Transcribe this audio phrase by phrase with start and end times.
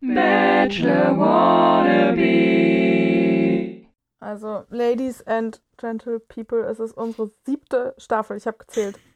[0.00, 2.20] Bachelor Wannabe.
[4.20, 8.36] Also, Ladies and Gentle People, es ist unsere siebte Staffel.
[8.36, 8.98] Ich habe gezählt.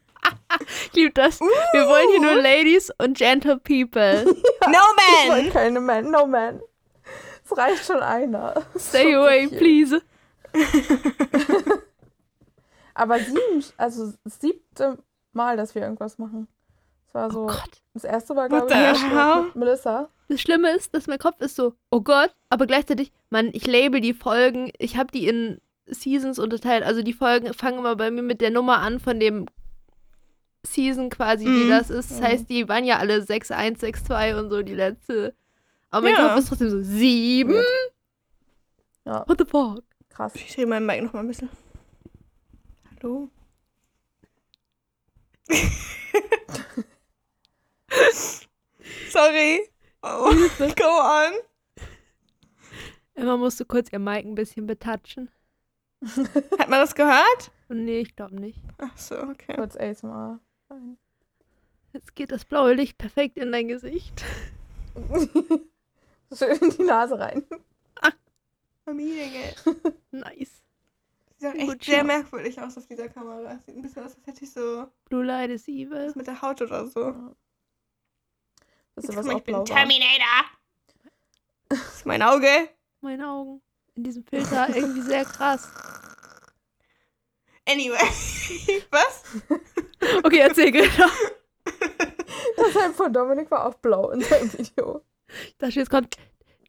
[0.87, 1.39] Ich liebe das.
[1.41, 4.23] Wir wollen hier nur Ladies und Gentle People.
[4.67, 4.79] No
[5.23, 5.49] Ich man!
[5.51, 6.61] keine Man, no man.
[7.43, 8.53] Es reicht schon einer.
[8.77, 9.57] Stay Schon away, viel.
[9.57, 10.01] please.
[12.95, 14.97] Aber sieben, also das siebte
[15.33, 16.47] Mal, dass wir irgendwas machen.
[17.05, 17.43] Das war so.
[17.43, 17.81] Oh Gott.
[17.93, 19.55] Das erste war, glaube ich?
[19.55, 20.09] Melissa.
[20.27, 24.01] Das Schlimme ist, dass mein Kopf ist so, oh Gott, aber gleichzeitig, man, ich label
[24.01, 26.83] die Folgen, ich habe die in Seasons unterteilt.
[26.83, 29.45] Also die Folgen fangen immer bei mir mit der Nummer an von dem
[30.65, 31.69] Season quasi, wie Mhm.
[31.69, 32.09] das ist.
[32.09, 32.23] Das Mhm.
[32.23, 35.35] heißt, die waren ja alle 6-1, 6-2 und so die letzte.
[35.91, 36.29] Aber mein Ja.
[36.29, 37.55] Kopf ist trotzdem so, sieben?
[39.05, 39.83] Ja, What the fuck?
[40.09, 40.33] krass.
[40.33, 41.49] Ich drehe meinen Mic noch mal ein bisschen.
[42.99, 43.29] Hallo?
[49.11, 49.69] Sorry.
[50.07, 51.33] Oh, go on.
[53.15, 55.29] Emma musste kurz ihr Mic ein bisschen betatschen.
[56.59, 57.51] Hat man das gehört?
[57.69, 58.61] Nee, ich glaube nicht.
[58.77, 59.55] Ach so, okay.
[59.55, 60.39] Kurz ASMR.
[61.93, 64.23] Jetzt geht das blaue Licht perfekt in dein Gesicht.
[66.33, 67.43] Schön in die Nase rein.
[68.83, 69.55] Familie.
[70.11, 70.61] Nice.
[71.37, 73.57] Sieht auch Gut echt sehr merkwürdig aus auf dieser Kamera.
[73.65, 76.05] Sieht ein bisschen aus, als hätte ich so Blue Light is evil.
[76.07, 77.07] was mit der Haut oder so.
[77.07, 77.44] Wisst
[79.03, 79.65] ihr, Guck was ich bin war?
[79.65, 80.45] Terminator.
[81.69, 82.69] Das ist mein Auge.
[83.01, 83.61] Meine Augen.
[83.95, 85.69] In diesem Filter irgendwie sehr krass.
[87.67, 87.97] Anyway.
[88.91, 89.23] Was?
[90.23, 91.09] Okay, erzähl Greta.
[92.57, 95.01] Das Hemd von Dominik war auch blau in seinem Video.
[95.47, 96.15] Ich dachte, jetzt kommt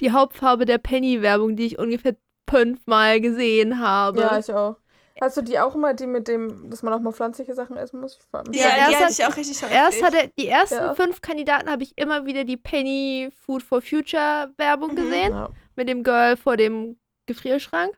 [0.00, 2.16] die Hauptfarbe der Penny-Werbung, die ich ungefähr
[2.48, 4.20] fünfmal gesehen habe.
[4.20, 4.76] Ja, ich auch.
[5.20, 8.00] Hast du die auch immer, die mit dem, dass man auch mal pflanzliche Sachen essen
[8.00, 8.18] muss?
[8.32, 10.02] Ja, Ja, erst die hatte ich auch richtig Erst häufig.
[10.04, 10.94] hat er, die ersten Ja.
[10.94, 14.96] fünf Kandidaten habe ich immer wieder die Penny Food for Future Werbung Mhm.
[14.96, 15.32] gesehen.
[15.32, 15.48] Ja.
[15.74, 17.96] Mit dem Girl vor dem Gefrierschrank.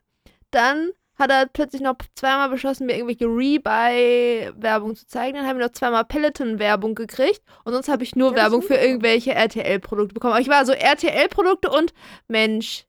[0.51, 5.35] Dann hat er plötzlich noch zweimal beschlossen, mir irgendwelche Rebuy-Werbung zu zeigen.
[5.35, 7.41] Dann haben wir noch zweimal Peloton-Werbung gekriegt.
[7.65, 10.31] Und sonst habe ich nur Ja, Werbung für irgendwelche RTL-Produkte bekommen.
[10.33, 11.93] Aber ich war so RTL-Produkte und
[12.29, 12.85] Mensch.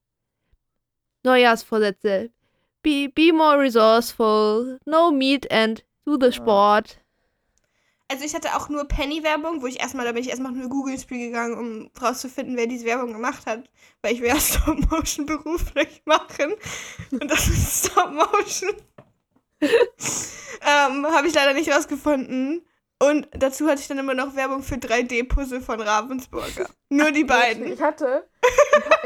[1.25, 2.31] Neujahrsvorsätze.
[2.83, 4.79] Be, be more resourceful.
[4.87, 6.99] No meat and do the sport.
[8.11, 11.29] Also ich hatte auch nur Penny-Werbung, wo ich erstmal, da bin ich erstmal nur Google-Spiel
[11.29, 13.71] gegangen, um rauszufinden, wer diese Werbung gemacht hat.
[14.03, 16.55] Weil ich will ja Stop-Motion beruflich machen.
[17.13, 18.73] Und das ist Stop-Motion.
[19.61, 22.67] ähm, Habe ich leider nicht rausgefunden.
[23.03, 26.69] Und dazu hatte ich dann immer noch Werbung für 3D-Puzzle von Ravensburger.
[26.91, 27.73] Nur die beiden.
[27.73, 28.29] Ich hatte,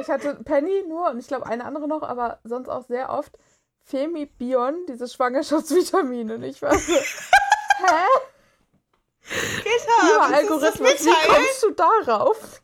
[0.01, 3.39] ich hatte Penny nur und ich glaube eine andere noch, aber sonst auch sehr oft
[3.85, 6.37] Femibion, diese Schwangerschaftsvitamine.
[6.37, 6.93] Und ich war so,
[7.79, 8.07] hä?
[9.29, 9.65] Geht
[10.03, 12.61] Lieber Algorithmus, wie kommst du darauf?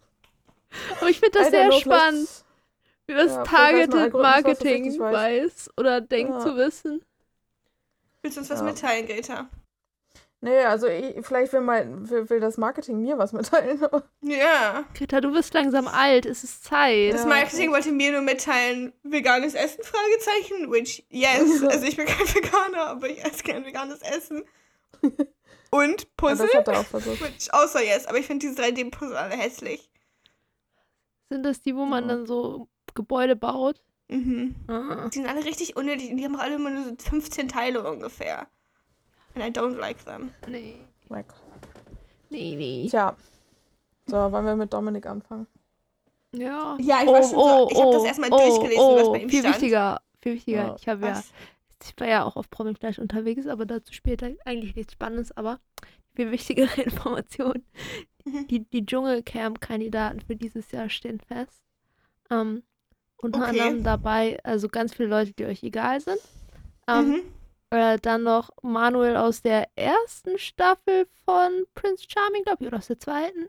[1.00, 2.28] Aber ich finde das I sehr spannend,
[3.06, 5.14] wie das Ja, Targeted Marketing weiß.
[5.14, 6.40] weiß oder denkt Ja.
[6.40, 7.02] zu wissen.
[8.22, 8.64] Willst du uns was Ja.
[8.64, 9.48] mitteilen, Greta?
[10.42, 13.78] Nee, also ich, vielleicht will, mein, will, will das Marketing mir was mitteilen.
[14.22, 14.84] Ja.
[14.94, 17.12] Greta, du bist langsam alt, es ist Zeit.
[17.12, 17.26] Das Ja.
[17.28, 19.82] Marketing wollte mir nur mitteilen, veganes Essen?
[19.84, 20.70] Fragezeichen.
[20.72, 21.62] Which, yes.
[21.68, 24.44] Also ich bin kein Veganer, aber ich esse gerne veganes Essen.
[25.70, 26.46] Und Ja, Puzzle?
[26.46, 27.20] das hat er auch versucht.
[27.22, 28.06] Which, außer yes.
[28.06, 29.90] Aber ich finde diese 3D-Puzzle alle hässlich.
[31.28, 32.14] Sind das die, wo man Ja.
[32.14, 33.82] dann so Gebäude baut?
[34.08, 34.56] Mhm.
[34.68, 35.08] Ah.
[35.12, 36.10] Die sind alle richtig unnötig.
[36.10, 38.48] und Die haben auch alle immer nur so 15 Teile ungefähr.
[39.40, 40.30] And I don't like them.
[40.48, 40.76] Nee,
[41.08, 41.24] Gott.
[42.28, 42.88] nee, nee.
[42.88, 43.16] Tja.
[44.06, 45.46] So, wollen wir mit Dominik anfangen?
[46.32, 46.76] Ja.
[46.80, 49.40] Ja, ich war schon so, ich habe das erstmal durchgelesen, was bei ihm Oh, viel
[49.40, 49.54] stand.
[49.54, 50.66] wichtiger, viel wichtiger.
[50.66, 50.76] Ja.
[50.78, 51.22] Ich habe ja,
[51.82, 55.58] ich war ja auch auf Promi-Fleisch unterwegs, aber dazu später eigentlich nichts Spannendes, aber
[56.14, 57.64] viel wichtigere Informationen.
[58.24, 58.46] Mhm.
[58.48, 61.64] Die, die Dschungelcamp-Kandidaten für dieses Jahr stehen fest.
[62.30, 62.62] Ähm,
[63.16, 63.60] unter Okay.
[63.60, 66.18] anderem dabei, also ganz viele Leute, die euch egal sind.
[66.86, 67.22] Ähm, Mhm.
[67.70, 72.88] Äh, dann noch Manuel aus der ersten Staffel von Prince Charming, glaube ich, oder aus
[72.88, 73.48] der zweiten.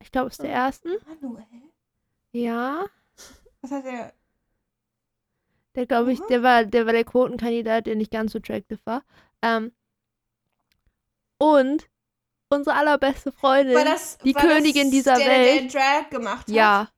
[0.00, 0.90] Ich glaube, aus der ersten.
[1.20, 1.44] Manuel?
[2.32, 2.84] Ja.
[3.62, 4.12] Was hat er?
[5.74, 6.26] Der glaube ich, Mhm.
[6.28, 9.02] der war, der war der Quotenkandidat, der nicht ganz so attractive war.
[9.42, 9.72] Ähm,
[11.38, 11.88] und
[12.48, 13.74] unsere allerbeste Freundin.
[13.84, 15.74] Das, die Königin dieser der, Welt.
[15.74, 16.54] Der Drag gemacht hat?
[16.54, 16.88] ja.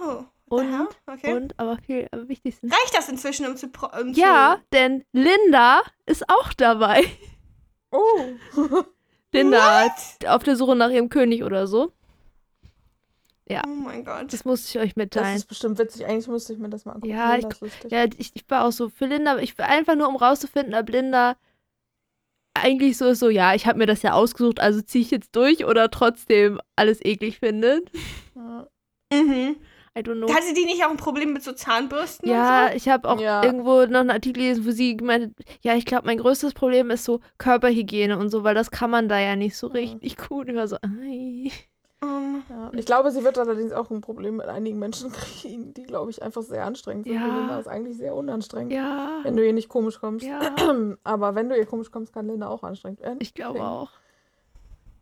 [0.00, 0.24] Oh.
[0.52, 1.32] Und, Aha, okay.
[1.34, 2.70] und, aber viel am wichtigsten.
[2.70, 3.68] Reicht das inzwischen, um zu.
[3.68, 7.02] Pro um Ja, denn Linda ist auch dabei.
[7.90, 8.20] Oh.
[9.32, 9.86] Linda
[10.26, 11.94] auf der Suche nach ihrem König oder so.
[13.46, 14.30] Zu, oh mein Gott.
[14.30, 15.36] Das muss ich euch Das mitteilen.
[15.36, 16.04] ist bestimmt witzig.
[16.04, 17.14] Eigentlich müsste ich mir das mal angucken.
[17.14, 17.90] Ja, Das lustig.
[17.90, 21.38] Ja, ich, ich war auch so für Linda, ich einfach nur um rauszufinden, ob Linda
[22.52, 25.34] eigentlich so ist, so, ja, ich habe mir das ja ausgesucht, also ziehe ich jetzt
[25.34, 27.90] durch oder trotzdem alles eklig findet.
[28.34, 28.68] Ja.
[29.10, 29.56] Mhm.
[29.96, 30.32] I don't know.
[30.34, 32.28] Hatte die nicht auch ein Problem mit so Zahnbürsten?
[32.28, 32.76] Ja, Und so?
[32.76, 33.44] ich habe auch Ja.
[33.44, 36.90] irgendwo noch einen Artikel gelesen, wo sie gemeint hat, ja, ich glaube, mein größtes Problem
[36.90, 39.74] ist so Körperhygiene und so, weil das kann man da ja nicht so Mhm.
[39.74, 40.48] richtig gut.
[40.48, 41.50] Ich war so, ei.
[42.02, 42.70] Ähm, Ja.
[42.74, 46.22] Ich glaube, sie wird allerdings auch ein Problem mit einigen Menschen kriegen, die, glaube ich,
[46.22, 47.14] einfach sehr anstrengend sind.
[47.14, 47.26] Ja.
[47.38, 50.24] Linda ist eigentlich sehr unanstrengend, Ja, wenn du ihr nicht komisch kommst.
[50.26, 50.40] ja,
[51.04, 53.18] Aber wenn du ihr komisch kommst, kann Linda auch anstrengend werden.
[53.20, 53.72] ich glaube Deswegen.
[53.72, 53.90] auch.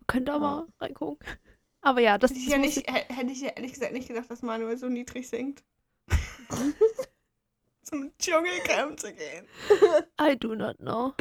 [0.08, 0.38] Könnt ihr Ja.
[0.40, 1.18] mal reingucken.
[1.82, 4.08] Aber ja, das hätte, ich ist ja nicht, hä- hätte ich ja ehrlich gesagt nicht
[4.08, 5.62] gedacht, dass Manuel so niedrig singt.
[7.82, 9.46] Zum Dschungelcamp zu gehen.
[10.20, 11.14] I do not know.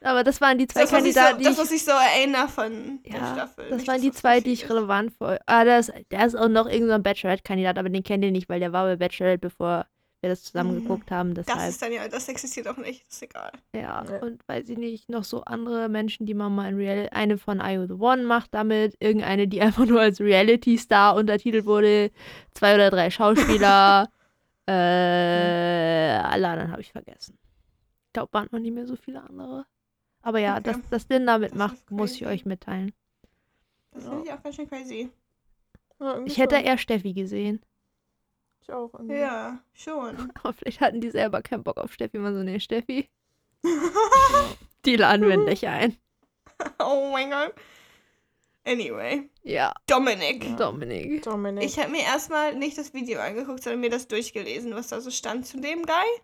[0.00, 2.48] Aber das waren die zwei Das, ich so, Kandidaten, die das, was ich so erinnere
[2.48, 3.68] von der Ja, Staffel.
[3.70, 5.38] das Nicht, waren die zwei, die ich relevant vor.
[5.46, 8.84] Ah, da ist auch noch irgendein Bachelorette-Kandidat, aber den kennt ihr nicht, weil der war
[8.84, 9.86] bei Bachelorette, bevor
[10.24, 10.82] wir das zusammen Mhm.
[10.82, 11.30] geguckt haben.
[11.30, 11.36] ist.
[11.38, 13.52] Das Deshalb, ist dann ja, das existiert auch nicht, ist egal.
[13.74, 14.04] ja.
[14.04, 14.22] Ja.
[14.22, 17.60] Und weiß ich nicht, noch so andere Menschen, die man mal in Real eine von
[17.60, 22.10] IO The One macht damit, irgendeine, die einfach nur als Reality-Star untertitelt wurde,
[22.52, 24.08] zwei oder drei Schauspieler,
[24.66, 27.38] äh, alle anderen habe ich vergessen.
[28.06, 29.66] Ich glaube, waren noch nicht mehr so viele andere.
[30.22, 30.62] Aber ja, Okay.
[30.64, 32.92] dass, dass Linda mitmacht, ist muss ich euch mitteilen.
[33.92, 35.10] Das finde ich auch ganz schön crazy.
[36.24, 36.64] Ich hätte schon.
[36.64, 37.60] eher Steffi gesehen.
[38.66, 38.94] Ich auch.
[38.94, 39.16] irgendwie.
[39.16, 40.32] Ja, schon.
[40.42, 42.18] Aber vielleicht hatten die selber keinen Bock auf Steffi.
[42.18, 43.10] Man so, nee, Steffi,
[44.86, 45.96] die laden wir nicht ein.
[46.78, 47.54] oh mein Gott.
[48.66, 50.56] Anyway, Ja, Dominik.
[50.56, 51.22] Dominik.
[51.22, 51.64] Dominik.
[51.64, 55.10] Ich habe mir erstmal nicht das Video angeguckt, sondern mir das durchgelesen, was da so
[55.10, 56.22] stand zu dem Guy.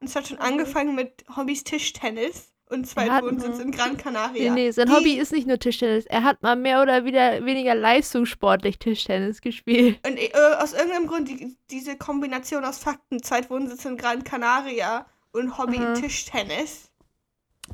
[0.00, 4.52] Und es hat schon angefangen mit Hobbys Tischtennis und Zweitwohnsitz in Gran Canaria.
[4.54, 6.06] Nee, nee, sein Die- Hobby ist nicht nur Tischtennis.
[6.06, 9.98] Er hat mal mehr oder wieder, weniger leistungssportlich Tischtennis gespielt.
[10.06, 10.30] Und äh,
[10.60, 15.94] aus irgendeinem Grund die, diese Kombination aus Fakten, Zweitwohnsitz in Gran Canaria und Hobby Mhm.
[15.94, 16.90] Tischtennis,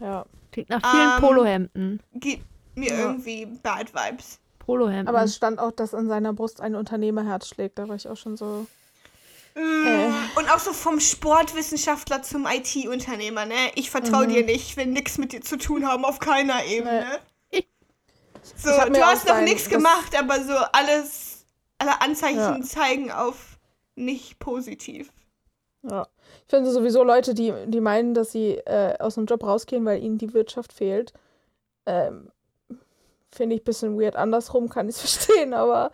[0.00, 0.24] ja.
[0.52, 2.02] Klingt nach vielen Ähm, Polohemden.
[2.14, 2.44] gibt
[2.76, 2.98] mir Ja.
[3.00, 4.38] irgendwie Bad Vibes.
[4.60, 5.08] Polohemden.
[5.08, 7.78] Aber es stand auch, dass an seiner Brust ein Unternehmerherz schlägt.
[7.78, 8.66] Da war ich auch schon so.
[9.54, 10.10] Mm, Äh.
[10.36, 13.54] Und auch so vom Sportwissenschaftler zum IT-Unternehmer, ne?
[13.76, 14.32] Ich vertraue Mhm.
[14.32, 17.06] dir nicht, ich will nichts mit dir zu tun haben auf keiner Ebene.
[17.50, 17.68] Ich-
[18.56, 21.44] So, du hast noch nichts gemacht, aber so alles,
[21.78, 22.60] alle Anzeichen Ja.
[22.62, 23.58] zeigen auf
[23.94, 25.10] nicht positiv.
[25.82, 26.06] Ja.
[26.46, 30.02] Ich finde sowieso Leute, die, die meinen, dass sie äh, aus dem Job rausgehen, weil
[30.02, 31.12] ihnen die Wirtschaft fehlt.
[31.86, 32.30] Ähm,
[33.30, 34.16] finde ich ein bisschen weird.
[34.16, 35.90] Andersrum kann ich es verstehen, aber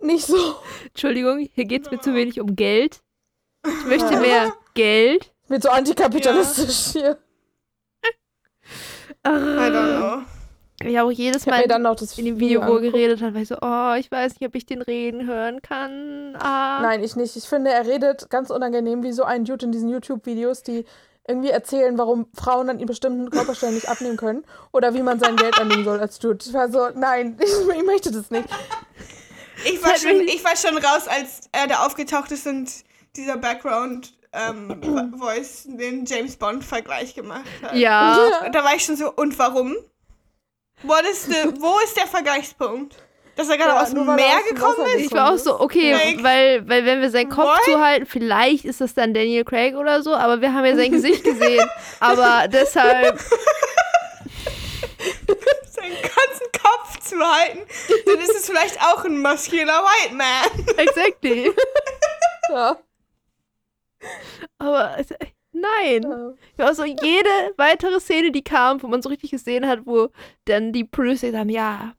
[0.00, 0.56] nicht so.
[0.86, 3.00] Entschuldigung, hier geht es mir zu wenig um Geld.
[3.66, 4.20] Ich möchte Ja.
[4.20, 5.32] mehr Geld.
[5.48, 7.18] Mit so antikapitalistisch hier.
[9.26, 10.22] I don't know.
[10.82, 12.80] Ich habe auch jedes Ich Mal mir dann noch das in dem Video, wo er
[12.80, 16.36] geredet hat, war ich so, oh, ich weiß nicht, ob ich den reden hören kann.
[16.38, 16.80] Ah.
[16.82, 17.36] Nein, ich nicht.
[17.36, 20.84] Ich finde, er redet ganz unangenehm wie so ein Dude in diesen YouTube-Videos, die
[21.26, 25.58] irgendwie erzählen, warum Frauen an bestimmten Körperstellen nicht abnehmen können oder wie man sein Geld
[25.58, 26.44] annehmen soll als Dude.
[26.44, 28.48] Ich war so, nein, ich, ich möchte das nicht.
[29.64, 32.70] Ich war, schon, ich war schon raus, als er da aufgetaucht ist und
[33.16, 37.74] dieser Background ähm, Voice den James Bond-Vergleich gemacht hat.
[37.74, 38.42] Ja.
[38.44, 39.76] Und da war ich schon so, und warum?
[40.82, 42.96] What is the, wo ist der Vergleichspunkt?
[43.36, 45.06] Dass er gerade Ja, aus dem er Meer gekommen Wasser ist?
[45.06, 47.64] Ich war auch so, okay, Like, weil, weil wenn wir seinen Kopf what?
[47.64, 51.24] zuhalten, vielleicht ist das dann Daniel Craig oder so, aber wir haben ja sein Gesicht
[51.24, 51.66] gesehen.
[52.00, 53.18] aber deshalb,
[55.70, 57.60] seinen ganzen Kopf zu halten,
[58.06, 60.76] dann ist es vielleicht auch ein muscular White Man.
[60.78, 61.50] exactly.
[62.50, 62.76] Ja.
[64.58, 65.08] Aber es-
[65.52, 66.02] nein.
[66.02, 66.32] Ja.
[66.58, 70.10] Ja, so jede weitere Szene, die kam, wo man so richtig gesehen hat, wo
[70.44, 71.94] dann die Producer gesagt haben, ja,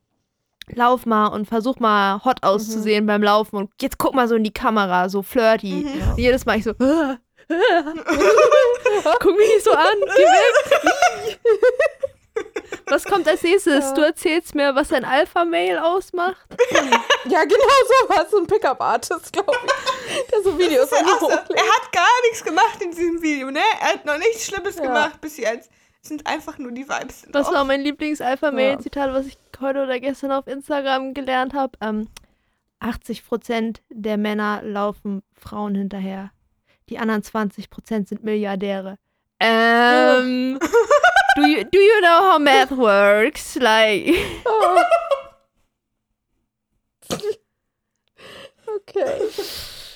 [0.67, 4.43] lauf mal und versuch mal hot auszusehen beim Laufen und jetzt guck mal so in
[4.43, 5.73] die Kamera, so flirty.
[5.83, 6.09] Mhm.
[6.11, 6.87] Und jedes Mal ich so, guck
[9.35, 11.39] mich nicht so an, geh weg.
[12.87, 13.85] Was kommt als nächstes?
[13.85, 13.93] Ja.
[13.93, 16.37] Du erzählst mir, was ein Alpha-Mail ausmacht?
[17.25, 20.27] ja, genau so war so ein Pickup-Artist, glaube ich.
[20.31, 23.59] Der so Videos so, die er hat gar nichts gemacht in diesem Video, ne?
[23.81, 24.83] Er hat noch nichts Schlimmes Ja.
[24.83, 25.69] gemacht bis jetzt.
[26.01, 27.23] Es sind einfach nur die Vibes.
[27.31, 31.77] Das war mein Lieblings-Alpha-Mail-Zitat, was ich heute oder gestern auf Instagram gelernt habe.
[31.81, 32.07] Ähm,
[32.79, 36.31] 80% der Männer laufen Frauen hinterher.
[36.89, 38.97] Die anderen 20% sind Milliardäre.
[39.39, 40.59] Ähm,
[41.35, 43.55] do, you, do you know how math works?
[43.55, 44.07] Like,
[48.67, 49.29] Okay.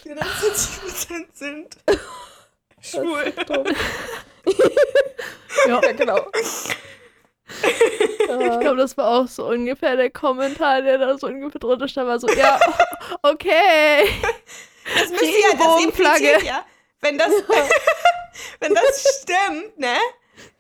[0.05, 1.77] Die 10% sind
[2.81, 3.34] schwul.
[5.67, 6.27] Ja, Ja, genau.
[7.62, 12.08] ich glaube, das war auch so ungefähr der Kommentar, der da so ungefähr drunter stand,
[12.08, 12.60] war so, ja,
[13.24, 14.08] okay.
[14.96, 16.65] Das müsste ja, das impliziert ja,
[17.01, 17.31] wenn das,
[18.60, 19.98] wenn das stimmt, ne?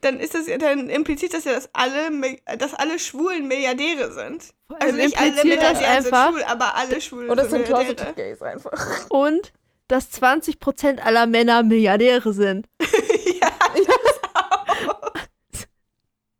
[0.01, 2.09] Dann ist das ja, dann impliziert das ja, dass alle,
[2.57, 4.53] dass alle Schwulen Milliardäre sind.
[4.79, 7.95] Also nicht alle Milliardäre sind schwul, aber alle Schwulen Oder sind sind Milliardäre.
[7.95, 9.09] Closeted Gays einfach.
[9.09, 9.53] und
[9.87, 12.67] dass 20% aller Männer Milliardäre sind.
[13.41, 13.49] ja,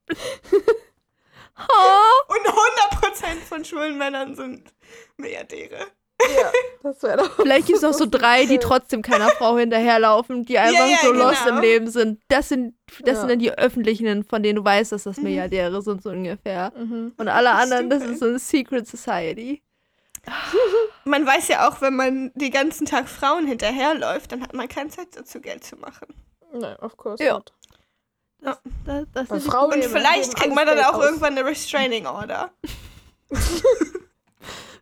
[1.72, 4.74] Oh, und 100% von schwulen Männern sind
[5.17, 5.88] Milliardäre.
[6.21, 6.51] Ja,
[6.83, 7.35] das wäre doch.
[7.35, 11.11] vielleicht gibt es noch so drei, die trotzdem keiner Frau hinterherlaufen, die einfach ja, so
[11.13, 11.55] lost genau.
[11.57, 12.21] im Leben sind.
[12.27, 13.19] Das sind, das Ja.
[13.21, 15.23] sind dann die öffentlichen, von denen du weißt, dass das Mhm.
[15.23, 16.71] Milliardäre sind, so ungefähr.
[16.77, 17.13] Mhm.
[17.17, 19.61] Und alle Das anderen, das ist so eine Secret Society.
[21.05, 24.89] Man weiß ja auch, wenn man den ganzen Tag Frauen hinterherläuft, dann hat man keine
[24.89, 26.07] Zeit dazu, Geld zu machen.
[26.53, 27.33] Nein, of course Ja.
[27.35, 27.53] not.
[28.41, 28.57] Das,
[29.13, 31.05] das die Frauen- Und vielleicht kriegt man dann Geld auch aus.
[31.05, 32.51] irgendwann eine Restraining Order.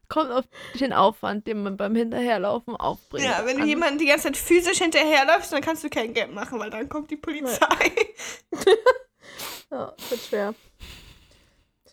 [0.09, 0.45] Kommt auf
[0.79, 3.25] den Aufwand, den man beim Hinterherlaufen aufbringt.
[3.25, 3.67] Ja, wenn du an.
[3.67, 7.11] jemanden die ganze Zeit physisch hinterherläufst, dann kannst du kein Geld machen, weil dann kommt
[7.11, 7.91] die Polizei.
[9.71, 10.53] Ja, wird schwer.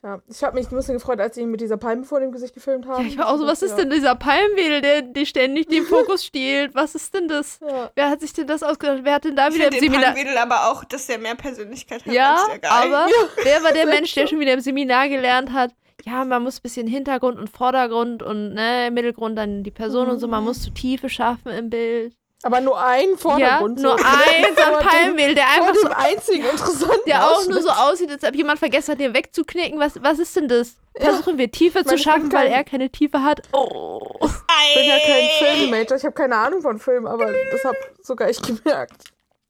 [0.01, 2.31] Tja, ich habe mich ein bisschen gefreut, als sie ihn mit dieser Palme vor dem
[2.31, 3.03] Gesicht gefilmt haben.
[3.05, 3.77] Ja, ich war auch so, was ist Ja.
[3.79, 6.75] denn dieser Palmwedel, der, der ständig den Fokus stiehlt?
[6.75, 7.59] Was ist denn das?
[7.67, 7.91] Ja.
[7.95, 9.01] Wer hat sich denn das ausgedacht?
[9.03, 10.13] Wer hat denn da Ich wieder im den Seminar...
[10.13, 12.69] Palmwedel aber auch, dass der mehr Persönlichkeit hat Ja, als der Guy.
[12.71, 13.09] aber
[13.43, 15.73] wer war der Mensch, der schon wieder im Seminar gelernt hat,
[16.05, 20.19] ja, man muss ein bisschen Hintergrund und Vordergrund und ne, Mittelgrund, dann die Person und
[20.19, 22.15] so, man muss so Tiefe schaffen im Bild.
[22.43, 23.81] Aber nur ein Ja, Vordergrund.
[23.81, 24.05] nur so.
[24.05, 27.93] ein dem- Palmwedel, der einfach so einzigen interessanten der auch nur so Ausschnitt.
[27.93, 29.81] aussieht, als ob jemand vergessen hat, den wegzuknicken.
[29.81, 30.77] Was, was ist denn das?
[30.95, 33.41] Versuchen wir Tiefe Ich zu schaffen, weil er keine Tiefe hat.
[33.53, 33.99] Oh.
[34.23, 38.29] Ich bin ja kein Filmmajor, ich habe keine Ahnung von Filmen, aber das habe sogar
[38.29, 39.05] ich gemerkt.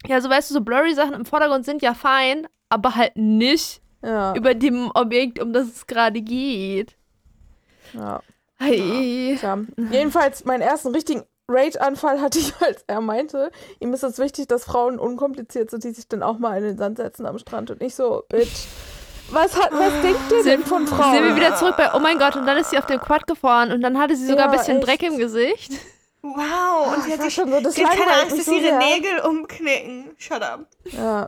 [0.07, 3.81] Ja, so weißt du, so blurry Sachen im Vordergrund sind ja fein, aber halt nicht
[4.05, 4.35] Ja.
[4.35, 6.97] über dem Objekt, um das es gerade geht.
[7.93, 8.21] ja.
[8.57, 9.37] Hey.
[9.39, 9.59] Tja.
[9.91, 14.65] Jedenfalls, meinen ersten richtigen Rage-Anfall hatte ich, als er meinte, ihm ist es wichtig, dass
[14.65, 17.81] Frauen unkompliziert sind, die sich dann auch mal in den Sand setzen am Strand und
[17.81, 18.67] nicht so, Bitch.
[19.31, 21.15] Was, hat, was denkt ihr denn von Frauen?
[21.15, 23.27] Sind wir wieder zurück bei, oh mein Gott, und dann ist sie auf dem Quad
[23.27, 24.87] gefahren und dann hatte sie sogar Ja, ein bisschen echt.
[24.87, 25.73] Dreck im Gesicht.
[26.23, 28.53] Wow, und sie Das hat, sich, schon so, das sie hat keine Angst, dass so
[28.53, 28.79] ihre sehr.
[28.79, 30.11] Nägel umknicken.
[30.17, 30.67] Shut up.
[30.85, 31.27] Ja,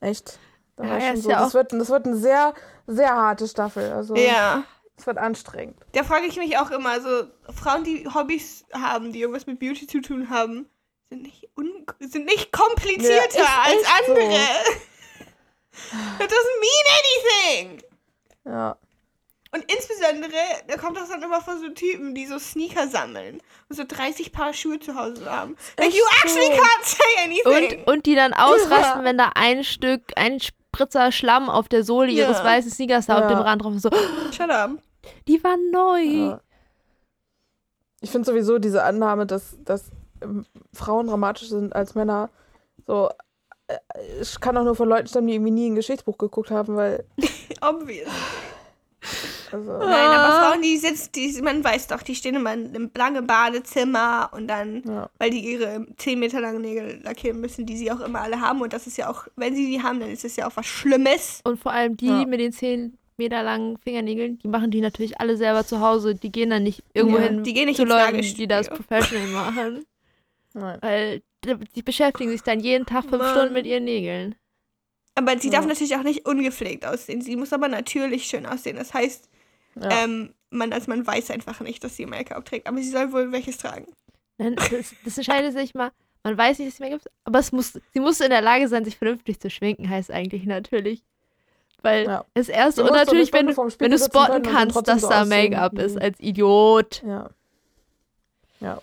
[0.00, 0.38] echt.
[0.78, 1.30] Da Ja, war ich schon so.
[1.30, 2.54] ja das, wird, das wird eine sehr,
[2.86, 3.92] sehr harte Staffel.
[3.92, 4.64] Also, Ja.
[4.96, 5.76] es wird anstrengend.
[5.92, 9.86] Da frage ich mich auch immer, so Frauen, die Hobbys haben, die irgendwas mit Beauty
[9.86, 10.66] zu tun haben,
[11.10, 14.12] sind nicht, un sind nicht komplizierter Ja, als echt so.
[14.12, 14.28] andere.
[16.18, 17.82] That doesn't mean anything.
[18.44, 18.76] Ja.
[19.50, 20.32] Und insbesondere,
[20.66, 24.30] da kommt das dann immer von so Typen, die so Sneaker sammeln und so 30
[24.30, 25.56] Paar Schuhe zu Hause haben.
[25.78, 27.80] Like, you actually can't say anything.
[27.80, 29.04] Und, und die dann ausrasten, Ja.
[29.04, 30.40] wenn da ein Stück, ein
[30.78, 32.44] Spritzer Schlamm auf der Sohle ihres Ja.
[32.44, 33.28] weißen Sneakers da auf Ja.
[33.28, 33.72] dem Rand drauf.
[33.78, 33.90] So,
[34.30, 34.70] Shut up.
[35.26, 36.02] die war neu.
[36.02, 36.40] Ja.
[38.00, 39.90] Ich finde sowieso diese Annahme, dass, dass
[40.22, 42.30] ähm, Frauen dramatischer sind als Männer,
[42.86, 43.10] so.
[43.66, 43.76] äh,
[44.20, 47.04] Ich kann auch nur von Leuten stammen, die irgendwie nie ein Geschichtsbuch geguckt haben, weil.
[47.60, 48.08] Obvious.
[49.50, 52.90] Also, Nein, aber Frauen, die sitzen, die, man weiß doch, die stehen immer in einem
[52.96, 55.08] langen Badezimmer und dann, ja.
[55.18, 58.60] weil die ihre 10 Meter langen Nägel lackieren müssen, die sie auch immer alle haben.
[58.60, 60.66] Und das ist ja auch, wenn sie die haben, dann ist das ja auch was
[60.66, 61.40] Schlimmes.
[61.44, 62.26] Und vor allem die Ja.
[62.26, 66.14] mit den 10 Meter langen Fingernägeln, die machen die natürlich alle selber zu Hause.
[66.14, 69.28] Die gehen dann nicht irgendwo Ja, hin die gehen nicht zu Leuten, die das professional
[69.28, 69.86] machen.
[70.54, 70.78] Nein.
[70.80, 73.30] Weil die die beschäftigen sich dann jeden Tag fünf Mann.
[73.30, 74.34] Stunden mit ihren Nägeln.
[75.18, 75.54] Aber sie Ja.
[75.54, 77.20] darf natürlich auch nicht ungepflegt aussehen.
[77.22, 78.76] Sie muss aber natürlich schön aussehen.
[78.76, 79.28] Das heißt,
[79.80, 80.04] Ja.
[80.04, 82.66] ähm, man, also man weiß einfach nicht, dass sie Make-up trägt.
[82.66, 83.86] Aber sie soll wohl welches tragen.
[84.38, 85.90] Nein, Das, das entscheidet sich mal.
[86.24, 88.84] Man weiß nicht, dass sie Make-up aber es muss, sie muss in der Lage sein,
[88.84, 91.02] sich vernünftig zu schminken, heißt eigentlich natürlich.
[91.82, 92.24] Weil Ja.
[92.34, 93.46] das erste, Du und musst so eine natürlich, wenn,
[93.80, 97.02] wenn du spotten kannst, dass so da Make-up ist, als Idiot.
[97.06, 97.30] ja.
[98.60, 98.82] Ja.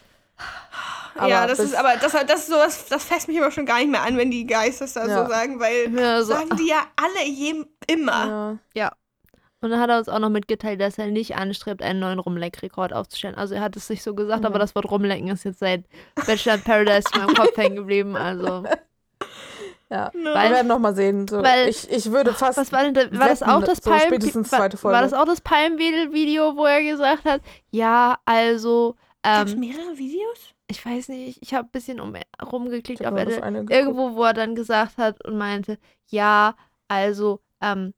[1.15, 3.65] Ja, Aber das bis- ist aber, das, das ist sowas, das fässt mich immer schon
[3.65, 5.24] gar nicht mehr an, wenn die Guys das da Ja.
[5.25, 8.60] so sagen, weil Ja, so, sagen die ja alle jedem immer.
[8.74, 8.91] Ja.
[9.62, 12.93] Und dann hat er uns auch noch mitgeteilt, dass er nicht anstrebt, einen neuen Rumleck-Rekord
[12.93, 13.36] aufzustellen.
[13.36, 14.50] Also er hat es nicht so gesagt, Ja.
[14.50, 15.86] aber das Wort Rumlecken ist jetzt seit
[16.27, 18.15] Bachelor Paradise in meinem Kopf hängen geblieben.
[18.15, 18.63] Also,
[19.89, 20.12] ja.
[20.13, 21.27] Wir Weil- werden nochmal sehen.
[21.27, 21.41] So.
[21.41, 22.57] weil- ich, ich würde fast.
[22.57, 25.41] was war denn da, war das auch das so Palm war, war das auch das
[25.41, 27.41] Palmwedel-Video, wo er gesagt hat,
[27.72, 28.95] ja, also,
[29.25, 30.53] Ähm, mehrere Videos?
[30.67, 33.25] ich weiß nicht, ich habe ein bisschen um, rumgeklickt, Ich er eine
[33.60, 33.72] geguckt.
[33.72, 35.77] irgendwo, wo er dann gesagt hat und meinte,
[36.08, 36.55] ja,
[36.88, 37.94] also, ähm,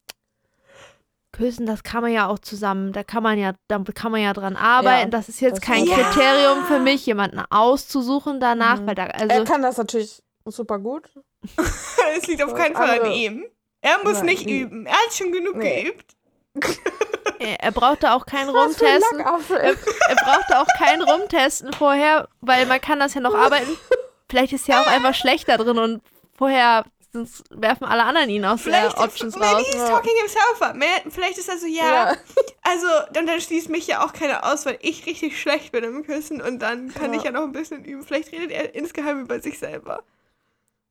[1.32, 4.34] küssen, das kann man ja auch zusammen, da kann man ja, da kann man ja
[4.34, 5.12] dran arbeiten.
[5.12, 6.66] das ist jetzt das kein ist- Kriterium Ja.
[6.68, 8.88] für mich, jemanden auszusuchen danach, Mhm.
[8.88, 11.10] weil da, er also, kann das natürlich super gut.
[12.18, 13.46] Es liegt auf keinen Fall an andere- ihm.
[13.82, 14.86] Er muss Nein, nicht die- üben.
[14.88, 15.84] Er hat schon genug Nee.
[15.84, 16.16] geübt.
[17.40, 19.56] er, brauchte auch kein Was für ein Rumtesten.
[19.56, 19.76] Er,
[20.10, 23.78] er brauchte auch kein Rumtesten vorher, weil man kann das ja noch arbeiten.
[24.30, 26.02] Vielleicht ist er auch einfach schlechter drin und
[26.38, 29.66] vorher sonst werfen alle anderen ihn aus Vielleicht, der Options maybe raus.
[29.68, 29.88] he's Ja.
[29.90, 30.76] talking himself up.
[31.10, 32.18] Vielleicht ist er so, ja, Ja.
[32.64, 36.06] also, dann, dann schließt mich ja auch keiner aus, weil ich richtig schlecht bin im
[36.06, 37.20] Küssen und dann kann Ja.
[37.20, 38.04] ich ja noch ein bisschen üben.
[38.04, 40.04] Vielleicht redet er insgeheim über sich selber.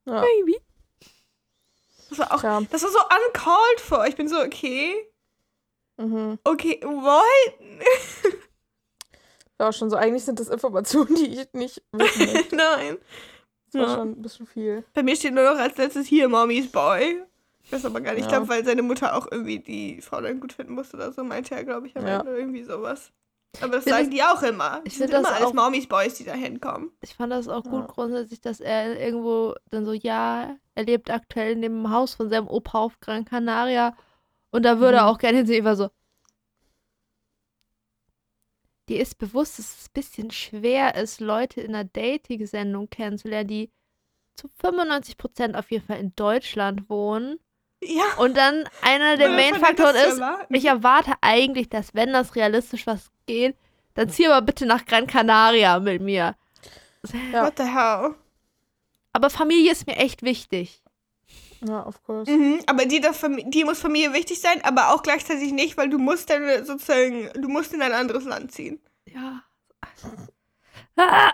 [0.07, 0.23] Ja.
[0.23, 0.59] Maybe.
[2.09, 4.07] Das war auch, das war so uncalled for.
[4.07, 4.95] Ich bin so, okay,
[5.99, 6.39] Mhm.
[6.45, 7.23] okay, what?
[9.59, 9.97] Ja, schon so.
[9.97, 12.57] Eigentlich sind das Informationen, die ich nicht wissen möchte.
[12.57, 12.99] Nein.
[13.73, 13.95] Das war Ja.
[13.97, 14.85] schon ein bisschen viel.
[14.95, 17.23] Bei mir steht nur noch als letztes hier Mommy's Boy.
[17.65, 18.21] Ich weiß aber gar nicht.
[18.27, 18.37] Ich Ja.
[18.39, 21.55] glaube, weil seine Mutter auch irgendwie die Frau dann gut finden musste oder so, meinte
[21.55, 22.21] er, glaube ich, am Ja.
[22.21, 23.11] Ende irgendwie sowas.
[23.63, 24.83] Aber das sagen die auch immer.
[24.85, 26.93] ich Die sind find immer das alles Mommy's Boys, die da hinkommen.
[27.01, 27.87] Ich fand das auch gut Ja.
[27.87, 32.49] grundsätzlich, dass er irgendwo dann so, ja, er lebt aktuell in dem Haus von seinem
[32.49, 33.97] Opa auf Gran Canaria
[34.57, 35.09] und da würde er Mhm.
[35.11, 35.59] auch gerne hinsehen.
[35.59, 35.91] Ich war so,
[38.89, 43.71] dir ist bewusst, dass es ein bisschen schwer ist, Leute in einer Dating-Sendung kennenzulernen, die
[44.35, 47.39] zu 95% auf jeden Fall in Deutschland wohnen.
[47.83, 48.05] Ja.
[48.19, 50.55] Und dann einer der Main-Faktoren ist, erwarten.
[50.55, 53.57] ich erwarte eigentlich, dass wenn das realistisch was geht,
[53.95, 56.37] dann zieh aber bitte nach Gran Canaria mit mir.
[57.33, 57.45] Ja.
[57.45, 58.15] What the hell?
[59.13, 60.83] Aber Familie ist mir echt wichtig.
[61.61, 62.31] Ja, of course.
[62.31, 65.99] Mhm, aber die, Fam- die muss Familie wichtig sein, aber auch gleichzeitig nicht, weil du
[65.99, 68.81] musst dann sozusagen, du musst in ein anderes Land ziehen.
[69.07, 69.43] Ja.
[70.97, 71.33] Ah!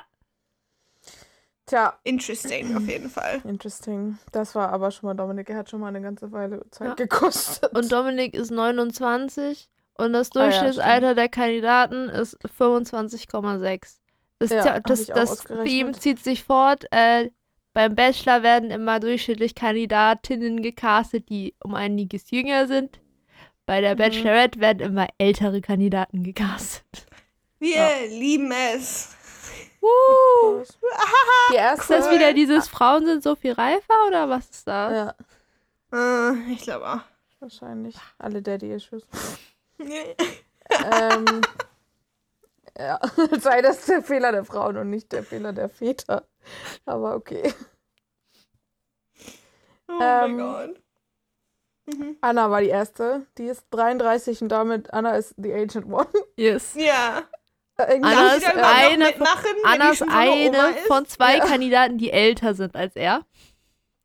[1.67, 3.41] Tja, Interesting, auf jeden Fall.
[3.45, 4.19] interesting.
[4.33, 5.49] Das war aber schon mal Dominik.
[5.49, 6.95] Er hat schon mal eine ganze Weile Zeit Ja.
[6.95, 7.73] gekostet.
[7.77, 13.99] Und Dominik ist 29 und das Ah ja, Durchschnittsalter der Kandidaten ist 25,6.
[14.39, 15.45] Das, Ja, das, das.
[15.45, 16.85] Theme zieht sich fort.
[16.91, 17.31] Äh,
[17.75, 23.01] beim Bachelor werden immer durchschnittlich Kandidatinnen gecastet, die um einiges jünger sind.
[23.67, 23.99] Bei der Mhm.
[23.99, 27.07] Bachelorette werden immer ältere Kandidaten gecastet.
[27.59, 27.89] Wir Ja.
[28.09, 29.15] lieben es.
[29.81, 30.63] Woo!
[31.53, 31.95] Die erste.
[31.95, 35.15] Ist das wieder dieses Frauen sind so viel reifer oder was ist das?
[35.93, 37.01] Ja, Äh, ich glaube auch.
[37.41, 37.97] wahrscheinlich.
[38.19, 39.05] Alle Daddy-Issues.
[39.79, 40.15] Nee.
[40.71, 41.41] ähm,
[42.79, 43.01] ja,
[43.41, 46.25] sei das der Fehler der Frauen und nicht der Fehler der Väter.
[46.85, 47.53] Aber okay.
[49.89, 50.83] Oh Ähm, mein Gott.
[51.87, 52.17] Mhm.
[52.21, 53.27] Anna war die erste.
[53.39, 56.07] Die ist 33 und damit Anna ist the Ancient One.
[56.37, 56.75] Yes.
[56.75, 57.23] Ja.
[57.77, 59.27] Anna ist eine von-
[59.65, 60.87] Anna ist eine ist?
[60.87, 61.45] von zwei Ja.
[61.47, 63.27] Kandidaten, die älter sind als er.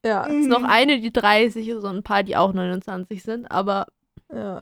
[0.03, 3.45] ja, Es ist noch eine, die 30 ist und ein paar, die auch 29 sind,
[3.51, 3.87] aber
[4.33, 4.61] ja.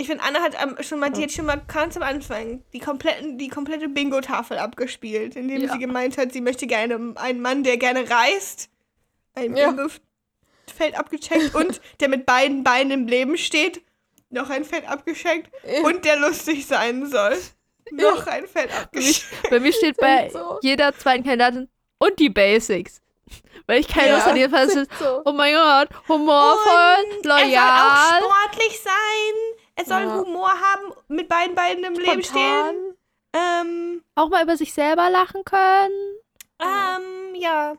[0.00, 2.78] Ich finde, Anna hat am, schon mal, die hat schon mal ganz am Anfang die,
[2.78, 5.72] kompletten, die komplette Bingo-Tafel abgespielt, indem Ja.
[5.72, 8.70] sie gemeint hat, sie möchte gerne einen Mann, der gerne reist.
[9.34, 9.70] Ein Ja.
[9.72, 13.82] Bingo-Feld abgecheckt und der mit beiden Beinen im Leben steht.
[14.30, 15.50] Noch ein Feld abgecheckt.
[15.84, 17.36] Und der lustig sein soll.
[17.90, 19.50] Noch ein Feld abgecheckt.
[19.50, 20.58] bei mir steht bei so.
[20.62, 23.02] jeder zweiten Kandidatin und die Basics.
[23.66, 24.14] Weil ich keine Ja.
[24.16, 25.20] Lust an ist, so.
[25.26, 27.80] oh mein Gott, humorvoll, Und Er soll loyal.
[27.90, 29.59] auch sportlich sein.
[29.80, 30.18] Er soll Ja.
[30.18, 32.94] Humor haben, mit beiden Beinen im Leben stehen.
[33.32, 35.92] Ähm, Auch mal über sich selber lachen können.
[36.60, 37.74] ähm, ja.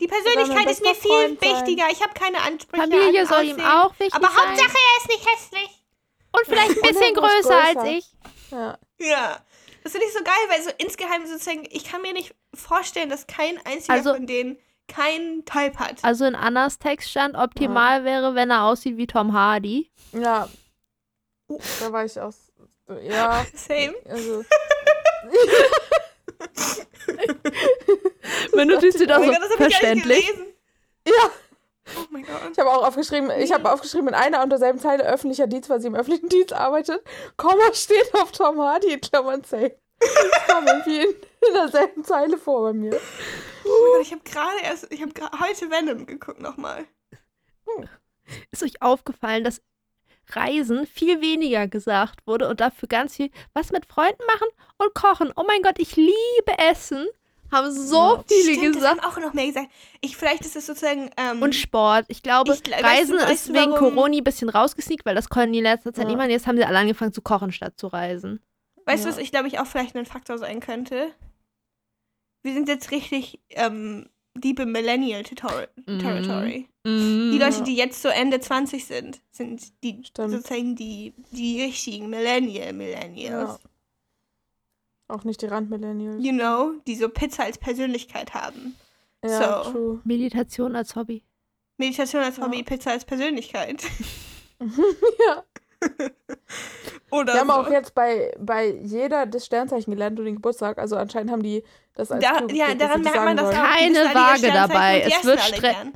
[0.00, 1.50] Die Persönlichkeit ist mir viel Freund sein.
[1.56, 1.84] wichtiger.
[1.90, 2.82] Ich habe keine Ansprüche.
[2.82, 4.36] Familie an soll ihm auch wichtig Aber sein.
[4.48, 5.84] Hauptsache, er ist nicht hässlich.
[6.32, 7.90] und vielleicht ein bisschen muss größer als größer.
[7.90, 8.04] ich.
[8.50, 8.78] Ja.
[8.98, 9.40] Ja.
[9.82, 13.26] Das finde ich so geil, weil so insgeheim sozusagen, ich kann mir nicht vorstellen, dass
[13.26, 14.58] kein einziger Also- von denen
[14.88, 15.96] keinen Type hat.
[16.02, 19.90] Also in Annas Text stand, optimal wäre, wenn er aussieht wie Tom Hardy.
[20.12, 20.48] ja.
[21.80, 22.36] Da war ich aus.
[23.02, 23.94] Ja, Same.
[24.08, 24.44] also.
[28.52, 30.26] Wenn du siehst, da Oh so Gott, das habe ich gar nicht verständlich.
[30.26, 30.46] gelesen.
[31.06, 31.30] Ja,
[31.96, 32.50] Oh mein Gott.
[32.52, 35.80] ich habe auch aufgeschrieben, ich habe aufgeschrieben in einer und derselben Zeile öffentlicher Dienst, weil
[35.80, 37.02] sie im öffentlichen Dienst arbeitet.
[37.36, 39.76] Komma steht auf Tom Hardy in Klammern safe.
[39.98, 41.08] Das kam irgendwie in,
[41.48, 42.92] in derselben Zeile vor bei mir.
[43.64, 46.84] Oh mein Gott, ich habe gerade erst, ich habe heute Venom geguckt nochmal.
[48.52, 49.60] Ist euch aufgefallen, dass
[50.36, 55.32] Reisen viel weniger gesagt wurde und dafür ganz viel was mit Freunden machen und kochen.
[55.36, 57.06] Oh mein Gott, ich liebe Essen.
[57.52, 58.24] Haben so Ja.
[58.28, 59.02] viele Stimmt, das gesagt.
[59.02, 59.66] haben auch noch mehr gesagt.
[60.00, 62.04] Ich, vielleicht ist es sozusagen, ähm, Und Sport.
[62.06, 65.16] Ich glaube, Ich gl- weißt Reisen du- ist wegen warum- Corona ein bisschen rausgesneakt, weil
[65.16, 66.16] das konnten die in letzter Zeit Ja.
[66.16, 66.30] machen.
[66.30, 68.40] Jetzt haben sie alle angefangen zu kochen, statt zu reisen.
[68.86, 69.14] weißt du, Ja.
[69.16, 71.12] was ich glaube ich auch vielleicht ein Faktor sein könnte?
[72.42, 75.66] Wir sind jetzt richtig ähm, deep im Millennial Territory.
[75.86, 75.98] Mhm.
[75.98, 76.68] Territory.
[76.86, 80.30] Die Die Leute, die jetzt so Ende 20 sind, sind die Stimmt.
[80.32, 83.58] sozusagen die, die richtigen Millennial Millennials.
[83.62, 83.70] Ja.
[85.08, 86.24] Auch nicht die Randmillennials.
[86.24, 88.76] You know, die so Pizza als Persönlichkeit haben.
[89.24, 89.70] Ja, So.
[89.72, 90.00] true.
[90.04, 91.22] Meditation als Hobby.
[91.76, 92.44] Meditation als Ja.
[92.44, 93.82] Hobby, Pizza als Persönlichkeit.
[94.60, 95.44] ja.
[97.10, 97.54] Oder Wir haben so.
[97.54, 100.78] auch jetzt bei, bei jeder das Sternzeichen gelernt und den Geburtstag.
[100.78, 101.64] Also anscheinend haben die
[101.94, 103.58] das als Da- Clue ja, dass daran merkt man sagen das sollen.
[103.58, 103.74] auch.
[103.76, 105.00] Die keine Waage dabei.
[105.00, 105.40] Es wird.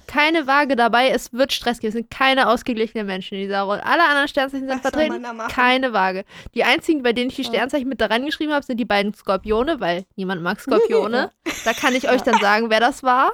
[0.09, 1.09] Keine Waage dabei.
[1.11, 1.89] Es wird Stress geben.
[1.91, 3.87] Es sind keine ausgeglichenen Menschen in dieser Runde.
[3.87, 5.25] Alle anderen Sternzeichen sind Was vertreten.
[5.55, 6.25] Keine Waage.
[6.55, 7.45] Die einzigen, bei denen ich die.
[7.45, 11.31] Sternzeichen mit da reingeschrieben habe, sind die beiden Skorpione, weil niemand mag Skorpione.
[11.65, 13.31] da kann ich euch dann sagen, wer das war.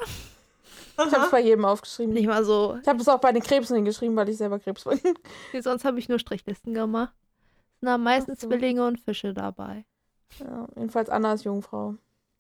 [1.07, 2.13] Ich habe es bei jedem aufgeschrieben.
[2.15, 2.79] Nicht mal so.
[2.83, 5.01] Ich habe es auch bei den Krebsen hingeschrieben, weil ich selber Krebs bin.
[5.53, 7.13] Nee, sonst habe ich nur Strichlisten gemacht.
[7.75, 8.49] Es sind am meisten Ach so.
[8.49, 9.85] Zwillinge und Fische dabei.
[10.39, 11.95] Ja, jedenfalls Anna ist Jungfrau.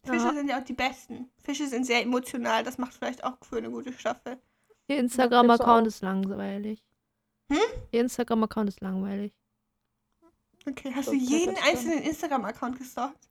[0.04, 0.32] Fische Ja.
[0.32, 1.30] sind ja auch die besten.
[1.42, 2.62] Fische sind sehr emotional.
[2.64, 4.38] Das macht vielleicht auch für eine gute Staffel.
[4.88, 6.82] Ihr Instagram-Account ist langweilig.
[7.50, 7.58] Hm?
[7.92, 9.32] Ihr Instagram-Account ist langweilig.
[10.68, 13.28] Okay, hast So, du jeden einzelnen Instagram-Account gestalkt?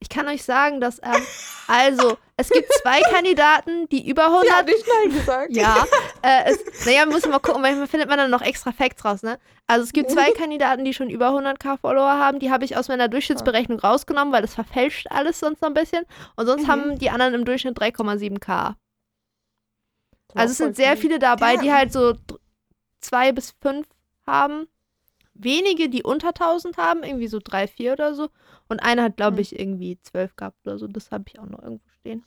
[0.00, 1.22] Ich kann euch sagen, dass, ähm,
[1.66, 5.56] also, es gibt zwei Kandidaten, die über 100 Sie hat nicht Nein gesagt.
[5.56, 5.84] Ja,
[6.22, 9.22] äh, es, naja, muss man mal gucken, manchmal findet man dann noch extra Facts raus,
[9.22, 9.38] ne?
[9.66, 12.88] Also es gibt zwei Kandidaten, die schon über 100k Follower haben, die habe ich aus
[12.88, 16.06] meiner Durchschnittsberechnung rausgenommen, weil das verfälscht alles sonst noch ein bisschen.
[16.36, 16.68] Und sonst Mhm.
[16.68, 18.76] haben die anderen im Durchschnitt 3,7k.
[20.28, 21.10] Das war Also es sind sehr viel.
[21.10, 22.14] viele dabei, die halt so
[23.00, 23.86] zwei bis fünf
[24.26, 24.68] haben.
[25.34, 28.28] Wenige, die unter 1000 haben, irgendwie so drei, vier oder so.
[28.68, 29.40] Und einer hat, glaube Hm.
[29.42, 30.86] ich, irgendwie zwölf gehabt oder so.
[30.88, 32.22] Das habe ich auch noch irgendwo stehen.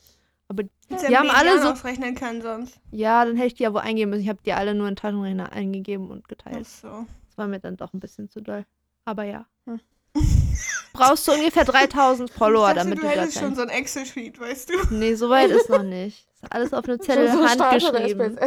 [0.48, 2.78] Aber Dass Die haben alle so- ausrechnen kann sonst.
[2.92, 4.24] ja, dann hätte ich die ja wohl eingeben müssen.
[4.24, 6.66] Ich habe die alle nur in Taschenrechner eingegeben und geteilt.
[6.66, 7.06] Ach so.
[7.28, 8.66] Das war mir dann doch ein bisschen zu doll.
[9.06, 9.46] Aber ja.
[9.66, 9.80] Hm.
[10.94, 14.70] Brauchst du ungefähr 3000 Follower, dachte, damit du du das schon so ein Excel-Sheet, weißt
[14.70, 14.74] du?
[14.96, 16.28] Nee, so weit ist noch nicht.
[16.34, 18.38] Ist alles auf einem So- Zettel so handgeschrieben.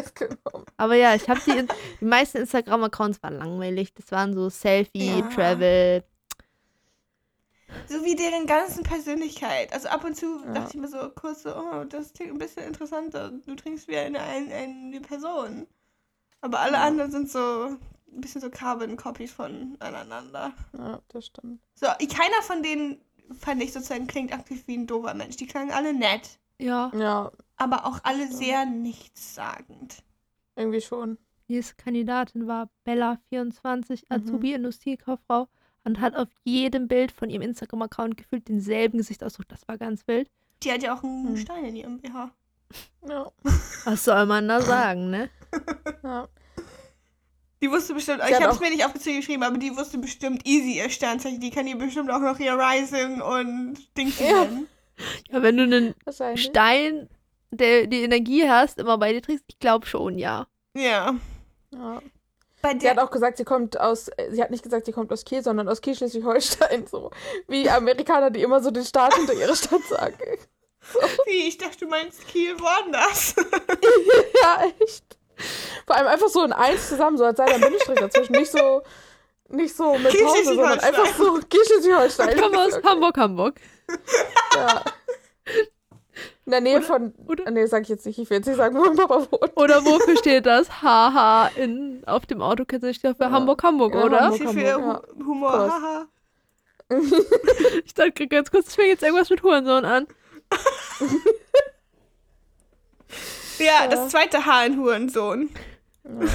[0.76, 1.66] Aber ja, ich habe die,
[2.00, 3.94] die meisten Instagram-Accounts waren langweilig.
[3.94, 5.22] Das waren so Selfie, Ja.
[5.28, 6.04] Travel.
[7.88, 9.72] So wie deren ganzen Persönlichkeit.
[9.72, 10.52] Also ab und zu Ja.
[10.52, 13.30] dachte ich mir so kurz so, oh, das klingt ein bisschen interessanter.
[13.46, 15.66] Du trinkst wie eine, eine, eine Person.
[16.40, 16.82] Aber alle Ja.
[16.84, 17.76] anderen sind so
[18.12, 20.52] ein bisschen so Carbon-Copies voneinander.
[20.76, 21.60] Ja, das stimmt.
[21.74, 23.00] So, keiner von denen
[23.40, 25.36] fand ich sozusagen klingt aktiv wie ein doofer Mensch.
[25.36, 28.38] Die klangen alle nett, Ja, Ja, aber auch alle Stimmt.
[28.38, 30.02] sehr nichtssagend.
[30.56, 31.18] irgendwie schon.
[31.48, 34.16] die nächste Kandidatin war Bella24, Mhm.
[34.16, 35.48] Azubi-Industriekauffrau.
[35.84, 39.46] Und hat auf jedem Bild von ihrem Instagram-Account gefühlt denselben Gesichtsausdruck.
[39.48, 40.30] Das war ganz wild.
[40.62, 41.36] Die hat ja auch einen Hm.
[41.36, 42.30] Stein in ihrem BH.
[43.06, 43.26] Ja,
[43.84, 45.28] Was soll man da sagen, ne?
[46.02, 46.26] ja.
[47.62, 50.46] Die wusste bestimmt, Sie ich habe es mir nicht aufgezählt geschrieben, aber die wusste bestimmt
[50.46, 51.40] easy ihr Sternzeichen.
[51.40, 54.44] Die kann ihr bestimmt auch noch ihr Rising und Dings Ja.
[54.44, 54.66] nennen.
[55.30, 55.94] Ja, wenn du einen.
[56.36, 57.08] Stein,
[57.50, 60.46] der die Energie hast, immer bei dir trägst, ich glaube schon, ja.
[60.76, 61.14] Ja.
[61.72, 62.02] Ja.
[62.64, 64.92] Bei Sie der, hat auch gesagt, sie kommt aus, äh, sie hat nicht gesagt, sie
[64.92, 66.86] kommt aus Kiel, sondern aus Kiel Schleswig-Holstein.
[66.86, 67.10] So
[67.46, 70.16] wie Amerikaner, die immer so den Staat hinter ihrer Stadt sagen.
[71.26, 73.34] wie, ich dachte, du meinst Kiel woanders.
[74.42, 75.04] ja, echt.
[75.86, 78.32] Vor allem einfach so in eins zusammen, so als sei da ein Bindestrich dazwischen.
[78.32, 78.82] Nicht so,
[79.48, 82.40] nicht so mit Kiel Pause, sondern einfach so Kiel Schleswig-Holstein.
[82.40, 82.88] Komm aus Okay.
[82.88, 83.60] Hamburg, Hamburg.
[84.54, 84.82] Ja.
[86.46, 87.14] In der Nähe von.
[87.26, 88.18] oder- Nee, sag ich jetzt nicht.
[88.18, 89.56] Ich will jetzt nicht sagen, wo mein Papa wohnt.
[89.56, 90.82] Oder wofür steht das?
[90.82, 93.30] Haha in, auf dem Auto kennst du dich doch für Ja.
[93.30, 94.20] Hamburg, Hamburg, Ja, oder?
[94.20, 94.38] Hamburg.
[94.38, 95.52] Viel für Hamburg, Hu- Humor.
[95.52, 96.06] Haha.
[97.84, 100.06] Ich dachte ganz kurz, es fängt jetzt irgendwas mit Hurensohn an.
[103.58, 103.86] Ja, Ja.
[103.88, 105.48] das zweite Haar in Hurensohn.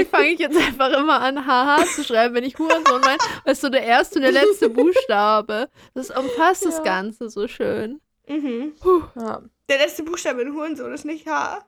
[0.00, 3.18] Ich fange ich jetzt einfach immer an, haha zu schreiben, wenn ich Hurensohn meine.
[3.44, 5.68] Weißt du, der erste und der letzte Buchstabe.
[5.94, 6.82] Das umfasst das Ja.
[6.84, 8.00] Ganze so schön.
[8.28, 8.74] Mhm.
[9.16, 9.42] Ja.
[9.68, 11.64] Der letzte Buchstabe in Hurensohn ist nicht H.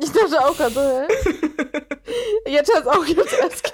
[0.00, 1.08] Ich dachte auch gerade so, hä?
[2.50, 3.72] Jetzt hat es auch jetzt erst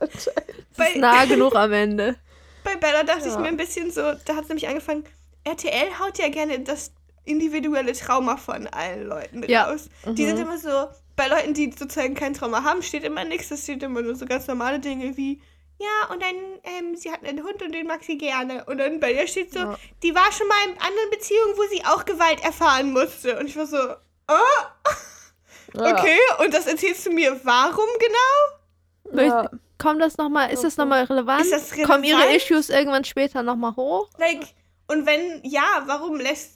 [0.00, 0.66] anscheinend.
[0.76, 2.16] Das ist nah genug am Ende.
[2.62, 3.40] Bei Bella dachte ich Ja.
[3.40, 5.04] mir ein bisschen so, da hat es nämlich angefangen,
[5.44, 6.92] RTL haut ja gerne das
[7.24, 9.64] individuelle Trauma von allen Leuten Ja.
[9.64, 9.88] raus.
[10.06, 10.42] Die sind Mhm.
[10.42, 14.02] immer so, bei Leuten, die sozusagen kein Trauma haben, steht immer nichts, das steht immer
[14.02, 15.40] nur so ganz normale Dinge wie,
[15.78, 18.64] ja, und dann, ähm, sie hat einen Hund und den mag sie gerne.
[18.66, 19.78] Und dann bei ihr steht so, Ja.
[20.02, 23.36] die war schon mal in anderen Beziehungen, wo sie auch Gewalt erfahren musste.
[23.38, 23.76] Und ich war so,
[25.74, 25.92] Ja.
[25.92, 29.22] okay, und das erzählst du mir warum genau?
[29.24, 29.50] Ja.
[29.78, 31.42] Kommt das nochmal, ist das nochmal relevant?
[31.44, 32.36] Ist das Kommen ihre relevant?
[32.42, 34.08] Issues irgendwann später nochmal hoch?
[34.18, 34.46] Like,
[34.86, 36.53] und wenn ja, warum lässt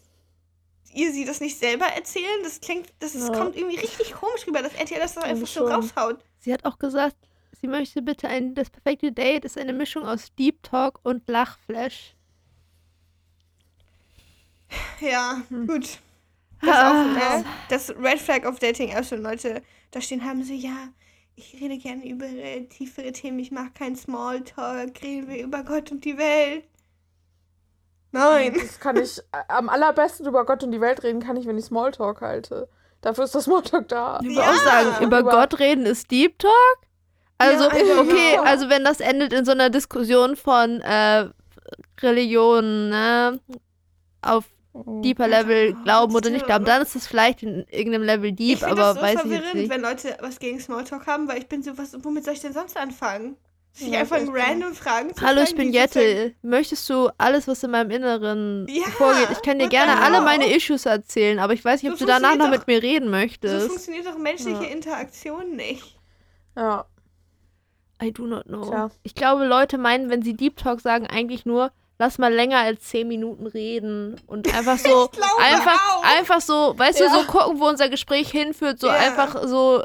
[0.94, 2.42] ihr sie das nicht selber erzählen?
[2.42, 3.31] Das klingt, das Ja.
[3.33, 6.18] kommt irgendwie richtig komisch rüber, dass RTL das doch einfach so raushaut.
[6.38, 7.16] Sie hat auch gesagt,
[7.61, 12.14] sie möchte bitte ein, das perfekte Date ist eine Mischung aus Deep Talk und Lachflash.
[15.01, 15.66] Ja, Hm.
[15.66, 15.98] gut.
[16.61, 17.38] Das, Ah.
[17.40, 20.88] auch, das Red Flag auf Dating Apps und Leute da stehen haben so, ja,
[21.37, 25.92] ich rede gerne über äh, tiefere Themen, ich mache keinen Smalltalk, reden wir über Gott
[25.92, 26.64] und die Welt.
[28.12, 28.54] Nein.
[28.54, 31.58] Das kann ich äh, am allerbesten über Gott und die Welt reden, kann ich, wenn
[31.58, 32.68] ich Smalltalk halte.
[33.00, 34.18] Dafür ist das Smalltalk da.
[34.22, 34.50] Ich würde Ja.
[34.50, 36.52] auch sagen, über Über- Gott reden ist Deep Talk,
[37.38, 38.42] Also, Ja, also, okay, ja.
[38.42, 41.28] also wenn das endet in so einer Diskussion von äh,
[42.00, 43.40] Religion, ne?
[44.22, 44.44] Auf
[45.02, 48.54] deeper Level Oh, glauben oder nicht glauben, dann ist es vielleicht in irgendeinem Level deep,
[48.58, 49.70] ich finde aber das so weiß ich verwirrend, jetzt nicht.
[49.70, 52.52] wenn Leute was gegen Smalltalk haben, weil ich bin so, was, womit soll ich denn
[52.52, 53.36] sonst anfangen?
[53.72, 56.35] Sich Ja, einfach random Fragen zu Hallo, ich bin Jette.
[56.42, 59.28] Möchtest du alles, was in meinem Inneren Ja, vorgeht?
[59.31, 62.04] Ich kann dir gerne the alle meine Issues erzählen, aber ich weiß nicht, ob So
[62.07, 63.68] du danach noch mit mir reden So möchtest.
[63.68, 64.70] funktioniert doch menschliche Ja.
[64.70, 65.96] Interaktion nicht.
[66.57, 66.87] Ja,
[68.02, 68.62] I do not know.
[68.68, 68.90] Tja.
[69.02, 72.85] Ich glaube, Leute meinen, wenn sie Deep Talk sagen, eigentlich nur, lass mal länger als
[72.85, 76.04] 10 Minuten reden und einfach so, Ich glaube einfach, auch.
[76.04, 77.07] einfach so, weißt Ja.
[77.09, 78.94] du, so gucken, wo unser Gespräch hinführt, so Ja.
[78.94, 79.83] einfach so,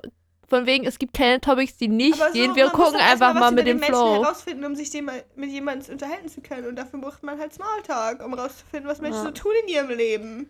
[0.54, 3.40] von wegen, es gibt keine Topics, die nicht so, gehen, wir gucken erst einfach was
[3.42, 4.22] mal über mit dem Menschen Flow.
[4.24, 6.68] herausfinden, um sich dem mal, mit jemandem unterhalten zu können.
[6.68, 9.26] Und dafür braucht man halt Smalltalk, um herauszufinden, was Menschen Ja.
[9.26, 10.50] so tun in ihrem Leben.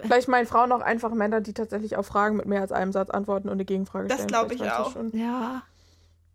[0.00, 3.10] vielleicht meinen Frauen auch einfach Männer, die tatsächlich auf Fragen mit mehr als einem Satz
[3.10, 4.28] antworten und eine Gegenfrage Das stellen.
[4.28, 4.92] glaub Vielleicht ich das auch.
[4.92, 5.10] schon.
[5.16, 5.62] Ja.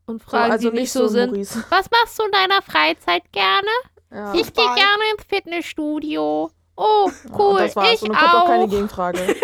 [0.06, 1.32] Und So, Fragen, also die nicht so sind.
[1.32, 1.64] Maurice.
[1.70, 3.68] Was machst du in deiner Freizeit gerne?
[4.12, 4.34] Ja.
[4.34, 6.50] Ich gehe gerne ins Fitnessstudio.
[6.78, 7.46] Oh, Ja, cool.
[7.52, 7.92] und das war's.
[7.94, 8.70] ich und dann kommt auch keine auch.
[8.70, 9.20] Gegenfrage.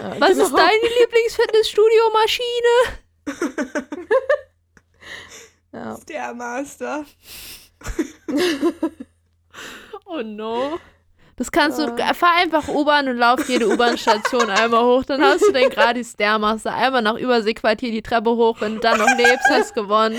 [0.00, 0.44] Ja, Was genau.
[0.44, 2.74] ist deine Lieblingsfitnessstudio-Maschine?
[5.70, 5.96] Ja.
[6.00, 7.04] Stairmaster.
[10.10, 10.78] Oh no.
[11.36, 15.04] Das kannst du, fahr einfach U-Bahn und lauf jede U-Bahn-Station einmal hoch.
[15.04, 16.72] Dann hast du den gratis Stairmaster.
[16.72, 18.56] Einmal nach Überseequartier die Treppe hoch.
[18.60, 20.18] Wenn du dann noch lebst, hast du gewonnen.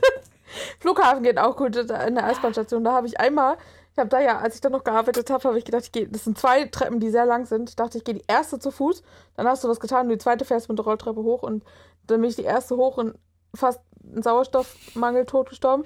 [0.80, 2.82] Flughafen geht auch gut in der Eisbahnstation.
[2.82, 3.58] Da habe ich einmal,
[3.92, 6.08] ich habe da ja, als ich da noch gearbeitet habe, habe ich gedacht, ich gehe,
[6.08, 7.70] das sind zwei Treppen, die sehr lang sind.
[7.70, 9.02] Ich dachte, ich gehe die erste zu Fuß,
[9.36, 11.64] dann hast du was getan und die zweite fährst mit der Rolltreppe hoch und
[12.06, 13.16] dann bin ich die erste hoch und
[13.54, 15.84] fast einen Sauerstoffmangel totgestorben.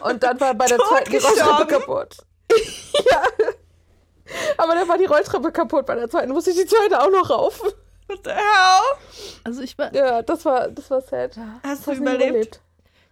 [0.00, 2.16] Und dann war bei der zweiten die Rolltreppe kaputt.
[3.10, 3.22] ja.
[4.56, 5.86] Aber dann war die Rolltreppe kaputt.
[5.86, 7.62] Bei der zweiten musste ich die zweite auch noch rauf.
[8.08, 9.40] What the hell?
[9.44, 9.94] Also ich war.
[9.94, 11.36] Ja, das war, das war sad.
[11.62, 12.60] Hast du Fast nicht überlebt?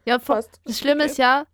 [0.04, 0.60] Ja, Fast.
[0.64, 1.46] das Schlimme ist ja,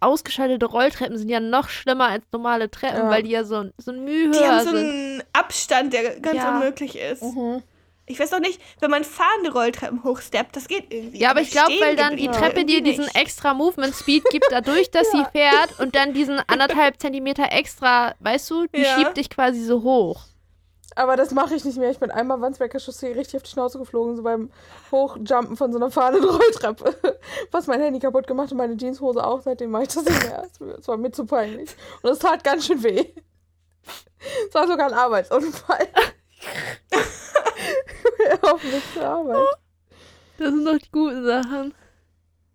[0.00, 3.10] ausgeschaltete Rolltreppen sind ja noch schlimmer als normale Treppen, Ja.
[3.10, 6.54] weil die ja so, so ein Mühe Die haben so einen Abstand, der ganz Ja.
[6.54, 7.22] unmöglich ist.
[7.22, 7.62] Mhm.
[8.08, 11.18] Ich weiß auch nicht, wenn man fahrende Rolltreppen hochsteppt, das geht irgendwie.
[11.18, 13.16] Ja, aber ich glaube, weil dann die Treppe dir diesen nicht.
[13.16, 18.48] extra Movement Speed gibt, dadurch, dass sie fährt und dann diesen anderthalb Zentimeter extra, weißt
[18.50, 18.96] du, die Ja.
[18.96, 20.20] schiebt dich quasi so hoch.
[20.96, 21.90] Aber das mache ich nicht mehr.
[21.90, 24.50] Ich bin einmal Wandsbecker Chaussee richtig auf die Schnauze geflogen, so beim
[24.90, 26.96] Hochjumpen von so einer fahrenden Rolltreppe.
[27.52, 29.42] Was mein Handy kaputt gemacht und meine Jeanshose auch.
[29.42, 30.42] Seitdem mache ich das nicht mehr.
[30.78, 31.76] Es war- mir zu peinlich.
[32.02, 33.12] Und es tat ganz schön weh.
[34.48, 35.86] Es war sogar ein Arbeitsunfall.
[38.42, 39.46] auf Weg zur Arbeit.
[40.38, 41.74] Das sind doch die guten Sachen.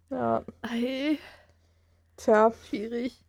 [0.09, 1.19] Ja, Ey,
[2.17, 2.51] tja.
[2.67, 3.23] schwierig.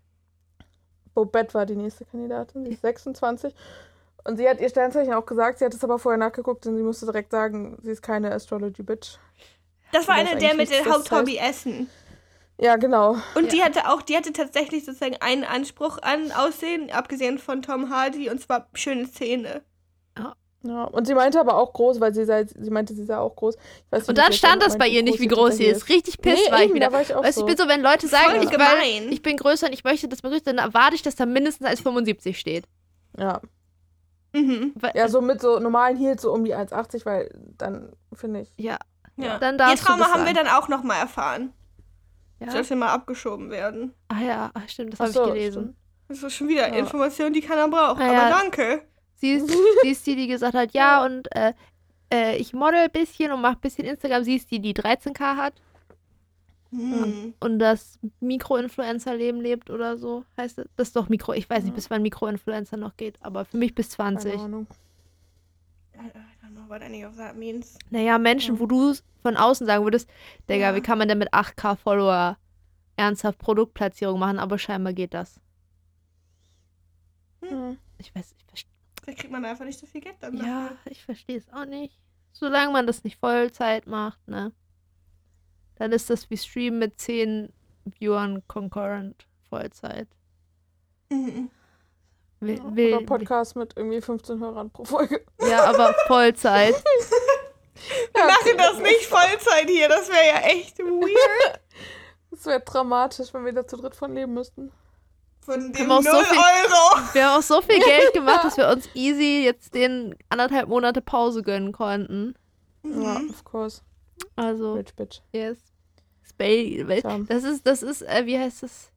[1.14, 2.64] Bobette war die nächste Kandidatin.
[2.64, 3.54] Sie ist 26.
[4.24, 5.58] Und sie hat ihr Sternzeichen auch gesagt.
[5.58, 9.16] Sie hat es aber vorher nachgeguckt und sie musste direkt sagen, sie ist keine Astrology-Bitch.
[9.92, 11.88] Das war eine der mit dem das Haupthobby Essen.
[12.58, 13.16] Ja, genau.
[13.34, 13.50] Und Ja.
[13.50, 18.30] die hatte auch, die hatte tatsächlich sozusagen einen Anspruch an Aussehen, abgesehen von Tom Hardy,
[18.30, 19.62] und zwar schöne Zähne.
[20.64, 23.34] Ja, und sie meinte aber auch groß, weil sie sei, sie meinte, sie sei auch
[23.34, 23.56] groß.
[23.56, 25.88] Ich weiß Und dann stand das bei ihr nicht, wie groß sie tatsächlich ist.
[25.88, 26.92] Richtig piss Nee, war ich wieder.
[26.92, 27.40] war ich auch Weißt so.
[27.40, 30.22] ich bin so, wenn Leute sagen, ich, weil, ich bin größer und ich möchte, dass
[30.22, 32.66] man größer ist, dann erwarte ich, dass da mindestens als 75 steht.
[33.18, 33.40] Ja.
[34.32, 34.74] Mhm.
[34.94, 38.52] Ja, so mit so normalen Heels so um die 1,80, weil dann finde ich.
[38.56, 38.78] ja,
[39.16, 39.38] Ja.
[39.38, 41.52] Dann Ihr darfst du Trauma das haben wir dann auch nochmal erfahren.
[42.40, 42.50] ja.
[42.50, 43.94] Sollte mal abgeschoben werden.
[44.08, 45.62] Ah ja, ach, stimmt, das habe so, ich gelesen.
[45.62, 45.76] stimmt.
[46.08, 46.74] Das ist schon wieder Ja.
[46.74, 48.00] Information, die keiner braucht.
[48.00, 48.30] Ah, Aber ja.
[48.30, 48.82] danke.
[49.16, 49.48] Sie ist,
[49.82, 51.52] sie ist die, die gesagt hat, ja, und äh,
[52.12, 54.24] äh, ich model ein bisschen und mache ein bisschen Instagram.
[54.24, 55.54] Sie ist die, die 13k hat
[56.74, 57.34] Hm.
[57.40, 60.24] und das Mikroinfluencer-Leben lebt oder so.
[60.38, 60.66] Heißt das?
[60.76, 61.34] Das ist doch Mikro.
[61.34, 64.32] Ich weiß nicht, bis wann Mikroinfluencer noch geht, aber für mich bis 20.
[64.32, 64.66] Keine Ahnung.
[65.94, 67.76] I I don't know what any of that means.
[67.90, 68.60] Naja, Menschen, Ja.
[68.60, 70.08] wo du von außen sagen würdest,
[70.48, 70.74] Digga, Ja.
[70.74, 72.38] wie kann man denn mit 8k Follower
[72.96, 75.40] ernsthaft Produktplatzierung machen, aber scheinbar geht das.
[77.42, 77.78] Hm.
[77.98, 78.72] Ich weiß, ich verstehe.
[79.04, 80.36] Da kriegt man einfach nicht so viel Geld dann.
[80.36, 80.92] Ja, dafür.
[80.92, 81.98] ich verstehe es auch nicht.
[82.32, 84.52] Solange man das nicht Vollzeit macht, ne?
[85.82, 87.52] Dann ist das wie Stream mit 10
[87.98, 90.06] Viewern concurrent Vollzeit.
[91.10, 91.50] Mhm.
[92.38, 95.24] Will, Ja, will, Oder Podcast mit irgendwie 15 Hörern pro Folge.
[95.40, 96.76] ja, aber Vollzeit.
[98.14, 101.60] Wir machen das nicht Vollzeit hier, das wäre ja echt weird.
[102.30, 104.70] Das wäre dramatisch, wenn wir da zu dritt von leben müssten.
[105.40, 107.08] Von Wir dem haben 0 auch so viel- Euro.
[107.14, 111.02] Wir haben auch so viel Geld gemacht, dass wir uns easy jetzt den anderthalb Monate
[111.02, 112.34] Pause gönnen konnten.
[112.84, 113.30] Ja, Mhm.
[113.30, 113.82] of course.
[114.36, 115.20] Also, Rich Bitch.
[115.32, 115.58] yes.
[116.42, 118.90] Weil- das ist, das ist, äh, wie heißt das?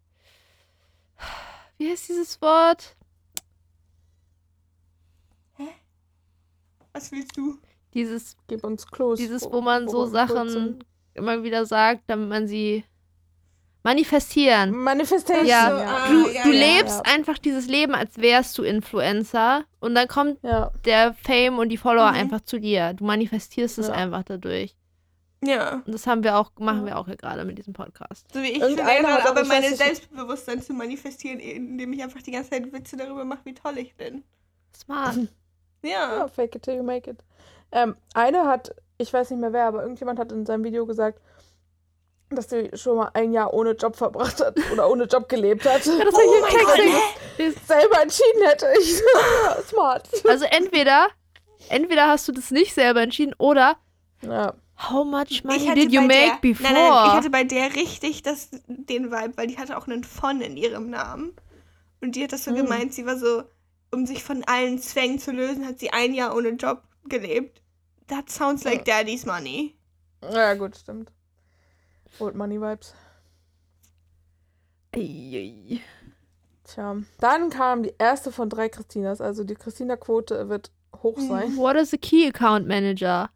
[1.77, 2.95] Wie heißt dieses Wort?
[6.93, 7.57] Was willst du?
[7.93, 9.17] Dieses Gib uns Klos.
[9.19, 10.83] Dieses, wo man so wir kurz sind.
[10.83, 12.83] Sachen immer wieder sagt, damit man sie
[13.83, 14.71] manifestieren.
[14.75, 15.45] Manifestation.
[15.45, 16.77] Ja, so, ah, Du, ja, du ja.
[16.79, 17.13] lebst Ja.
[17.13, 22.09] einfach dieses Leben, als wärst du Influencer und dann kommt der Fame und die Follower
[22.11, 22.17] Mhm.
[22.17, 22.93] einfach zu dir.
[22.93, 24.75] Du manifestierst es einfach dadurch.
[25.45, 25.81] Ja.
[25.85, 28.25] Und das haben wir auch, machen wir auch hier gerade mit diesem Podcast.
[28.33, 32.49] So wie ich hat aber, aber nicht- Selbstbewusstsein zu manifestieren, indem ich einfach die ganze
[32.51, 34.23] Zeit Witze darüber mache, wie toll ich bin.
[34.75, 35.15] Smart.
[35.83, 36.27] Ja, Ja.
[36.27, 37.19] fake it till you make it.
[37.71, 41.21] Ähm, eine hat, ich weiß nicht mehr wer, aber irgendjemand hat in seinem Video gesagt,
[42.31, 45.85] dass sie schon mal ein Jahr ohne Job verbracht hat oder ohne Job gelebt hat.
[45.85, 48.65] Ja, das Oh ich mein Gott, selber entschieden hätte.
[48.79, 48.99] Ich,
[49.67, 50.09] smart.
[50.27, 51.09] Also entweder,
[51.69, 53.77] entweder hast du das nicht selber entschieden oder
[54.23, 54.55] Ja.
[54.77, 56.73] How much money Ich hatte did you bei make der, before?
[56.73, 60.03] Nein, nein, ich hatte bei der richtig das, den Vibe, weil die hatte auch einen
[60.03, 61.33] von in ihrem Namen.
[62.01, 62.57] Und die hat das so Hm.
[62.57, 63.43] gemeint, sie war so,
[63.91, 67.61] um sich von allen Zwängen zu lösen, hat sie ein Jahr ohne Job gelebt.
[68.07, 69.75] That sounds like daddy's money.
[70.21, 71.11] Ja, gut, stimmt.
[72.19, 72.93] Old Money Vibes.
[74.93, 75.81] Eieiei.
[76.63, 79.21] Tja, dann kam die erste von drei Christinas.
[79.21, 81.27] Also die Christina-Quote wird hoch Mhm.
[81.27, 81.57] sein.
[81.57, 83.29] What is a Key Account Manager?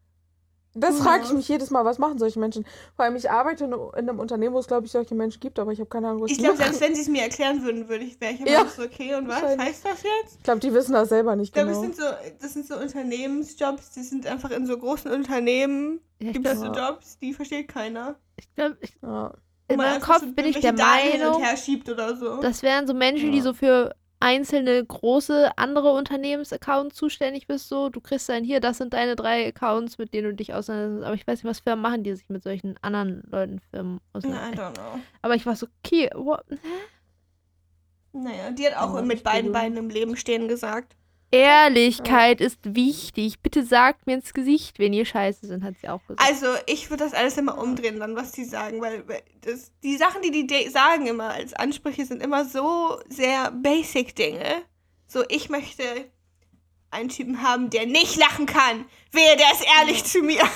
[0.75, 1.03] Das Mhm.
[1.03, 2.63] frage ich mich jedes Mal, was machen solche Menschen?
[2.95, 3.79] Vor allem, ich arbeite in in
[4.09, 6.31] einem Unternehmen, wo es, glaube ich, solche Menschen gibt, aber ich habe keine Ahnung, was
[6.31, 8.63] Ich glaube, selbst wenn sie es mir erklären würden, würde ich, wäre ich immer Ja.
[8.63, 10.35] noch so, okay, und was heißt das jetzt?
[10.37, 11.81] Ich glaube, die wissen das selber nicht Ich glaube, genau.
[11.81, 12.03] das, sind so,
[12.39, 16.59] das sind so Unternehmensjobs, die sind einfach in so großen Unternehmen, Ja, ich gibt es
[16.59, 18.15] glaube, so Jobs, die versteht keiner.
[18.37, 19.33] ich glaub, ich, Ja.
[19.69, 22.41] in meinem Kopf so bin ich der Daten hin und Meinung, her schiebt oder so.
[22.41, 23.43] das wären so Menschen, die Ja.
[23.43, 27.69] so für einzelne große andere Unternehmensaccounts zuständig bist.
[27.69, 31.05] So, du kriegst dann hier, das sind deine drei Accounts, mit denen du dich auseinandersetzt.
[31.05, 34.27] Aber ich weiß nicht, was Firmen machen, die sich mit solchen anderen Leuten Firmen I
[34.27, 34.59] auseinandersetzen.
[34.59, 35.01] don't know.
[35.21, 36.43] Aber ich war so, okay, what?
[38.11, 40.95] Naja, die hat auch Ja, mit beiden Beinen im Leben stehen gesagt.
[41.31, 43.39] Ehrlichkeit ist wichtig.
[43.41, 46.27] Bitte sagt mir ins Gesicht, wenn ihr scheiße sind, hat sie auch gesagt.
[46.27, 49.03] Also, ich würde das alles immer umdrehen, dann, was die sagen, weil
[49.41, 54.63] das, die Sachen, die die sagen immer als Ansprüche, sind immer so sehr basic Dinge.
[55.07, 55.83] So, ich möchte
[56.91, 58.85] einen Typen haben, der nicht lachen kann.
[59.11, 60.41] Wehe, der ist ehrlich zu mir.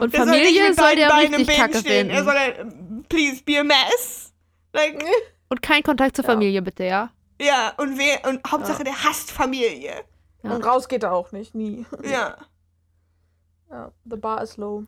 [0.00, 2.10] Und Der soll Familie soll beiden der Beinen richtig kacke stehen.
[2.10, 2.64] Er soll, äh,
[3.08, 4.32] please, be a mess.
[4.72, 5.04] Like,
[5.48, 6.32] Und kein Kontakt zur Ja.
[6.32, 7.10] Familie, bitte, ja?
[7.40, 10.04] Ja, und, wer, und Hauptsache, der hasst Familie.
[10.42, 10.54] Ja.
[10.54, 11.86] Und raus geht er auch nicht, nie.
[12.04, 12.36] Ja.
[13.70, 13.92] Ja.
[14.06, 14.82] The bar is low.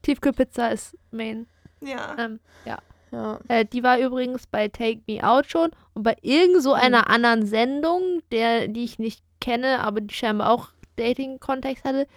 [0.00, 1.46] Tiefkühlpizza ist Main.
[1.82, 2.16] Ja.
[2.18, 2.78] Ähm, ja.
[3.10, 3.38] Ja.
[3.48, 6.80] Äh, die war übrigens bei Take Me Out schon und bei irgend so Mhm.
[6.80, 12.08] einer anderen Sendung, der, die ich nicht kenne, aber die scheinbar auch Dating-Kontext hatte,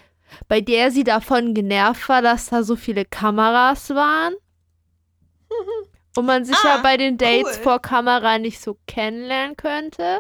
[0.48, 4.36] bei der sie davon genervt war, dass da so viele Kameras waren.
[6.18, 7.64] Und man sich ja Ah, bei den Dates cool.
[7.64, 10.20] vor Kamera nicht so kennenlernen könnte.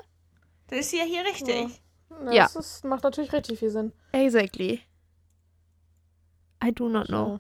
[0.67, 1.81] Das ist ja hier richtig.
[2.25, 2.31] Ja.
[2.31, 2.43] Ja.
[2.43, 3.91] Das ist, macht natürlich richtig viel Sinn.
[4.11, 4.81] Exactly.
[6.63, 7.39] I do not know.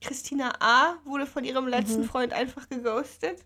[0.00, 0.08] Ja.
[0.08, 0.94] Christina A.
[1.04, 2.06] wurde von ihrem letzten Mhm.
[2.06, 3.44] Freund einfach geghostet.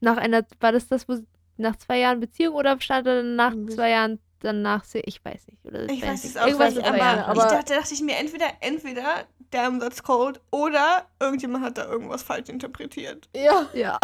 [0.00, 3.52] Nach einer, war das das, wo sie nach zwei Jahren Beziehung oder stand er nach
[3.52, 3.66] so.
[3.68, 5.64] zwei Jahren danach, ich weiß nicht.
[5.64, 6.38] Oder Ich weiß es nicht.
[6.38, 10.40] auch Irgendwas nicht, aber, aber- ich dachte, dachte ich mir entweder, entweder, damn, that's cold,
[10.50, 13.28] oder irgendjemand hat da irgendwas falsch interpretiert.
[13.34, 13.98] ja, Ja.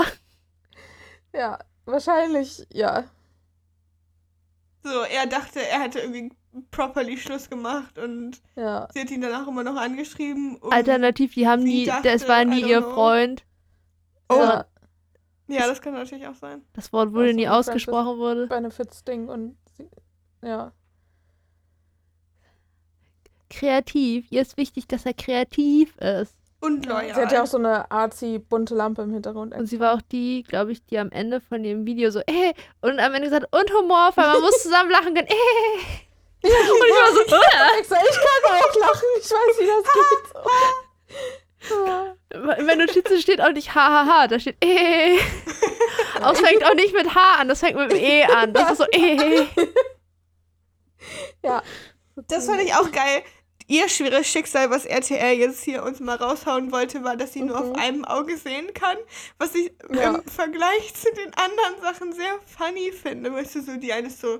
[1.33, 1.59] ja.
[1.85, 3.05] Wahrscheinlich, ja.
[4.85, 6.33] So, er dachte, er hätte irgendwie
[6.71, 8.89] properly Schluss gemacht und Ja.
[8.93, 10.59] sie hat ihn danach immer noch angeschrieben.
[10.71, 12.95] Alternativ, die haben nie, dachte, das war nie ihr know.
[12.95, 13.45] Freund.
[14.29, 14.37] Oh.
[14.37, 14.67] Ja.
[15.49, 16.65] Ja, das kann natürlich auch sein.
[16.73, 18.47] Das Wort wurde Also, nie ausgesprochen wurde.
[18.47, 19.89] Benefits-Ding und sie,
[20.43, 20.73] ja.
[23.53, 24.27] Kreativ.
[24.31, 26.35] Ihr ist wichtig, dass er kreativ ist.
[26.61, 27.15] Und loyal.
[27.15, 29.55] Sie hat ja auch so eine arzi bunte Lampe im Hintergrund.
[29.55, 32.55] Und sie war auch die, glaube ich, die am Ende von dem Video so, äh,
[32.81, 35.33] und am Ende gesagt, und Humor, weil man muss zusammen lachen können, äh.
[36.45, 37.73] Und ich war so, äh.
[37.73, 39.09] Alexa, ich kann auch lachen.
[39.21, 40.03] Ich weiß, wie das geht.
[42.59, 45.19] In meinen Notizen steht auch nicht hahaha, da steht eh.
[46.21, 48.53] Aber es fängt auch nicht mit H an, das fängt mit dem E an.
[48.53, 49.47] Das ist so eh.
[51.45, 51.63] ja.
[52.29, 53.23] Das fand ich auch geil.
[53.69, 57.61] Ihr schweres Schicksal, was RTL jetzt hier uns mal raushauen wollte, war, dass sie nur
[57.61, 57.71] Mhm.
[57.73, 58.97] auf einem Auge sehen kann.
[59.39, 60.15] Was ich Ja.
[60.17, 63.33] im Vergleich zu den anderen Sachen sehr funny finde.
[63.33, 64.39] Weißt du, so die eine ist so,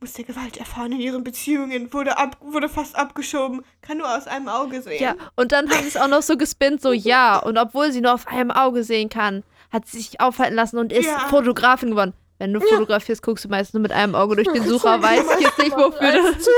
[0.00, 4.48] musste Gewalt erfahren in ihren Beziehungen, wurde, ab, wurde fast abgeschoben, kann nur aus einem
[4.48, 5.00] Auge sehen.
[5.02, 7.38] Ja, und dann haben sie es auch noch so gespinnt, so ja.
[7.38, 10.92] Und obwohl sie nur auf einem Auge sehen kann, hat sie sich aufhalten lassen und
[10.92, 11.20] ist Ja.
[11.28, 12.14] Fotografin geworden.
[12.42, 15.46] Wenn du fotografierst, guckst du meistens nur mit einem Auge durch den Sucher, weiß ich
[15.46, 16.50] jetzt nicht, wofür du,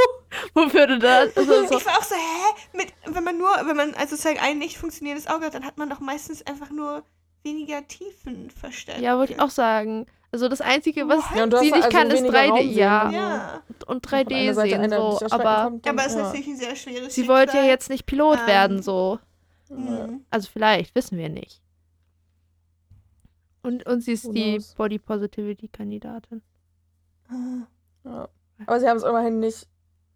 [0.55, 1.18] wofür du da.
[1.37, 1.76] Also so.
[1.76, 2.55] Ich war auch so, hä?
[2.72, 5.76] Mit, wenn man nur, wenn man also sozusagen ein nicht funktionierendes Auge hat, dann hat
[5.76, 7.03] man doch meistens einfach nur
[7.43, 9.05] weniger Tiefenverständnis.
[9.05, 10.07] Ja, wollte ich auch sagen.
[10.32, 12.49] Also das Einzige, was Ja, und du sie nicht also kann, ist weniger 3D.
[12.49, 13.11] Raum sehen, Ja.
[13.11, 13.62] Ja.
[13.87, 15.26] und Von einer 3D Seite sehen, so.
[15.32, 16.22] Aber kommt, Ja, aber es ist ja.
[16.24, 19.18] natürlich ein sehr schweres sie wollte ja jetzt nicht Pilot Ähm, werden, so.
[19.68, 19.76] Ja.
[19.76, 20.24] Mhm.
[20.30, 21.61] Also vielleicht, wissen wir nicht.
[23.64, 24.60] Und, und sie ist die?
[24.76, 26.42] Body Positivity Kandidatin.
[28.04, 28.28] Ja.
[28.66, 29.66] Aber sie haben es immerhin nicht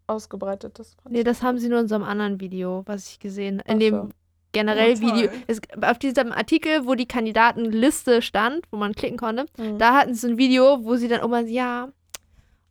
[0.07, 0.78] ausgebreitet.
[0.78, 3.76] Das Nee, das haben sie nur in so einem anderen Video, was ich gesehen In
[3.76, 4.09] Ach dem so.
[4.53, 5.30] generell Oh, Video.
[5.46, 9.78] Es, auf diesem Artikel, wo die Kandidatenliste stand, wo man klicken konnte, Mhm.
[9.78, 11.88] da hatten sie so ein Video, wo sie dann immer, ja,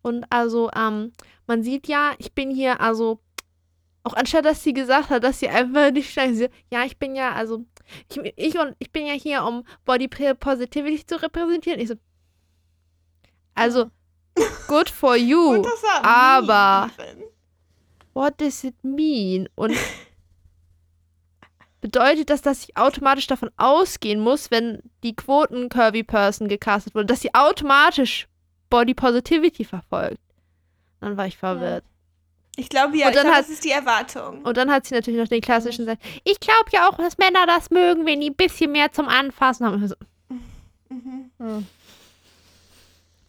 [0.04, 1.12] und also, ähm,
[1.48, 3.20] man sieht ja, ich bin hier, also,
[4.04, 7.16] auch anstatt dass sie gesagt hat, dass sie einfach nicht schnell, sie, ja, ich bin
[7.16, 7.66] ja, also,
[8.10, 11.80] ich, ich und ich bin ja hier, um Body Positivity zu repräsentieren.
[11.80, 11.96] Ich so,
[13.56, 13.90] also,
[14.68, 15.64] good for you.
[16.04, 16.90] Aber-
[18.14, 19.48] what does it mean?
[19.56, 19.76] Und
[21.82, 27.06] bedeutet das, dass ich automatisch davon ausgehen muss, wenn die Quoten Curvy Person gecastet wurde,
[27.06, 28.28] dass sie automatisch
[28.70, 30.20] Body Positivity verfolgt?
[31.00, 31.84] Dann war ich verwirrt.
[32.60, 34.42] Ich glaube ja, Und ich dann glaube, hat- das ist die Erwartung.
[34.44, 36.00] Und dann hat sie natürlich noch den klassischen Satz.
[36.24, 39.66] Ich glaube ja auch, dass Männer das mögen, wenn die ein bisschen mehr zum Anfassen
[39.66, 39.84] haben.
[39.84, 39.96] Ich so,
[40.90, 41.30] Mhm.
[41.38, 41.68] Mhm.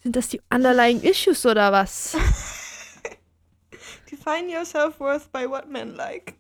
[0.02, 2.16] Sind das die underlying issues oder was?
[4.10, 6.34] Define your self-worth by what men like.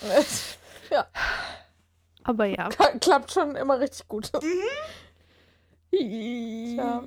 [2.24, 2.68] Aber ja.
[2.68, 4.30] Kla- Klappt schon immer richtig gut.
[5.92, 6.74] Mhm.
[6.76, 7.04] Tja.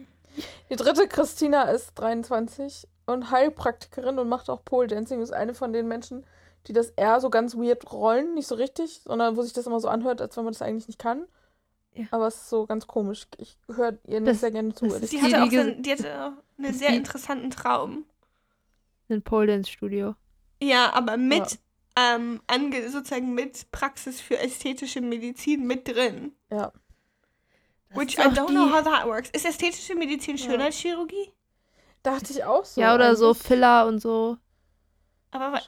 [0.70, 5.22] Die dritte Christina ist 23 und Heilpraktikerin und macht auch Pole Dancing.
[5.22, 6.26] Ist eine von den Menschen,
[6.68, 9.80] die das eher so ganz weird rollen, nicht so richtig, sondern wo sich das immer
[9.80, 11.26] so anhört, als wenn man das eigentlich nicht kann.
[11.94, 12.06] Ja.
[12.12, 13.28] Aber es ist so ganz komisch.
[13.38, 14.86] Ich höre ihr nicht Das- sehr gerne zu.
[14.88, 16.32] Die hatte, auch die so, die hatte auch
[16.64, 18.06] einen sehr die- interessanten Traum.
[19.10, 20.16] Ein Pole Dance Studio.
[20.62, 21.58] Ja, aber mit,
[21.98, 26.34] ähm, ange sozusagen mit Praxis für ästhetische Medizin mit drin.
[26.52, 26.72] Ja.
[27.90, 29.32] Das Which I don't die- know how that works.
[29.32, 30.46] Ist ästhetische Medizin Ja.
[30.46, 31.32] Schönheitschirurgie?
[32.04, 32.80] Dachte ich auch so.
[32.82, 33.44] Ja, oder so eigentlich.
[33.44, 34.38] Filler und so.
[35.32, 35.68] Aber was,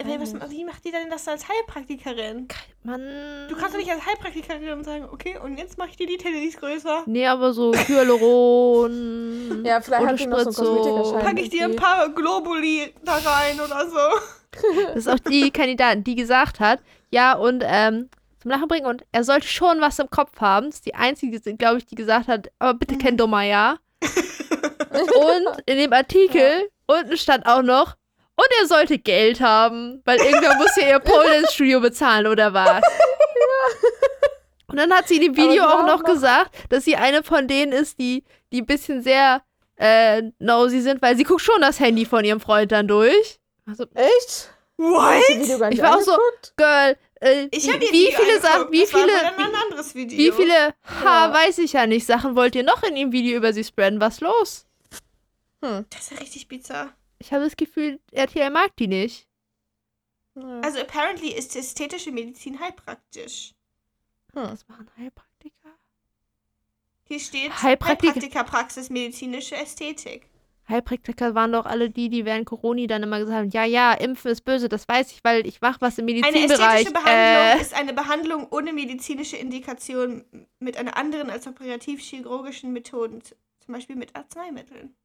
[0.49, 2.47] wie macht die denn das als Heilpraktikerin?
[2.81, 3.01] Mann.
[3.47, 6.57] Du kannst doch nicht als Heilpraktikerin sagen, okay, und jetzt mache ich dir die Titties
[6.57, 7.03] größer.
[7.05, 9.63] Nee, aber so Hyaluron.
[9.65, 11.19] Ja, vielleicht hat die noch so.
[11.19, 13.97] Packe ich dir ein paar Globuli da rein oder so.
[14.87, 18.09] Das ist auch die Kandidatin, die gesagt hat, ja, und ähm,
[18.41, 20.65] zum Lachen bringen und er sollte schon was im Kopf haben.
[20.65, 23.77] Das ist die einzige, glaube ich, die gesagt hat, aber bitte kein dummer Ja.
[24.01, 27.95] Und in dem Artikel unten stand auch noch,
[28.35, 32.53] und er sollte Geld haben, weil irgendwer muss ja ihr Pole Dance Studio bezahlen oder
[32.53, 32.81] was.
[34.67, 37.47] Und dann hat sie in dem Video auch noch noch- gesagt, dass sie eine von
[37.47, 39.41] denen ist, die, die ein bisschen sehr
[39.75, 43.39] äh, nosy sind, weil sie guckt schon das Handy von ihrem Freund dann durch.
[43.67, 44.49] Also, Echt?
[44.77, 45.71] What?
[45.73, 46.17] Ich war auch so-?
[46.57, 48.41] Girl, äh, Ich wie, habe wie Video viele.
[48.41, 49.07] Sachen, wie viele,
[49.93, 51.33] wie, wie viele, ha, Ja.
[51.33, 53.99] weiß ich ja nicht, Sachen wollt ihr noch in dem Video über sie spreaden?
[54.01, 54.65] Was los?
[55.63, 55.85] Hm.
[55.89, 56.93] Das ist ja richtig bizarr.
[57.19, 59.27] Ich habe das Gefühl, RTL mag die nicht.
[60.35, 60.61] Ja.
[60.61, 63.53] Also apparently ist ästhetische Medizin heilpraktisch.
[64.33, 64.43] Hm.
[64.43, 65.69] Was machen Heilpraktiker?
[67.03, 70.29] Hier steht Heilpraktiker- Heilpraktikerpraxis medizinische Ästhetik.
[70.71, 74.31] Heilpraktiker waren doch alle die, die während Corona dann immer gesagt haben, ja, ja, Impfen
[74.31, 76.85] ist böse, das weiß ich, weil ich mache was im Eine Medizinbereich.
[76.85, 80.23] ästhetische Behandlung Äh, ist eine Behandlung ohne medizinische Indikation
[80.59, 84.95] mit einer anderen als operativ-chirurgischen Methoden, zum Beispiel mit Arzneimitteln.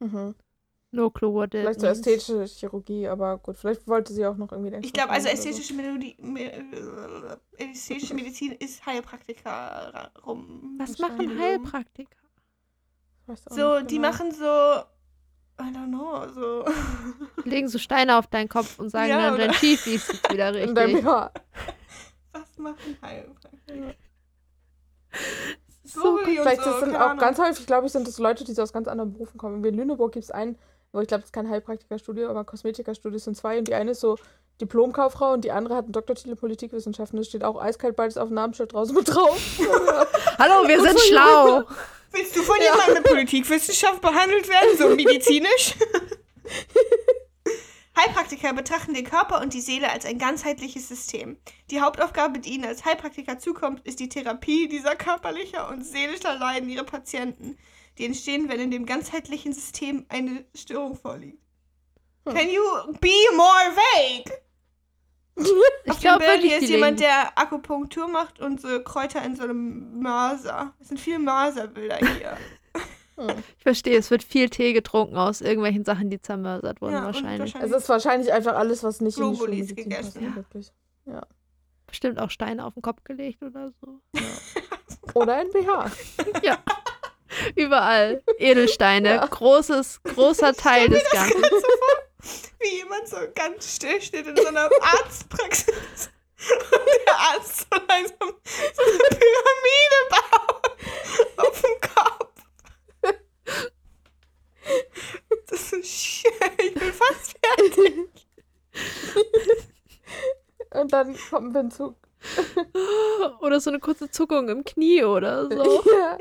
[0.00, 0.34] Mhm.
[0.90, 4.82] no clue Vielleicht so ästhetische Chirurgie, aber gut, vielleicht wollte sie auch noch irgendwie den
[4.82, 6.52] Ich glaube, also ästhetische, Melodie, me,
[7.56, 10.76] ästhetische Medizin ist Heilpraktiker rum.
[10.78, 12.16] Was machen Heilpraktiker?
[13.28, 14.08] So, Weiß auch So, nicht die genau.
[14.08, 16.64] machen so, I don't know, so.
[17.44, 19.46] Legen so Steine auf deinen Kopf und sagen Ja, dann, oder?
[19.46, 21.04] dein Schief ist wieder In deinem richtig.
[21.04, 21.32] Haar.
[22.32, 23.94] Was machen Heilpraktiker?
[25.84, 28.52] So und Vielleicht so, das sind auch ganz häufig, glaube ich, sind das Leute, die
[28.52, 29.64] so aus ganz anderen Berufen kommen.
[29.64, 30.58] In Lüneburg gibt es einen,
[30.92, 34.00] wo ich glaube, das ist kein Heilpraktikerstudio, aber Kosmetikerstudio sind zwei und die eine ist
[34.00, 34.16] so
[34.60, 37.16] Diplomkauffrau und die andere hat einen Doktortitel in Politikwissenschaften.
[37.18, 39.38] Das steht auch eiskalt beides auf dem Namensschild draußen mit drauf.
[40.38, 41.64] Hallo, wir sind schlau.
[42.12, 45.74] Willst du von jemandem mit Politikwissenschaft behandelt werden, so medizinisch?
[47.96, 51.36] Heilpraktiker betrachten den Körper und die Seele als ein ganzheitliches System.
[51.70, 56.68] Die Hauptaufgabe, die ihnen als Heilpraktiker zukommt, ist die Therapie dieser körperlicher und seelischer Leiden
[56.68, 57.58] ihrer Patienten,
[57.98, 61.42] die entstehen, wenn in dem ganzheitlichen System eine Störung vorliegt.
[62.26, 62.34] Hm.
[62.34, 62.62] Can you
[63.00, 64.32] be more vague?
[65.84, 69.24] Ich Auf dem glaube wirklich, hier die ist jemand, der Akupunktur macht und so Kräuter
[69.24, 70.74] in so einem Mörser.
[70.80, 72.36] Es sind viele Mörserbilder hier.
[73.56, 77.06] Ich verstehe, es wird viel Tee getrunken aus irgendwelchen Sachen, die zermörsert wurden Ja, und
[77.06, 77.52] wahrscheinlich.
[77.52, 79.76] Es ist wahrscheinlich einfach alles, was nicht in die Globulis passt.
[79.76, 80.36] gegessen.
[80.36, 80.72] Wirklich.
[81.88, 84.00] Bestimmt auch Steine auf den Kopf gelegt oder so.
[85.14, 85.90] Oder ein BH.
[85.90, 86.40] Wie
[87.54, 88.22] Überall.
[88.38, 89.16] Edelsteine.
[89.16, 89.26] Ja.
[89.26, 91.42] Großes, großer Teil des Ganzen.
[92.60, 96.10] Wie jemand so ganz still steht in so einer Arztpraxis.
[96.38, 98.34] Und der Arzt so langsam
[98.74, 102.28] so eine Pyramide baut auf dem Kopf.
[105.46, 106.32] Das ist schön.
[106.58, 108.08] Ich bin fast fertig.
[110.70, 111.96] Und dann kommt ein Windzug.
[113.40, 115.84] Oder so eine kurze Zuckung im Knie oder so.
[115.98, 116.16] Ja.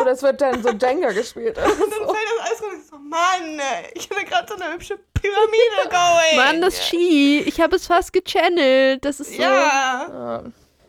[0.00, 1.56] Oder es wird dann so Jenga gespielt.
[1.56, 2.14] Und dann so.
[2.14, 2.76] fällt das alles runter.
[2.78, 3.60] Ich so, Mann,
[3.94, 6.36] ich hatte gerade so eine hübsche Pyramide going.
[6.36, 7.40] Mann, das Ski.
[7.40, 9.04] Ich habe es fast gechannelt.
[9.04, 9.42] Das ist so.
[9.42, 10.08] Ja.
[10.08, 10.42] Ja.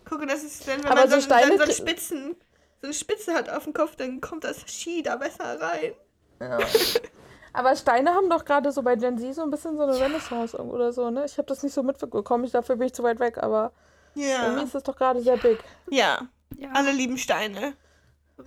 [0.07, 2.35] Gucke, das ist dann, wenn Aber man so so, Steine dann so, einen Spitzen,
[2.81, 5.93] so eine Spitze hat auf dem Kopf, dann kommt das Ski da besser rein.
[6.39, 6.57] Ja.
[7.53, 10.57] Aber Steine haben doch gerade so bei Gen Z so ein bisschen so eine Renaissance
[10.57, 11.25] oder so, ne?
[11.25, 13.71] Ich habe das nicht so mitbekommen, ich dafür bin ich zu weit weg, aber
[14.15, 14.61] irgendwie Ja.
[14.63, 15.59] ist das doch gerade sehr big.
[15.89, 16.27] Ja.
[16.57, 16.69] Ja.
[16.73, 17.73] Alle lieben Steine.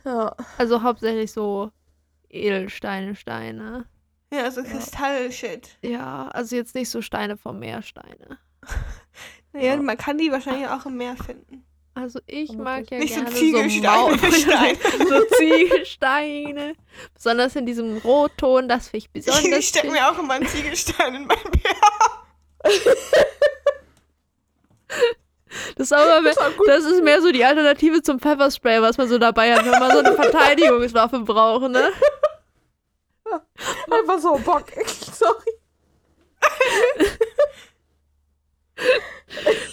[0.04, 0.34] Ja.
[0.58, 1.70] Also hauptsächlich so
[2.30, 3.86] Edelsteine, Steine.
[4.32, 5.76] Ja, so Kristall-Shit.
[5.82, 8.38] Ja, also jetzt nicht so Steine vom Meer, Steine.
[9.52, 9.82] Naja, Ja.
[9.82, 11.64] man kann die wahrscheinlich auch im Meer finden.
[11.94, 12.64] Also ich Vermutlich.
[12.64, 14.78] mag ja Nicht so gerne Ziegelsteine, so, Mau- Steine.
[15.08, 16.74] so Ziegelsteine.
[17.14, 21.14] Besonders in diesem Rotton, das finde ich besonders Ich stecke mir auch immer einen Ziegelstein
[21.16, 22.24] in mein BH.
[25.76, 26.68] Das ist aber mehr, gut.
[26.68, 29.92] das ist mehr so die Alternative zum Pfefferspray, was man so dabei hat, wenn man
[29.92, 31.92] so eine Verteidigungswaffe braucht, ne?
[33.90, 34.66] Einfach so Bock.
[34.86, 35.52] Sorry.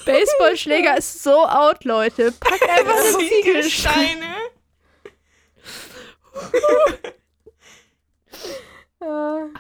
[0.06, 2.32] Baseballschläger ist so out, Leute.
[2.40, 4.24] Pack einfach Ziegelstein.
[4.24, 4.36] Ziegelsteine.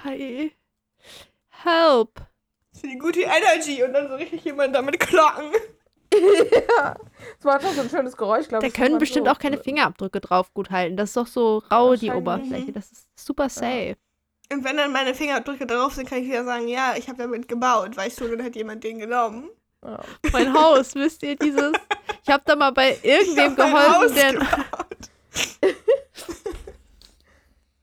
[0.03, 0.51] Ei.
[1.49, 2.21] Help.
[2.79, 5.51] Für die gute Energy und dann so richtig jemand damit klocken.
[6.77, 6.95] ja.
[7.37, 8.73] Das macht doch so ein schönes Geräusch, glaube Da ich.
[8.73, 10.97] können Das bestimmt so- auch keine Fingerabdrücke drauf gut halten.
[10.97, 12.11] Das ist doch so rau, die.
[12.11, 12.71] Oberfläche.
[12.71, 13.95] Das ist super safe.
[14.51, 17.47] Und wenn dann meine Fingerabdrücke drauf sind, kann ich wieder sagen, ja, ich habe damit
[17.47, 19.49] gebaut, weißt du, dann hat jemand den genommen.
[19.85, 19.99] Ja.
[20.33, 21.73] Mein Haus, wisst ihr, dieses.
[22.23, 24.33] Ich habe da mal bei irgendwem geholfen, Haus der.
[24.33, 24.97] gebaut.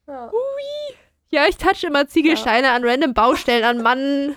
[0.08, 0.30] Ja.
[1.30, 4.36] Ja, ich touch immer Ziegelsteine an random Baustellen an Mann.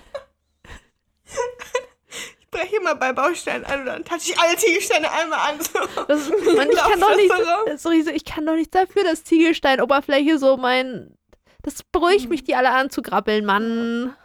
[2.52, 5.62] Ich breche immer bei Baustellen an und dann touche ich alle Ziegelsteine einmal an.
[5.62, 5.80] So.
[6.08, 7.80] Das, Mann, ich kann doch nicht.
[7.80, 11.16] so ich kann doch nichts dafür, dass Ziegelsteinoberfläche so mein.
[11.62, 14.16] Das beruhigt mich, die alle anzugrabbeln, Mann.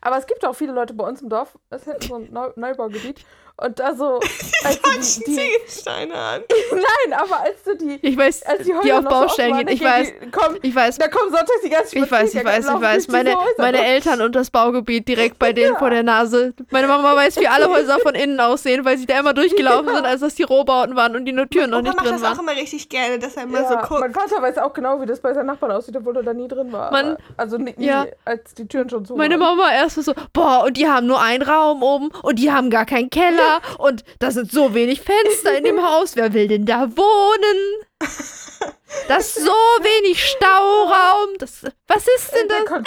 [0.00, 2.32] Aber es gibt auch viele Leute bei uns im Dorf, das ist hinten so ein
[2.32, 3.24] Neu Neubaugebiet.
[3.56, 4.18] Und da so.
[4.62, 6.42] Die Als die, die, Ziegelsteine an.
[6.70, 7.98] nein, aber als du die.
[8.00, 9.74] Ich weiß, Als die, die Häuser auf so Baustellen waren, gehen.
[9.74, 12.66] Ich weiß, Die, komm, ich weiß, da kommen sonntags die ganzen Ich weiß, ich weiß,
[12.68, 13.08] ich weiß.
[13.08, 13.84] Meine, meine.
[13.84, 15.78] Eltern und das Baugebiet direkt bei denen Ja.
[15.80, 16.54] vor der Nase.
[16.70, 19.96] Meine Mama weiß, wie alle Häuser von innen aussehen, weil sie da immer durchgelaufen Ja.
[19.96, 22.22] sind, als das die Rohbauten waren und die nur Türen noch nicht macht drin das
[22.22, 22.48] auch waren.
[22.48, 24.14] immer richtig gerne, dass er immer Ja, so mein guckt.
[24.30, 26.70] Vater weiß auch genau, wie das bei seinen Nachbarn aussieht, obwohl er da nie drin
[26.72, 26.92] war.
[26.92, 28.06] Aber, also nie ja.
[28.24, 29.56] als die Türen schon zu Meine waren.
[29.56, 32.86] Mama erst so, boah, und die haben nur einen Raum oben und die haben gar
[32.86, 33.41] keinen Keller
[33.78, 36.16] und da sind so wenig Fenster in dem Haus.
[36.16, 37.84] Wer will denn da wohnen?
[39.08, 41.30] Das ist so wenig Stauraum.
[41.38, 42.66] Das, was ist denn der, das?
[42.68, 42.84] Kon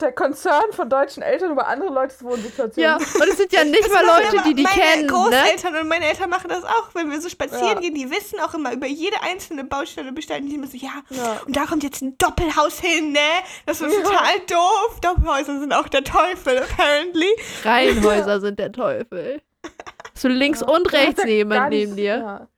[0.00, 2.76] der Konzern von deutschen Eltern über andere Leutes Wohnsituationen.
[2.82, 5.12] Ja, und es sind ja nicht mal machen Leute, die die meine kennen, ne?
[5.12, 7.80] Großeltern und meine Eltern machen das auch, wenn wir so spazieren Ja.
[7.80, 7.94] gehen.
[7.94, 10.08] Die wissen auch immer über jede einzelne Baustelle.
[10.08, 11.40] Und die immer so, ja, Ja.
[11.46, 13.18] und da kommt jetzt ein Doppelhaus hin, ne?
[13.64, 14.02] Das ist Ja.
[14.02, 15.00] total doof.
[15.00, 17.28] Doppelhäuser sind auch der Teufel, apparently.
[17.64, 19.40] Reihenhäuser sind der Teufel.
[20.22, 20.68] So links Ja.
[20.68, 22.16] und rechts neben gar neben nicht- dir.
[22.18, 22.48] Ja.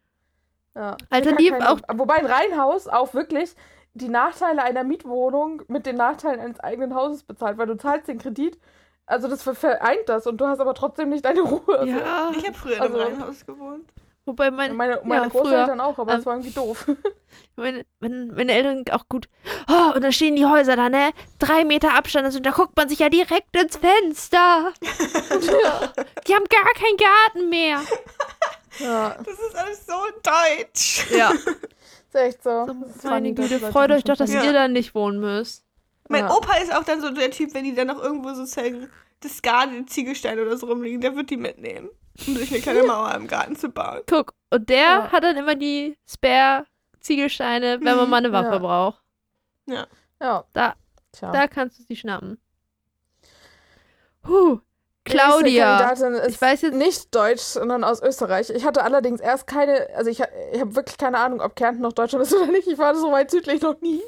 [0.76, 0.96] Ja.
[1.10, 3.54] Alter, keine- auch- Wobei ein Reihenhaus auch wirklich
[3.94, 8.18] die Nachteile einer Mietwohnung mit den Nachteilen eines eigenen Hauses bezahlt, weil du zahlst den
[8.18, 8.58] Kredit.
[9.06, 11.86] Also das ver- vereint das und du hast aber trotzdem nicht deine Ruhe.
[11.86, 13.88] Ja, Ich habe früher Also- in einem Reihenhaus gewohnt.
[14.26, 14.56] Wobei So.
[14.56, 16.86] mein, Meine, meine ja, Großeltern auch, aber Ähm, das war irgendwie doof.
[17.56, 19.28] meine, meine, meine Eltern auch gut.
[19.68, 21.10] Oh, und dann stehen die Häuser da, ne?
[21.38, 24.72] Drei Meter Abstand, also da guckt man sich ja direkt ins Fenster.
[26.26, 27.80] Die haben gar keinen Garten mehr.
[28.78, 31.06] ja, Das ist alles so deutsch.
[31.10, 32.66] Ja, ist echt so.
[32.66, 34.46] Das ist meine Güte, freut das euch doch, dass nicht Ja.
[34.46, 35.64] ihr da nicht wohnen müsst.
[36.08, 36.34] Mein Ja.
[36.36, 39.86] Opa ist auch dann so der Typ, wenn die dann noch irgendwo sozusagen das Garten,
[39.88, 41.88] Ziegelsteine oder so rumliegen, der wird die mitnehmen,
[42.26, 44.00] um sich eine kleine Mauer im Garten zu bauen.
[44.08, 45.12] Guck, und der Ja.
[45.12, 48.58] hat dann immer die Spare-Ziegelsteine, wenn man Mhm, mal eine Waffe ja.
[48.58, 49.02] braucht.
[49.66, 49.86] Ja.
[50.52, 50.74] Da,
[51.12, 51.32] Tja.
[51.32, 52.38] da kannst du sie schnappen.
[54.26, 54.60] Huh.
[55.06, 55.76] Claudia.
[55.80, 58.48] Kandidatin ist Ich weiß jetzt nicht deutsch, sondern aus Österreich.
[58.48, 60.20] Ich hatte allerdings erst keine, also ich,
[60.52, 62.66] ich habe wirklich keine Ahnung, ob Kärnten noch Deutschland ist oder nicht.
[62.68, 64.00] Ich war so weit südlich noch nie.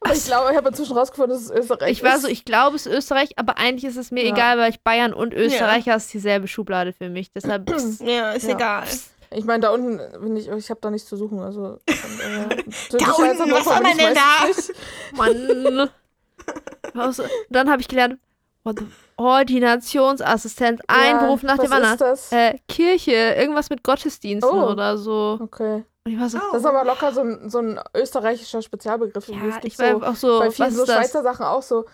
[0.00, 2.22] Aber ich glaube, ich habe inzwischen rausgefunden, dass es Österreich Ich war ist.
[2.22, 4.32] so, ich glaube, es ist Österreich, aber eigentlich ist es mir Ja.
[4.32, 7.32] egal, weil ich Bayern und Österreicher ist dieselbe Schublade für mich.
[7.32, 8.54] Deshalb, pss, Ja, ist Ja.
[8.54, 8.84] egal.
[9.32, 11.40] Ich meine, da unten bin ich, ich habe da nichts zu suchen.
[11.40, 12.48] Also, daher-
[12.98, 15.16] Da unten, was soll man ich denn da?
[15.16, 15.90] Mann.
[16.94, 18.18] Was- Dann habe ich gelernt,
[18.62, 18.86] what the-
[19.16, 21.92] Ordinationsassistent, ein Ja, Beruf nach was dem anderen.
[21.94, 22.32] Ist das?
[22.32, 24.68] Äh, Kirche, irgendwas mit Gottesdiensten Oh.
[24.70, 25.38] oder so.
[25.42, 25.84] Okay.
[26.06, 26.52] Und ich war so, Oh.
[26.52, 29.26] Das ist aber locker so ein, so ein österreichischer Spezialbegriff.
[29.28, 30.96] ja, es gibt ich war so, auch so, bei vielen so ist das?
[30.96, 31.84] Schweizer Sachen auch so.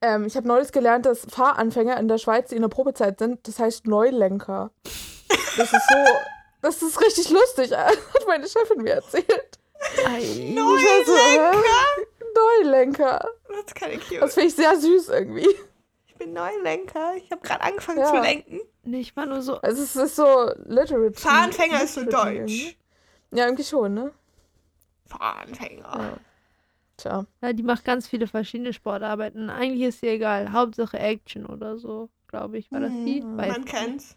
[0.00, 3.46] Ähm, ich habe neulich gelernt, dass Fahranfänger in der Schweiz, die in der Probezeit sind,
[3.46, 4.70] das heißt Neulenker.
[5.58, 5.96] Das ist so,
[6.62, 9.58] das ist richtig lustig, hat meine Chefin mir erzählt.
[10.06, 10.54] Ei.
[10.56, 11.58] War so?
[12.34, 13.28] Neulenker.
[13.48, 14.22] Das ist keine cute.
[14.22, 15.48] Das finde ich sehr süß irgendwie.
[16.06, 17.14] Ich bin Neulenker.
[17.16, 18.06] Ich habe gerade angefangen Ja.
[18.06, 18.60] zu lenken.
[18.84, 21.12] Nee, ich war nur so, Also es ist so Literature.
[21.12, 22.76] Fahranfänger ist so deutsch.
[23.32, 24.12] Ja, irgendwie schon, ne?
[25.06, 25.82] Fahranfänger.
[25.98, 26.16] Ja.
[26.96, 27.26] Tja.
[27.42, 29.48] ja, die macht ganz viele verschiedene Sportarbeiten.
[29.50, 30.52] Eigentlich ist ihr egal.
[30.52, 32.70] Hauptsache Action oder so, glaube ich.
[32.70, 33.22] War das die?
[33.22, 33.74] Mhm, Weiß Man nicht.
[33.74, 34.16] kennt's.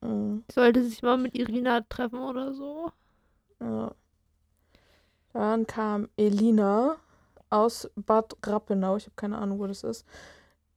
[0.00, 0.44] Mhm.
[0.50, 2.90] Sollte sich mal mit Irina treffen oder so.
[3.60, 3.92] Ja.
[5.32, 6.96] Dann kam Elina
[7.50, 8.96] aus Bad Rappenau.
[8.96, 10.06] Ich habe keine Ahnung, wo das ist.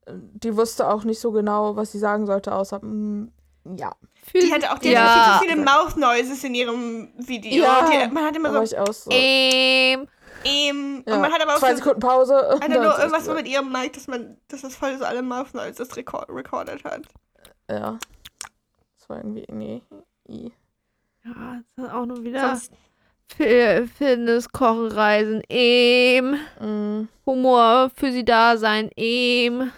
[0.10, 3.32] Die wusste auch nicht so genau, was sie sagen sollte, außer mm,
[3.64, 3.92] ja.
[4.34, 5.02] Die hatte auch die ja.
[5.02, 7.64] hatte viel zu viele Mouth Noises in ihrem Video.
[7.64, 7.90] Ja.
[7.90, 9.04] Die, man hat immer so ich aus.
[9.06, 9.12] So.
[9.12, 10.08] Ähm,
[10.46, 11.16] ähm, ja.
[11.16, 12.36] und man hat aber auch Zwei Sekunden Pause.
[12.62, 15.22] hatte dann nur irgendwas so mit ihrem Mic, dass man, dass das voll so alle
[15.22, 17.02] Mouth Noises record, recorded hat.
[17.70, 17.98] Ja.
[18.98, 19.46] Das war irgendwie.
[19.52, 19.82] Nee.
[20.30, 20.54] I.
[21.26, 22.72] ja, das ist auch nur wieder Sonst,
[23.36, 25.42] Fi- Fitness, Kochen, Reisen.
[25.50, 28.90] Ähm, Mm, Humor für sie da sein.
[28.96, 29.72] Ähm.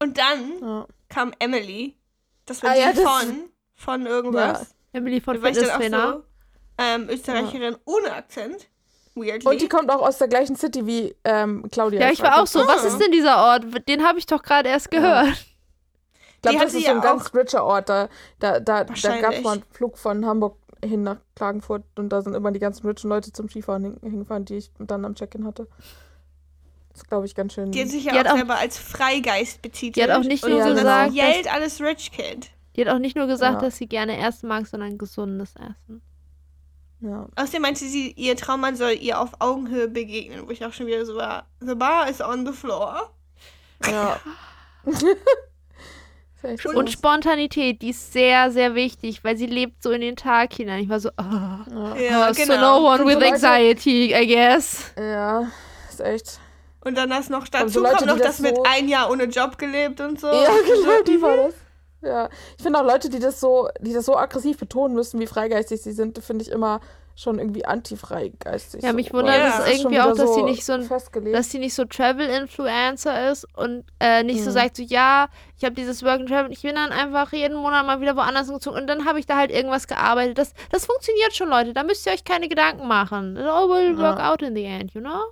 [0.00, 0.86] und dann ja.
[1.08, 1.96] kam Emily.
[2.46, 4.74] Das war Ah, die ja, das- von, von irgendwas.
[4.92, 6.12] Emily von Da war ich dann auch Fitnesstrainer.
[6.12, 6.22] so,
[6.78, 8.68] ähm, Österreicherin ohne Akzent.
[9.16, 9.48] Weirdly.
[9.48, 12.00] Und die kommt auch aus der gleichen City wie ähm, Claudia.
[12.00, 12.60] Ja, ich war auch so.
[12.66, 12.88] Was Ah.
[12.88, 13.64] ist denn dieser Ort?
[13.88, 15.28] Den habe ich doch gerade erst gehört.
[15.28, 17.88] Ich glaube, Die hat das sie ist so ein ja ganz richer Ort.
[17.88, 18.08] Da,
[18.40, 22.20] da, da, da gab es mal einen Flug von Hamburg hin nach Klagenfurt und da
[22.22, 25.46] sind immer die ganzen richen Leute zum Skifahren hin- hingefahren, die ich dann am Check-in
[25.46, 25.68] hatte.
[26.94, 27.70] Das ist, glaube ich, ganz schön.
[27.72, 29.96] Die hat sich ja auch auch- selber als Freigeist betitelt.
[29.96, 32.50] Die hat auch nicht nur so gesagt, Geld alles Rich Kid.
[32.76, 33.60] Die hat auch nicht nur gesagt, Ja.
[33.60, 36.00] dass sie gerne Essen mag, sondern gesundes Essen.
[37.00, 37.26] ja.
[37.36, 41.04] Außerdem meinte sie, ihr Traummann soll ihr auf Augenhöhe begegnen, wo ich auch schon wieder
[41.04, 41.46] so war.
[41.60, 43.10] The bar is on the floor.
[43.86, 44.18] ja.
[46.62, 46.68] So.
[46.72, 50.82] Und Spontanität, die ist sehr, sehr wichtig, weil sie lebt so in den Tag hinein.
[50.82, 51.64] Ich war so, ah.
[51.98, 52.28] ja.
[52.28, 52.80] Oh, So genau.
[52.82, 54.92] no one with so anxiety, I guess.
[54.98, 55.50] ja,
[55.88, 56.40] ist echt.
[56.84, 59.10] Und dann das noch dazu so Leute, kommt noch das das mit so- ein Jahr
[59.10, 60.26] ohne Job gelebt und so.
[60.28, 61.54] Ja, genau, die war das.
[62.02, 62.28] Ja.
[62.58, 65.80] Ich finde auch Leute, die das so, die das so aggressiv betonen müssen, wie freigeistig
[65.82, 66.80] sie sind, finde ich immer
[67.16, 68.82] schon irgendwie anti-freigeistig.
[68.82, 68.96] Ja, so.
[68.96, 71.32] mich wundert Weil es irgendwie auch, dass sie so nicht so ein-.
[71.32, 74.54] Dass sie nicht so Travel-Influencer ist und äh, nicht so Mhm.
[74.54, 77.86] sagt, so, ja, ich habe dieses Work and Travel, ich bin dann einfach jeden Monat
[77.86, 80.38] mal wieder woanders gezogen und dann habe ich da halt irgendwas gearbeitet.
[80.38, 81.72] Das, das funktioniert schon, Leute.
[81.72, 83.36] Da müsst ihr euch keine Gedanken machen.
[83.36, 84.32] It all will work Ja.
[84.32, 85.22] out in the end, you know?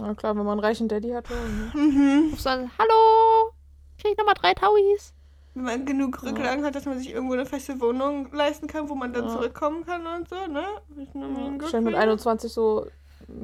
[0.00, 1.28] Ja, klar, wenn man einen reichen Daddy hat.
[1.28, 1.70] Ja, ne?
[1.74, 2.28] Mhm.
[2.32, 3.52] rufst dann, hallo,
[3.98, 5.12] krieg ich nochmal drei Tauis?
[5.54, 8.94] Wenn man genug Rücklagen hat, dass man sich irgendwo eine feste Wohnung leisten kann, wo
[8.94, 9.30] man dann Ja.
[9.32, 10.64] zurückkommen kann und so, ne?
[11.12, 11.96] Nur Ja, mit for you.
[11.96, 12.86] 21 so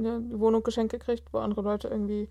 [0.01, 2.29] ja, die Wohnung geschenkt gekriegt, wo andere Leute irgendwie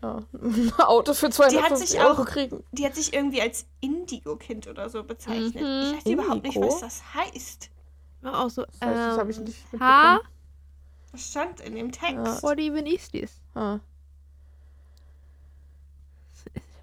[0.00, 2.62] ja, ein Auto für 250 sich Euro auch- kriegen.
[2.70, 5.56] Die hat sich irgendwie als Indigo-Kind oder so bezeichnet.
[5.56, 5.94] Mhm.
[5.98, 6.72] Ich weiß überhaupt nicht, Indigo?
[6.72, 7.70] was das heißt.
[8.22, 10.20] Ja, auch so, Das, heißt, das habe ich ähm, nicht mitbekommen.
[11.12, 11.90] Das stand in dem.
[11.92, 12.42] Text.
[12.42, 13.40] What even is this?
[13.54, 13.80] Ja.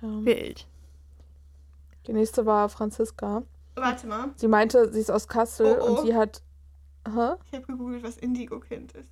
[0.02, 0.68] Wild.
[2.06, 3.44] Die nächste war Franziska.
[3.76, 5.86] Warte mal, Sie meinte, sie ist aus Kassel Oh, oh.
[6.00, 6.42] und sie hat.
[7.08, 7.34] Hä?
[7.46, 9.10] ich habe gegoogelt, was Indigo-Kind ist.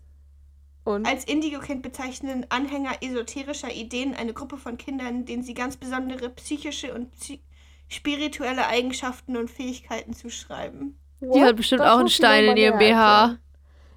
[0.83, 1.07] Und?
[1.07, 6.93] Als Indigo-Kind bezeichnen Anhänger esoterischer Ideen eine Gruppe von Kindern, denen sie ganz besondere psychische
[6.93, 7.41] und psy
[7.89, 10.97] spirituelle Eigenschaften und Fähigkeiten zuschreiben.
[11.21, 11.41] Die What?
[11.43, 13.37] hat bestimmt Das auch einen Stein in ihrem BH.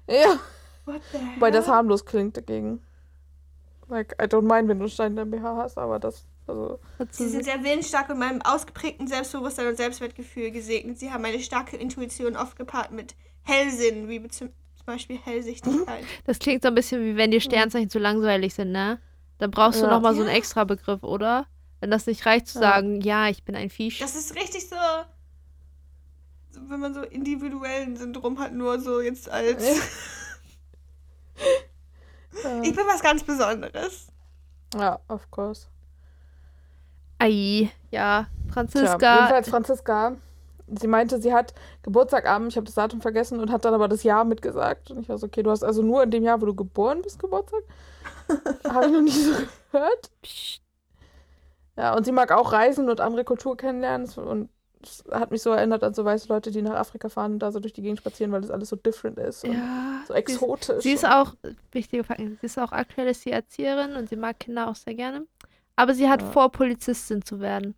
[0.09, 0.39] Ja,
[0.87, 1.27] What the hell?
[1.39, 2.81] weil das harmlos klingt dagegen.
[3.89, 6.25] Like, I don't mind, wenn du einen Stein in deinem BH hast, aber das.
[6.47, 6.79] Also,
[7.11, 10.97] Sie sind sehr willensstark und meinem ausgeprägten Selbstbewusstsein und Selbstwertgefühl gesegnet.
[10.97, 14.49] Sie haben eine starke Intuition, oft gepaart mit Hellsinn, wie zum
[14.85, 16.03] Beispiel Hellsichtigkeit.
[16.25, 18.99] Das klingt so ein bisschen wie wenn die Sternzeichen zu langweilig sind, ne?
[19.39, 19.91] Da brauchst du Ja.
[19.91, 21.45] noch mal so einen extra Begriff, oder?
[21.79, 22.71] Wenn das nicht reicht zu Ja.
[22.75, 23.99] sagen, ja, ich bin ein Fisch.
[23.99, 24.75] Das ist richtig so,
[26.51, 29.63] so, wenn man so individuellen Syndrom hat, nur so jetzt als
[32.63, 34.07] ich bin was ganz Besonderes.
[34.75, 35.67] ja, of course.
[37.19, 38.27] Ei, ja.
[38.27, 39.15] Tja, Franziska.
[39.15, 40.15] jedenfalls Franziska.
[40.67, 44.03] Sie meinte, sie hat Geburtstagabend, ich habe das Datum vergessen und hat dann aber das
[44.03, 44.91] Jahr mitgesagt.
[44.91, 47.01] Und ich war so, okay, du hast also nur in dem Jahr, wo du geboren
[47.01, 47.63] bist, Geburtstag?
[48.69, 49.31] habe ich noch nie so
[49.71, 50.11] gehört.
[50.21, 50.61] Psst.
[51.77, 54.09] Ja, und sie mag auch reisen und andere Kultur kennenlernen.
[54.17, 54.49] Und
[54.87, 57.51] das hat mich so erinnert an so weiße Leute, die nach Afrika fahren und da
[57.51, 59.43] so durch die Gegend spazieren, weil das alles so different ist.
[59.43, 60.01] Und Ja.
[60.07, 60.83] so sie ist- exotisch.
[60.83, 61.33] Sie ist auch,
[61.71, 64.93] wichtige Fakten, sie ist auch aktuell ist sie Erzieherin und sie mag Kinder auch sehr
[64.95, 65.25] gerne.
[65.75, 66.29] Aber sie hat Ja.
[66.31, 67.75] vor, Polizistin zu werden.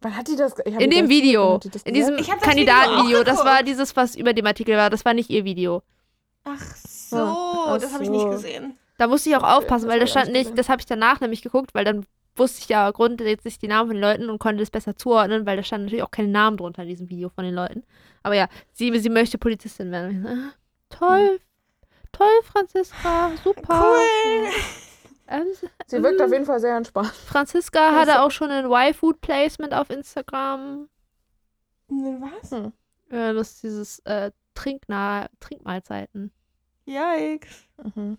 [0.00, 0.58] Wann hat die das?
[0.60, 1.58] In dem Video.
[1.58, 3.24] die das In diesem das Kandidatenvideo.
[3.24, 4.90] Das war dieses, was über dem Artikel war.
[4.90, 5.82] Das war nicht ihr Video.
[6.44, 8.14] Ach so, ach das habe ich so.
[8.14, 8.78] nicht gesehen.
[8.96, 10.56] Da musste ich auch aufpassen, das weil da stand nicht nicht, gesehen.
[10.56, 12.06] das habe ich danach nämlich geguckt, weil dann
[12.38, 15.56] wusste ich ja grundsätzlich die Namen von den Leuten und konnte das besser zuordnen, weil
[15.56, 17.82] da stand natürlich auch keine Namen drunter in diesem Video von den Leuten.
[18.22, 20.10] Aber ja, sie, sie möchte Polizistin werden.
[20.16, 20.52] Ich so, ah,
[20.90, 21.40] Toll,
[22.12, 23.94] toll, Franziska, super.
[23.94, 24.48] Cool.
[25.28, 25.46] Ähm,
[25.86, 27.08] Sie wirkt auf jeden Fall sehr entspannt.
[27.12, 30.88] Franziska Ja, hatte so- auch schon ein Y-Food-Placement auf Instagram.
[31.88, 32.50] Was?
[32.50, 32.72] Hm.
[33.10, 36.30] Ja, das ist dieses äh, Trinkna Trinkmahlzeiten.
[36.86, 37.64] Yikes.
[37.94, 38.18] Mhm.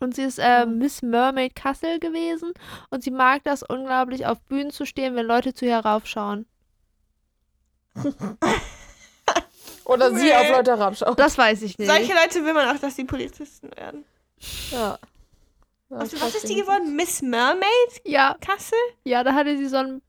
[0.00, 2.52] Und sie ist äh, Miss Mermaid Kassel gewesen
[2.90, 6.46] und sie mag das unglaublich, auf Bühnen zu stehen, wenn Leute zu ihr raufschauen.
[9.84, 10.34] Oder sie Nee.
[10.34, 11.18] auf Leute herabschaut.
[11.18, 11.88] Das weiß ich nicht.
[11.90, 14.04] Solche Leute will man auch, dass die Polizisten werden.
[14.70, 14.98] Ja.
[15.90, 16.94] Ja, Also, was ist die geworden?
[16.94, 17.66] Miss Mermaid
[18.04, 18.78] ja, Kassel?
[19.04, 20.02] ja, da hatte sie so einen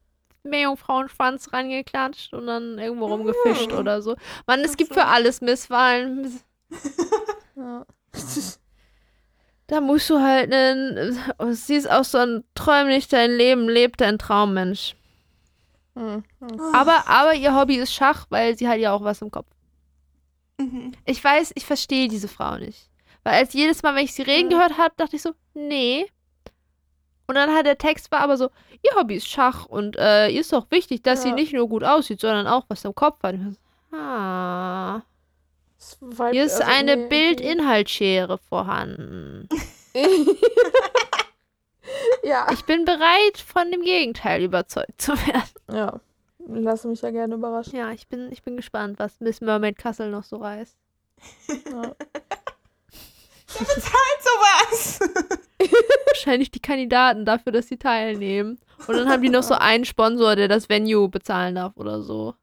[0.43, 3.77] Meerjungfrauenschwanz rangeklatscht und dann irgendwo rumgefischt Mhm.
[3.77, 4.15] oder so.
[4.45, 4.99] Mann, es gibt so.
[4.99, 6.21] für alles Misswahlen.
[6.21, 6.43] Miss
[7.55, 7.85] Ja.
[9.72, 11.17] Da musst du halt einen.
[11.55, 14.97] Sie ist auch so ein Träum nicht dein Leben, lebt dein Traummensch.
[15.95, 16.59] Hm, hm.
[16.74, 19.47] Aber, aber ihr Hobby ist Schach, weil sie hat ja auch was im Kopf.
[20.57, 20.91] Mhm.
[21.05, 22.89] Ich weiß, ich verstehe diese Frau nicht.
[23.24, 26.05] Weil als jedes Mal, wenn ich sie reden gehört habe, dachte ich so, nee.
[27.28, 28.49] Und dann hat der Text war aber so,
[28.84, 31.36] ihr Hobby ist Schach und äh, ihr ist doch wichtig, dass sie Ja.
[31.36, 33.36] nicht nur gut aussieht, sondern auch was im Kopf hat.
[33.36, 35.01] Ich so, Ah,
[36.01, 39.49] Vibe- hier ist also, eine nee, Bild-Inhaltsschere vorhanden.
[42.23, 42.47] ja.
[42.51, 45.49] Ich bin bereit, von dem Gegenteil überzeugt zu werden.
[45.71, 45.99] Ja.
[46.47, 47.77] Lass mich ja gerne überraschen.
[47.77, 50.77] Ja, ich bin, ich bin gespannt, was Miss Mermaid Kassel noch so reißt.
[51.71, 51.82] Ja.
[53.53, 54.99] Halt sowas!
[56.07, 58.59] Wahrscheinlich die Kandidaten dafür, dass sie teilnehmen.
[58.88, 62.34] Und dann haben die noch so einen Sponsor, der das Venue bezahlen darf oder so.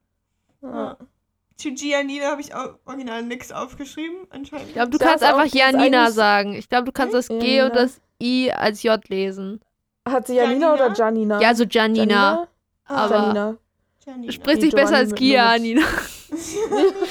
[0.62, 0.96] Ja.
[1.58, 4.68] Zu Giannina habe ich auch original nix aufgeschrieben, anscheinend.
[4.68, 6.54] Ich glaube, du Das kannst einfach Janina sagen.
[6.54, 7.64] Ich glaube, du kannst das G Janina.
[7.66, 9.60] und das I als J lesen.
[10.08, 10.86] Hat sie Janina, Janina?
[10.86, 11.40] oder Janina?
[11.40, 12.48] Ja, so Janina.
[12.84, 13.56] Aber- Janina.
[14.06, 14.32] Janina.
[14.32, 17.06] Spricht sich besser als Giovanni mit- Gia, nur mit- Nina.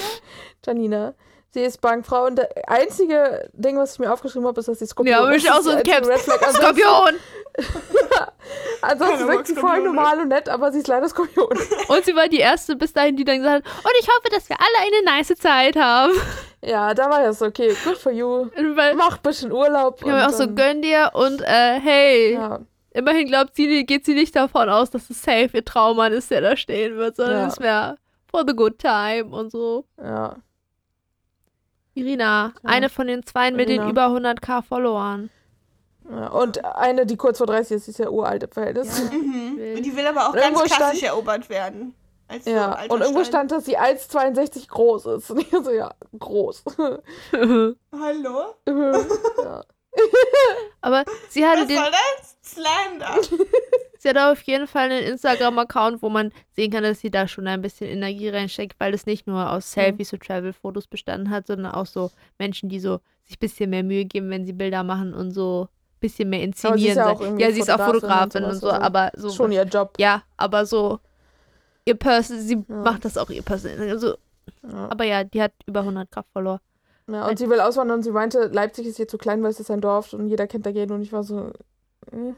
[0.66, 1.14] Janina.
[1.58, 4.86] Sie ist Bankfrau und das einzige Ding, was ich mir aufgeschrieben habe, ist, dass sie
[4.86, 5.52] Skorpion Ja, aber ich ist.
[5.52, 6.08] auch so ein ist Caps.
[6.08, 7.16] Ansonsten, Skorpion!
[8.82, 11.48] ansonsten Keiner wirkt sie voll normal und nett, aber sie ist leider Skorpion.
[11.88, 14.48] Und sie war die erste bis dahin, die dann gesagt hat, und ich hoffe, dass
[14.50, 16.14] wir alle eine nice Zeit haben.
[16.64, 17.76] Ja, da war das okay.
[17.84, 18.50] Good for you.
[18.76, 20.04] Weil, Mach ein bisschen Urlaub.
[20.06, 22.60] wir haben und auch so, gönn dir und äh, hey, Ja,
[22.92, 26.42] immerhin glaubt sie, geht sie nicht davon aus, dass es safe ihr Traummann ist, der
[26.42, 27.48] da stehen wird, sondern Ja.
[27.48, 27.98] es wäre
[28.30, 29.86] for the good time und so.
[30.00, 30.36] ja.
[31.98, 32.70] Irina, Ja.
[32.70, 33.90] eine von den zwei mit den Irina.
[33.90, 35.30] über 100k Followern.
[36.10, 36.28] ja.
[36.30, 39.00] Und eine, die kurz vor 30 ist, ist ja uralt im Verhältnis.
[39.00, 39.18] Ja.
[39.18, 39.60] Mhm.
[39.78, 41.94] Und die will aber auch Und ganz klassisch stand- erobert werden.
[42.30, 43.48] Als so Ja, und irgendwo Stein.
[43.48, 45.32] stand, dass sie 1,62 groß ist.
[45.32, 46.64] Und ich so, ja, groß.
[47.34, 48.54] Hallo?
[48.68, 49.64] ja.
[50.82, 52.38] Aber sie hatte Was den, soll das?
[52.44, 53.16] Slander.
[53.98, 57.48] Sie hat auf jeden Fall einen Instagram-Account, wo man sehen kann, dass sie da schon
[57.48, 61.72] ein bisschen Energie reinsteckt, weil es nicht nur aus Selfies und Travel-Fotos bestanden hat, sondern
[61.74, 65.14] auch so Menschen, die so sich ein bisschen mehr Mühe geben, wenn sie Bilder machen
[65.14, 66.80] und so ein bisschen mehr inszenieren.
[66.80, 69.30] sie ist ja ja, sie ist auch Fotografin und und so, sowas, also aber so.
[69.32, 69.94] Schon ihr Job.
[69.98, 71.00] Ja, aber so
[71.86, 72.76] ihr Person, sie Ja.
[72.84, 73.72] macht das auch ihr Person.
[73.80, 74.16] Also,
[74.64, 74.90] Ja.
[74.90, 76.60] aber ja, die hat über 100 Kraft verloren.
[77.10, 79.60] Ja, und sie will auswandern und sie meinte, Leipzig ist hier zu klein, weil es
[79.62, 80.92] ist ein Dorf und jeder kennt da jeden.
[80.92, 81.52] Und ich war so,
[82.12, 82.34] äh,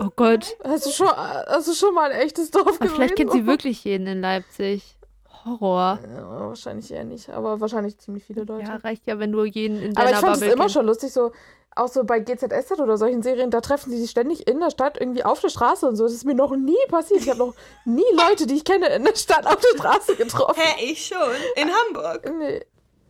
[0.00, 0.56] Oh Gott.
[0.64, 2.94] hast du schon, hast du schon mal ein echtes Dorf Aber gesehen?
[2.96, 4.96] vielleicht kennt sie wirklich jeden in Leipzig.
[5.44, 5.98] Horror.
[6.14, 8.64] Ja, wahrscheinlich eher nicht, aber wahrscheinlich ziemlich viele Leute.
[8.66, 11.12] Ja, reicht ja, wenn du jeden in aber deiner ich fand es immer schon lustig,
[11.12, 11.32] so
[11.76, 14.98] auch so bei GZSZ oder solchen Serien, da treffen die sich ständig in der Stadt
[15.00, 16.04] irgendwie auf der Straße und so.
[16.04, 17.20] Das ist mir noch nie passiert.
[17.20, 20.60] Ich habe noch nie Leute, die ich kenne, in der Stadt auf der Straße getroffen.
[20.60, 21.18] Hä, ich schon.
[21.54, 22.30] In Hamburg.
[22.36, 22.66] Nee,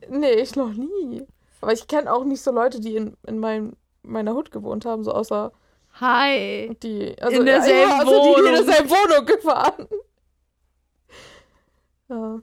[0.08, 1.26] nee, ich noch nie.
[1.62, 3.72] Aber ich kenne auch nicht so Leute, die in, in mein,
[4.02, 5.50] meiner Hut gewohnt haben, so außer
[6.00, 6.76] Hi.
[6.82, 7.16] die.
[7.20, 8.66] Also, In derselben ja, also die, die in Wohnung.
[8.66, 9.88] derselben Wohnung gefahren.
[12.08, 12.40] Ja,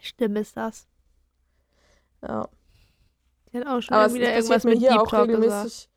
[0.00, 0.86] Stimme ist das.
[2.22, 2.48] ja.
[3.50, 5.08] Die hat auch schon Aber es, wieder es irgendwas passiert mir mit hier Deep auch
[5.10, 5.62] Talk regelmäßig.
[5.62, 5.88] gesagt.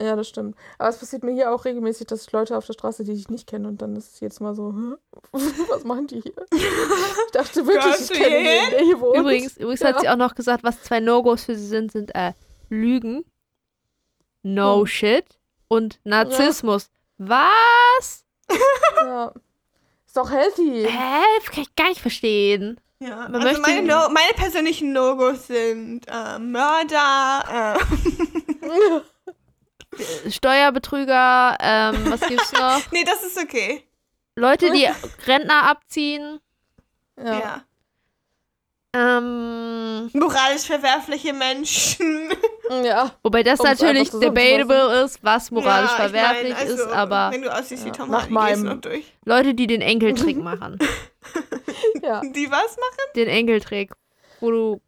[0.00, 0.56] Ja, das stimmt.
[0.78, 3.28] Aber es passiert mir hier auch regelmäßig, dass ich Leute auf der Straße, die ich
[3.28, 4.94] nicht kenne, und dann ist es jetzt mal so, Hä?
[5.70, 6.34] was machen die hier?
[6.52, 9.16] Ich dachte wirklich, ich kenne jeden, der hier wohnt.
[9.16, 10.00] Übrigens, übrigens hat Ja.
[10.00, 12.32] sie auch noch gesagt, was zwei No-Gos für sie sind, sind äh,
[12.68, 13.24] Lügen,
[14.42, 14.86] No Hm.
[14.86, 15.37] Shit
[15.68, 16.90] und Narzissmus.
[17.18, 18.24] Was?
[19.02, 19.32] Ja.
[20.06, 20.86] Ist doch healthy.
[20.88, 21.22] Hä?
[21.40, 22.80] Das kann ich gar nicht verstehen.
[23.00, 29.00] Ja, Man also möchte- meine, no meine persönlichen Logos sind äh, Mörder, äh,
[30.30, 32.80] Steuerbetrüger, ähm, was gibt's noch?
[32.92, 33.84] nee, das ist okay.
[34.36, 34.88] Leute, die
[35.26, 36.40] Rentner abziehen.
[37.16, 37.38] Ja.
[37.38, 37.64] Ja.
[38.98, 42.32] Ähm, Moralisch verwerfliche Menschen.
[42.84, 43.12] Ja.
[43.22, 46.86] wobei das Um es natürlich debatable ist, was moralisch Ja, ich mein, verwerflich also, ist,
[46.92, 49.04] aber Wenn du aussiehst wie Ja, Tom nach Hardy, gehst noch durch.
[49.24, 50.78] Leute, die den Enkeltrick machen.
[52.02, 52.20] ja.
[52.20, 53.12] Die was machen?
[53.16, 53.92] Den Enkeltrick,
[54.40, 54.80] wo du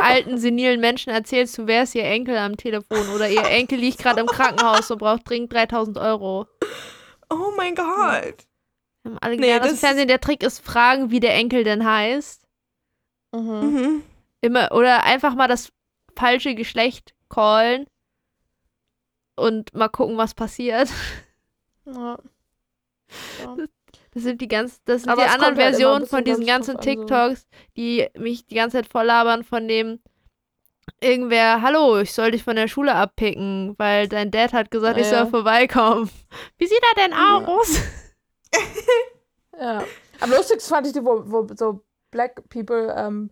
[0.00, 4.20] alten, senilen Menschen erzählst, du wärst ihr Enkel am Telefon oder ihr Enkel liegt gerade
[4.20, 6.46] im Krankenhaus und braucht dringend 3000 Euro.
[7.28, 7.84] Oh mein Gott.
[9.02, 11.34] Wir haben alle Nee, gelernt aus dem das- Fernsehen, der Trick ist fragen, wie der
[11.34, 12.45] Enkel denn heißt.
[13.32, 13.40] Mhm.
[13.60, 14.02] Mhm.
[14.40, 15.70] Immer, oder einfach mal das
[16.16, 17.86] falsche Geschlecht callen
[19.34, 20.88] und mal gucken, was passiert.
[21.84, 22.18] Ja.
[23.42, 23.56] Ja.
[24.12, 26.82] Das sind die ganz, das sind Aber die anderen halt Versionen von diesen ganzen an,
[26.82, 26.88] so.
[26.90, 27.46] TikToks,
[27.76, 30.00] die mich die ganze Zeit voll labern von dem
[31.00, 35.02] irgendwer, hallo, ich soll dich von der Schule abpicken, weil dein Dad hat gesagt, Ja,
[35.02, 35.26] ich soll ja.
[35.26, 36.10] vorbeikommen.
[36.58, 37.44] Wie sieht er denn Ja.
[37.46, 37.80] aus?
[39.58, 39.82] Ja.
[40.20, 41.82] Am lustigsten fand ich die, wo, wo so
[42.16, 43.30] Black People ähm,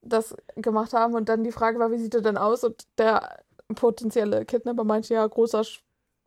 [0.00, 2.64] das gemacht haben und dann die Frage war, wie sieht er denn aus?
[2.64, 3.40] Und der
[3.74, 5.62] potenzielle Kidnapper meinte, ja, großer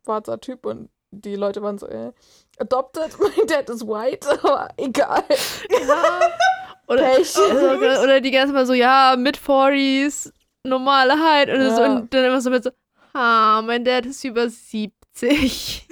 [0.04, 2.12] schwarzer Typ und die Leute waren so, äh,
[2.58, 5.24] adopted, my dad is white, aber egal.
[6.86, 7.36] Oder, Pech.
[7.36, 10.32] oder, oder die ganze Mal so, ja, mid 40s,
[10.64, 11.96] normale Height und, so, Ja.
[11.96, 12.70] und dann immer so mit so,
[13.12, 15.86] ah, mein Dad ist über 70.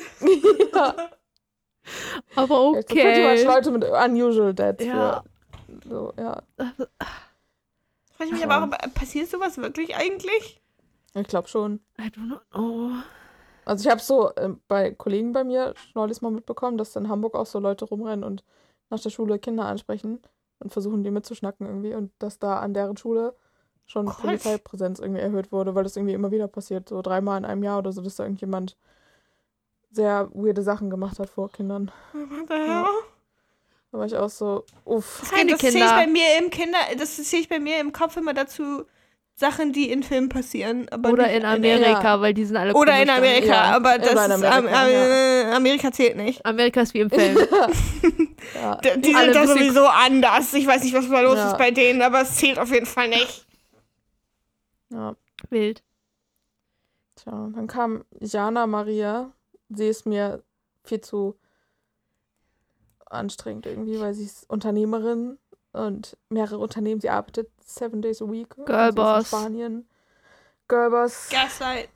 [0.75, 0.95] ja.
[2.35, 3.45] Aber Jetzt sind pretty much okay.
[3.45, 5.23] Leute mit unusual dads Ja.
[5.23, 5.25] für,
[5.89, 6.43] so, ja.
[6.57, 10.61] Frag ich mich aber auch, passiert sowas wirklich eigentlich?
[11.15, 11.81] Ich glaube schon.
[11.99, 12.91] I don't know.
[13.65, 17.35] Also ich habe so äh, bei Kollegen bei mir neulich mal mitbekommen, dass in Hamburg
[17.35, 18.45] auch so Leute rumrennen und
[18.91, 20.21] nach der Schule Kinder ansprechen
[20.61, 23.35] und versuchen, die mitzuschnacken irgendwie und dass da an deren Schule
[23.87, 24.19] schon Gott.
[24.19, 27.79] Polizeipräsenz irgendwie erhöht wurde, weil das irgendwie immer wieder passiert, so dreimal in einem Jahr
[27.79, 28.77] oder so, dass da irgendjemand
[29.91, 31.91] sehr weirde Sachen gemacht hat vor Kindern.
[32.13, 32.67] What the hell?
[32.69, 32.87] Ja.
[33.97, 35.23] Da war ich auch so, uff.
[35.31, 35.97] Keine das zähle ich Kinder.
[35.97, 38.85] bei mir im Kinder, das zähle ich bei mir im Kopf immer dazu
[39.35, 40.87] Sachen, die in Filmen passieren.
[40.91, 42.21] Aber Oder in Amerika, Ja.
[42.21, 43.09] weil die sind alle Oder in.
[43.09, 46.45] Amerika, Ja, aber oder das in ist, Amerika, Am- Am- Amerika zählt nicht.
[46.45, 47.39] Amerika ist wie im Film.
[48.55, 48.77] Ja.
[48.97, 50.53] Die sind da sowieso anders.
[50.53, 51.53] Ich weiß nicht, was da los Ja.
[51.53, 53.47] ist bei denen, aber es zählt auf jeden Fall nicht.
[54.91, 55.17] ja.
[55.49, 55.83] Wild.
[57.17, 59.33] Tja, dann kam Jana Maria.
[59.71, 60.43] Sie ist mir
[60.85, 61.39] viel zu
[63.07, 65.39] anstrengend irgendwie, weil sie ist Unternehmerin
[65.73, 67.01] und mehrere Unternehmen.
[67.01, 68.55] Sie arbeitet seven days a week.
[68.67, 69.33] Girlboss.
[69.33, 69.89] In Spanien.
[70.69, 71.89] Girlboss, Gaslight.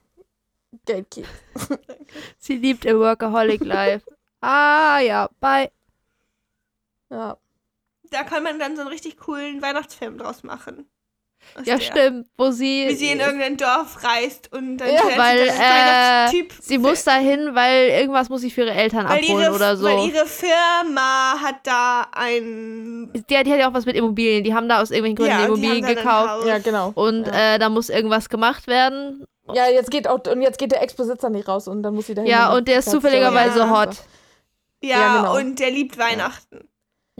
[0.86, 1.26] Gatekeep.
[2.38, 4.06] Sie liebt ihr Workaholic Life.
[4.40, 5.70] ah, ja, bye.
[7.10, 7.36] Ja.
[8.10, 10.88] Da kann man dann so einen richtig coolen Weihnachtsfilm draus machen.
[11.58, 11.80] Aus Ja, der.
[11.84, 12.86] stimmt, wo sie.
[12.88, 17.54] Wie sie in irgendein Dorf reist und dann Ja, weil, äh, Weihnachtstyp sie muss dahin,
[17.54, 19.84] weil irgendwas muss sie für ihre Eltern weil abholen ihre, oder so.
[19.84, 23.10] Weil ihre Firma hat da ein.
[23.14, 24.44] Die, die hat ja auch was mit Immobilien.
[24.44, 26.46] Die haben da aus irgendwelchen Gründen ja, Immobilien gekauft.
[26.46, 26.92] Ja, genau.
[26.94, 27.54] Und Ja.
[27.54, 29.24] äh, da muss irgendwas gemacht werden.
[29.52, 32.14] Ja, jetzt geht auch, und jetzt geht der Ex-Besitzer nicht raus und dann muss sie
[32.14, 32.30] dahin.
[32.30, 33.70] Ja, und der ist zufälligerweise stellen.
[33.70, 33.96] hot.
[34.82, 35.36] Ja, Ja, genau.
[35.36, 36.68] und der liebt Weihnachten.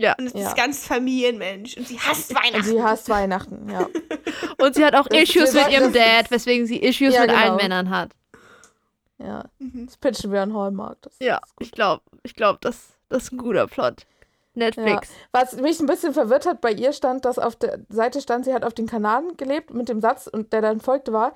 [0.01, 0.15] Ja.
[0.17, 0.47] Und es Ja.
[0.49, 1.77] ist ganz Familienmensch.
[1.77, 2.63] Und sie hasst Und Weihnachten.
[2.63, 3.87] sie hasst Weihnachten, ja.
[4.59, 7.43] Und sie hat auch Das- Issues mit ihrem Dad, weswegen sie Issues Ja, mit allen
[7.43, 7.55] genau.
[7.57, 8.11] Männern hat.
[9.19, 9.45] ja.
[9.59, 9.85] Mhm.
[9.85, 10.97] Das pitchen wir an Hallmark.
[11.01, 14.05] Das Ja, ich glaube, ich glaube, das, das ist ein guter Plot.
[14.53, 15.09] Netflix.
[15.31, 18.53] Was mich ein bisschen verwirrt hat, bei ihr stand, dass auf der Seite stand, sie
[18.53, 21.33] hat auf den Kanaren gelebt mit dem Satz, und der dann folgte war,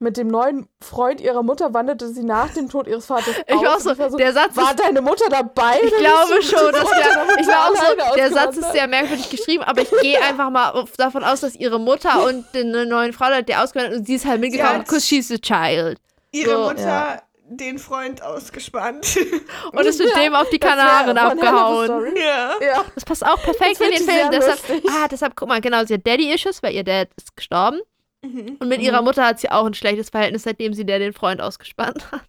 [0.00, 3.66] mit dem neuen Freund ihrer Mutter wanderte sie nach dem Tod ihres Vaters Ich aus.
[3.66, 5.80] auch so, war der Satz war ist, deine Mutter dabei?
[5.82, 9.64] ich glaube schon, dass der, ich war auch so, der Satz ist sehr merkwürdig geschrieben,
[9.64, 13.48] aber ich gehe einfach mal davon aus, dass ihre Mutter und eine neue Frau hat,
[13.48, 15.98] der ausgewandert und sie ist halt mitgekommen, hat- because she's a child.
[16.30, 17.22] Ihre So, Mutter ja.
[17.48, 19.16] den Freund ausgespannt.
[19.72, 22.14] Und ist mit Ja, dem auf die Kanaren abgehauen.
[22.14, 22.52] ja.
[22.60, 22.84] Ja.
[22.94, 24.30] Das passt auch perfekt Das in den Film.
[24.30, 24.58] Deshalb,
[24.90, 27.80] ah, deshalb, guck mal, genau, sie hat Daddy-Issues, weil ihr Dad ist gestorben.
[28.22, 28.56] Mhm.
[28.58, 28.84] Und mit Mhm.
[28.86, 32.22] ihrer Mutter hat sie auch ein schlechtes Verhältnis, seitdem sie der den Freund ausgespannt hat.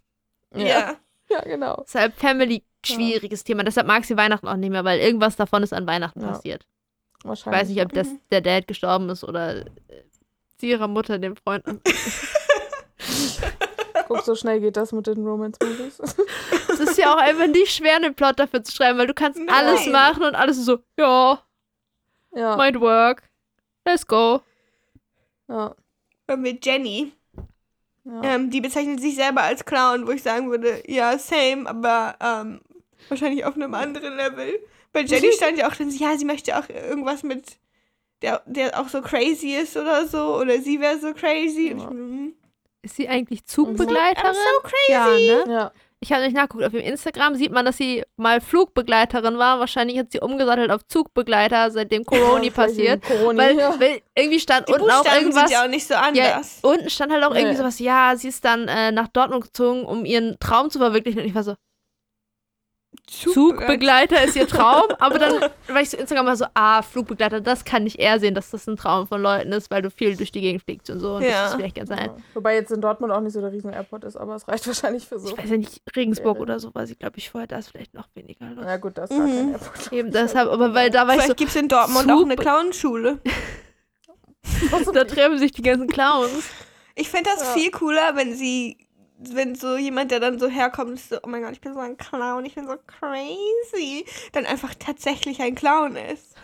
[0.54, 0.66] Ja.
[0.66, 0.96] Ja.
[1.30, 1.82] ja, genau.
[1.86, 3.62] Deshalb Family schwieriges Thema.
[3.64, 6.28] Deshalb mag sie Weihnachten auch nicht mehr, weil irgendwas davon ist an Weihnachten Ja.
[6.28, 6.64] passiert.
[7.18, 7.60] Ich Wahrscheinlich.
[7.62, 8.20] weiß nicht, ob das Mhm.
[8.30, 9.66] der Dad gestorben ist oder äh,
[10.58, 11.64] sie ihrer Mutter den Freund.
[14.08, 16.00] Guck, so schnell geht das mit den Romance-Movies.
[16.72, 19.38] Es ist ja auch einfach nicht schwer, einen Plot dafür zu schreiben, weil du kannst
[19.38, 19.48] Nein.
[19.48, 21.40] alles machen und alles ist so, ja,
[22.34, 22.56] ja.
[22.56, 23.22] might work.
[23.86, 24.40] Let's go.
[25.50, 25.74] Ja.
[26.28, 27.12] Und mit Jenny.
[28.04, 28.22] ja.
[28.22, 32.60] Ähm, die bezeichnet sich selber als Clown, wo ich sagen würde, ja, same, aber ähm,
[33.08, 34.58] wahrscheinlich auf einem anderen Level.
[34.92, 37.58] Bei Jenny stand ja auch drin, ja, sie möchte auch irgendwas mit,
[38.22, 40.36] der, der auch so crazy ist oder so.
[40.36, 41.72] Oder sie wäre so crazy.
[41.76, 41.90] Ich, Ja.
[41.90, 42.32] mm,
[42.82, 44.34] Ist sie eigentlich I'm Zugbegleiterin?
[44.34, 44.92] so crazy.
[44.92, 45.44] Ja, ne?
[45.52, 45.72] Ja.
[46.02, 46.64] Ich habe nicht nachgeguckt.
[46.64, 49.58] Auf ihrem Instagram sieht man, dass sie mal Flugbegleiterin war.
[49.60, 53.02] Wahrscheinlich hat sie umgesattelt auf Zugbegleiter, seitdem Corona Ja, passiert.
[53.02, 53.74] Corona, Weil, ja.
[53.78, 55.42] weil irgendwie stand Die unten auch Buchstaben irgendwas.
[55.48, 56.58] sind ja auch nicht so anders.
[56.62, 57.56] Unten stand halt auch irgendwie Nee.
[57.58, 61.20] sowas, ja, sie ist dann äh, nach Dortmund gezogen, um ihren Traum zu verwirklichen.
[61.20, 61.54] Und ich war so,
[63.06, 64.84] Zugbegleiter ist ihr Traum.
[64.98, 68.34] Aber dann war ich so Instagram mal so, ah, Flugbegleiter, das kann ich eher sehen,
[68.34, 71.00] dass das ein Traum von Leuten ist, weil du viel durch die Gegend fliegst und
[71.00, 71.16] so.
[71.16, 71.42] Und Ja.
[71.42, 72.06] das ist vielleicht ganz sein.
[72.06, 72.16] Ja.
[72.34, 75.06] Wobei jetzt in Dortmund auch nicht so der riesen Airport ist, aber es reicht wahrscheinlich
[75.06, 75.28] für so.
[75.30, 76.42] Ich weiß ja nicht, Regensburg Ja.
[76.42, 78.64] oder so, weiß ich glaube ich vorher, da ist vielleicht noch weniger los.
[78.64, 79.52] Ja gut, das ist gar kein Mhm.
[79.52, 79.92] Airport.
[79.92, 82.36] Eben deshalb, aber weil da war ich so, Vielleicht gibt es in Dortmund auch eine
[82.36, 83.18] Zug- Clownschule.
[84.94, 86.44] da treffen sich die ganzen Clowns.
[86.94, 87.52] Ich fände das Ja.
[87.52, 88.76] viel cooler, wenn sie,
[89.20, 91.80] wenn so jemand, der dann so herkommt, ist so, oh mein Gott, ich bin so
[91.80, 96.34] ein Clown, ich bin so crazy, dann einfach tatsächlich ein Clown ist.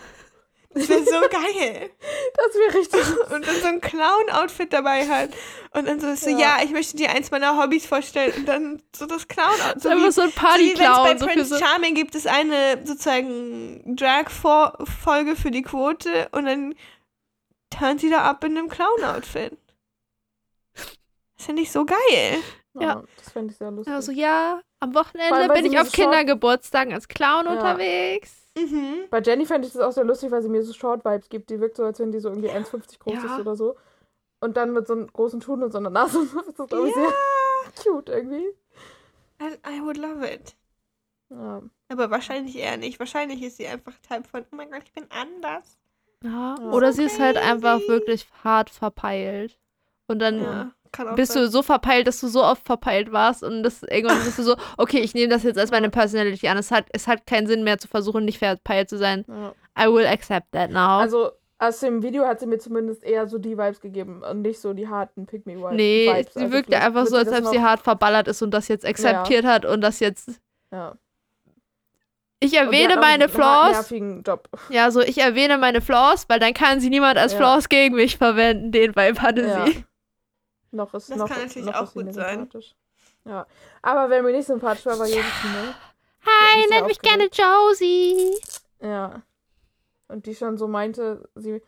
[0.77, 1.91] Das wäre so geil.
[2.35, 3.01] Das wäre richtig.
[3.35, 5.31] Und dann so ein Clown-Outfit dabei hat.
[5.72, 6.39] Und dann so, ist so Ja.
[6.39, 6.57] ja.
[6.62, 8.33] ich möchte dir eins meiner Hobbys vorstellen.
[8.37, 9.83] Und dann so das Clown-Outfit.
[9.83, 11.18] So einfach so ein so wie wenn's bei Party-Clown.
[11.18, 16.74] Prince so, Charming gibt es eine sozusagen Drag-Folge für die Quote und dann
[17.70, 19.57] turnt sie da ab in einem Clown-Outfit.
[21.37, 22.43] Das finde ich so geil.
[22.83, 23.03] Ja.
[23.16, 23.93] Das fände ich sehr lustig.
[23.95, 27.53] also ja, am Wochenende bin ich auf Kindergeburtstagen als Clown Ja.
[27.53, 28.43] unterwegs.
[28.57, 29.05] Mhm.
[29.11, 31.51] Bei Jenny fände ich das auch sehr lustig, weil sie mir so Short-Vibes gibt.
[31.51, 33.35] Die wirkt so, als wenn die so irgendwie 1,50 groß Ja.
[33.35, 33.77] ist oder so.
[34.41, 36.18] Und dann mit so einem großen Tun und so einer Nase.
[36.20, 37.12] und so ist das, glaube ich, sehr
[37.93, 38.47] cute irgendwie.
[39.43, 40.55] I, I would love it.
[41.31, 41.62] Ja.
[41.89, 42.99] Aber wahrscheinlich eher nicht.
[42.99, 45.79] Wahrscheinlich ist sie einfach Type von, oh mein Gott, ich bin anders.
[46.22, 46.55] Ja.
[46.59, 46.70] Ja.
[46.72, 47.49] Oder So sie ist halt crazy.
[47.51, 49.59] einfach wirklich hart verpeilt.
[50.09, 50.70] Und dann Ja,
[51.16, 51.42] bist sein.
[51.42, 54.57] du so verpeilt, dass du so oft verpeilt warst und das irgendwann bist du so,
[54.78, 56.57] okay, ich nehme das jetzt als meine Personality an.
[56.57, 59.24] Es hat, es hat keinen Sinn mehr zu versuchen, nicht verpeilt zu sein.
[59.28, 59.52] ja.
[59.78, 61.00] I will accept that now.
[61.00, 64.59] Also aus dem Video hat sie mir zumindest eher so die Vibes gegeben und nicht
[64.61, 65.72] so die harten Pick Me Vibes.
[65.72, 66.34] nee, Vibes.
[66.34, 69.44] sie Also wirkte einfach so, als ob sie hart verballert ist und das jetzt akzeptiert
[69.44, 70.30] hat und das jetzt.
[70.72, 70.96] Ja.
[72.40, 73.90] Ich erwähne meine Flaws.
[74.26, 74.48] Job.
[74.68, 77.38] Ja, so ich erwähne meine Flaws, weil dann kann sie niemand als Ja.
[77.38, 78.72] Flaws gegen mich verwenden.
[78.72, 79.66] Den Vibe hatte Ja.
[79.66, 79.84] sie.
[80.77, 82.49] Noch ist, Das noch, kann natürlich noch auch gut sein.
[83.24, 83.47] Ja.
[83.83, 85.74] Aber wer mir nicht sympathisch war, war Josephine.
[86.24, 88.39] Hi, ist sehr nennt mich gerne Josie.
[88.81, 89.22] Ja.
[90.09, 91.61] Und die schon so meinte, sie,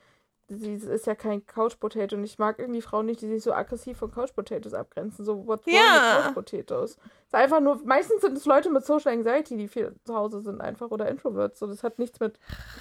[0.49, 3.53] sie ist ja kein Couch Potato und ich mag irgendwie Frauen nicht, die sich so
[3.53, 5.25] aggressiv von Couch Potatoes abgrenzen.
[5.25, 6.17] So, what's wrong Ja.
[6.19, 6.97] with Couch Potatoes?
[7.29, 10.63] Ist einfach nur, meistens sind es Leute mit Social Anxiety, die viel zu Hause sind
[10.63, 11.59] einfach oder Introverts.
[11.59, 12.39] So, das hat nichts mit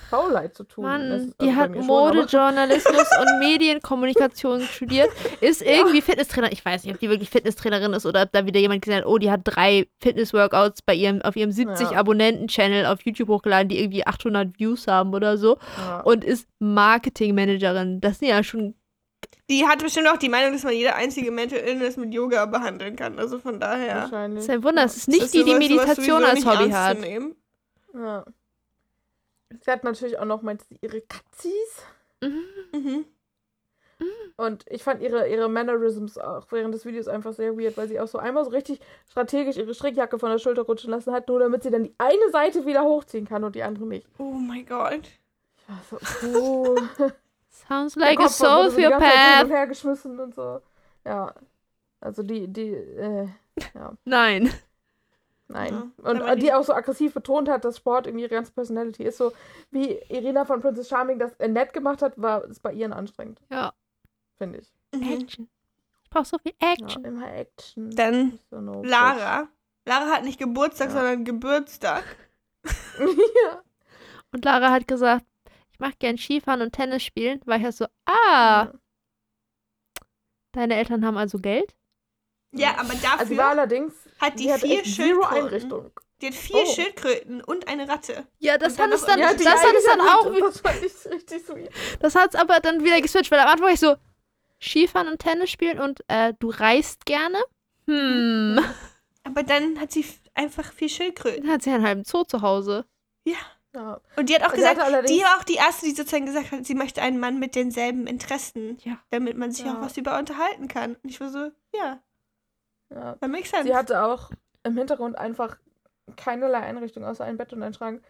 [0.10, 0.86] Faulheit zu tun.
[0.86, 5.10] Das Mann, ist- die also hat Modejournalismus und Medienkommunikation studiert,
[5.42, 6.50] ist irgendwie Fitnesstrainer.
[6.54, 9.06] Ich weiß nicht, ob die wirklich Fitnesstrainerin ist oder ob da wieder jemand gesehen hat,
[9.06, 11.98] oh, die hat drei Fitness-Workouts bei ihrem, auf ihrem 70 Ja.
[12.00, 16.00] Abonnenten-Channel auf YouTube hochgeladen, die irgendwie 800 Views haben oder so Ja.
[16.06, 18.00] und ist Marketingmanagerin.
[18.00, 18.76] Das sind ja schon,
[19.50, 22.96] Die hat bestimmt auch die Meinung, dass man jede einzige Mental Illness mit Yoga behandeln
[22.96, 23.18] kann.
[23.18, 24.04] Also von daher.
[24.04, 24.40] Wahrscheinlich.
[24.40, 24.84] das ist ein Wunder.
[24.84, 26.98] Es ist nicht ist die, die Meditation als Hobby hat.
[27.94, 28.26] Ja.
[29.62, 31.84] Sie hat natürlich auch noch meinte sie, ihre Katzis.
[32.22, 32.44] Mhm.
[32.74, 33.06] Mhm.
[34.36, 38.00] Und ich fand ihre, ihre Mannerisms auch während des Videos einfach sehr weird, weil sie
[38.00, 41.40] auch so einmal so richtig strategisch ihre Strickjacke von der Schulter rutschen lassen hat, nur
[41.40, 44.08] damit sie dann die eine Seite wieder hochziehen kann und die andere nicht.
[44.20, 45.02] Oh mein Gott.
[45.58, 46.78] Ich war so, oh.
[47.68, 49.44] Sounds like a sociopath.
[49.46, 50.62] und her geschmissen und so.
[51.06, 51.34] Ja.
[52.00, 53.28] Also die, die, äh,
[54.06, 54.54] Nein.
[55.48, 55.92] nein.
[56.04, 59.18] Ja, und die, auch so aggressiv betont hat, dass Sport irgendwie ihre ganze Personality ist.
[59.18, 59.34] So
[59.72, 63.42] wie Irina von Princess Charming das äh, nett gemacht hat, war es bei ihren anstrengend.
[63.50, 63.74] Ja.
[64.38, 64.72] Finde ich.
[64.94, 65.22] Mhm.
[65.22, 65.50] Action.
[66.04, 67.04] Ich brauche so viel Ja, Action.
[67.06, 67.90] immer Action.
[67.96, 69.48] Dann Nicht so no Lara.
[69.86, 70.94] Lara hat nicht Geburtstag, Ja.
[70.94, 72.04] sondern Geburtstag.
[73.00, 73.62] ja.
[74.34, 75.26] Und Lara hat gesagt,
[75.78, 77.40] ich mache gern Skifahren und Tennis spielen.
[77.46, 78.70] War ich ja so, ah,
[80.54, 81.76] deine Eltern haben also Geld?
[82.52, 85.38] Ja, aber dafür Also sie war allerdings, hat die die hat vier Schildkröten.
[85.46, 85.92] Einrichtung.
[86.22, 86.66] Die hat vier Oh.
[86.74, 88.26] Schildkröten und eine Ratte.
[88.40, 91.46] Ja, das hat es dann, Ja, das hat es dann auch, Das fand ich richtig
[91.46, 91.70] sweet.
[92.00, 93.96] das hat es aber dann wieder geswitcht, weil am Anfang war ich so,
[94.60, 97.38] Skifahren und Tennis spielen und äh, du reist gerne?
[97.86, 98.60] Hm.
[99.24, 100.04] Aber dann hat sie
[100.34, 101.44] einfach vier Schildkröten.
[101.44, 102.86] Dann hat sie einen halben Zoo zu Hause.
[103.26, 103.36] Ja.
[104.16, 106.66] Und die hat auch Sie gesagt, die war auch die erste, die sozusagen gesagt hat,
[106.66, 108.98] sie möchte einen Mann mit denselben Interessen, Ja.
[109.12, 109.74] damit man sich Ja.
[109.78, 110.96] auch was über unterhalten kann.
[110.96, 112.00] Und ich war so, ja,
[112.90, 113.16] ja.
[113.16, 113.68] that makes sense.
[113.68, 114.32] Sie hatte auch
[114.64, 115.58] im Hintergrund einfach
[116.16, 118.04] keinerlei Einrichtung außer ein Bett und ein Schrank.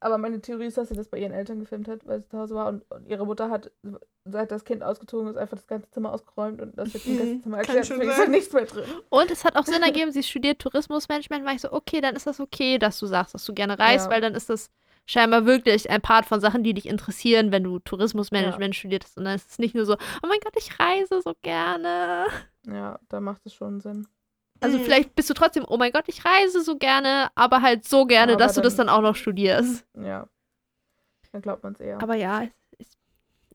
[0.00, 2.38] Aber meine Theorie ist, dass sie das bei ihren Eltern gefilmt hat, weil sie zu
[2.38, 2.68] Hause war.
[2.68, 3.70] Und, und ihre Mutter hat,
[4.24, 7.56] seit das Kind ausgezogen ist, einfach das ganze Zimmer ausgeräumt und das jetzt im Gästezimmer
[7.62, 7.86] kann erklärt.
[7.86, 8.26] schon Deswegen ist sein.
[8.26, 8.84] da nichts mehr drin.
[9.08, 12.26] Und es hat auch Sinn ergeben, sie studiert Tourismusmanagement, war ich so, okay, dann ist
[12.26, 14.10] das okay, dass du sagst, dass du gerne reist, Ja.
[14.12, 14.70] weil dann ist das
[15.06, 19.16] scheinbar wirklich ein Part von Sachen, die dich interessieren, wenn du Tourismusmanagement studierst.
[19.16, 22.26] Und dann ist es nicht nur so, oh mein Gott, ich reise so gerne.
[22.66, 24.06] Ja, da macht es schon Sinn.
[24.60, 24.82] Also Mhm.
[24.84, 28.32] vielleicht bist du trotzdem, oh mein Gott, ich reise so gerne, aber halt so gerne,
[28.32, 29.84] Aber dass du das dann- dann auch noch studierst.
[29.94, 30.28] Ja.
[31.32, 32.00] Dann glaubt man es eher.
[32.02, 32.88] Aber ja, ich, ich,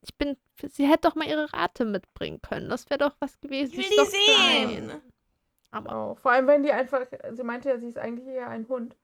[0.03, 0.37] ich bin,
[0.69, 2.69] sie hätte doch mal ihre Rate mitbringen können.
[2.69, 3.79] Das wäre doch was gewesen.
[3.79, 4.89] Ich will die sehen.
[4.89, 5.01] fein.
[5.71, 6.17] Aber Auch.
[6.19, 8.95] Vor allem, wenn die einfach, sie meinte ja, sie ist eigentlich eher ein Hund.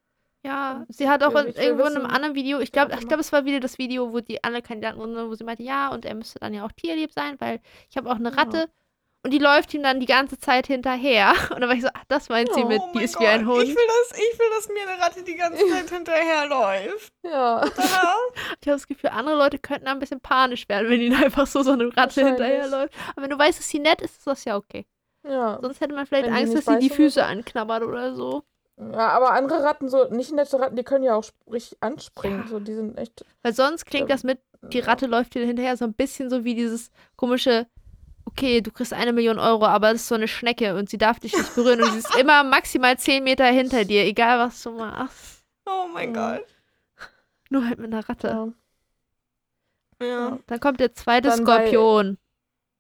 [0.43, 3.21] ja, sie hat auch in, irgendwo in einem wissen, anderen Video, ich glaube, ich glaube,
[3.21, 6.13] es war wieder das Video, wo die alle Kandidaten, wo sie meinte, ja, und er
[6.15, 8.35] müsste dann ja auch tierlieb sein, weil ich habe auch eine Ja.
[9.27, 11.33] Und die läuft ihm dann die ganze Zeit hinterher.
[11.53, 13.43] Und dann war ich so, ach, das meint sie Oh mit, die ist wie ein
[13.45, 13.63] Gott, Hund.
[13.67, 17.11] Ich will, das, ich will, dass mir eine Ratte die ganze Zeit hinterherläuft.
[17.23, 17.65] Ja.
[17.65, 17.71] Ja.
[18.61, 21.45] Ich habe das Gefühl, andere Leute könnten da ein bisschen panisch werden, wenn ihnen einfach
[21.45, 22.93] so so eine Ratte hinterherläuft.
[23.11, 24.85] Aber wenn du weißt, dass sie nett ist, ist das ja okay.
[25.27, 25.59] Ja.
[25.61, 28.43] Sonst hätte man vielleicht Wenn Angst, dass sie die Füße anknabbert oder so.
[28.79, 32.43] Ja, aber andere Ratten, so nicht nette Ratten, die können ja auch richtig anspringen.
[32.43, 32.47] Ja.
[32.47, 33.25] So, die sind echt.
[33.41, 34.15] Weil sonst klingt Ja.
[34.15, 37.65] das mit, die Ratte läuft dir hinterher so ein bisschen so wie dieses komische,
[38.27, 41.19] okay, du kriegst eine Million Euro, aber es ist so eine Schnecke und sie darf
[41.19, 44.71] dich nicht berühren und sie ist immer maximal zehn Meter hinter dir, egal was du
[44.71, 45.43] machst.
[45.65, 46.13] Oh mein.
[46.13, 46.45] Gott.
[47.49, 48.27] Nur halt mit einer Ratte.
[48.27, 50.05] Ja.
[50.07, 50.39] Ja.
[50.47, 52.17] Dann kommt der zweite Dann bei- Skorpion.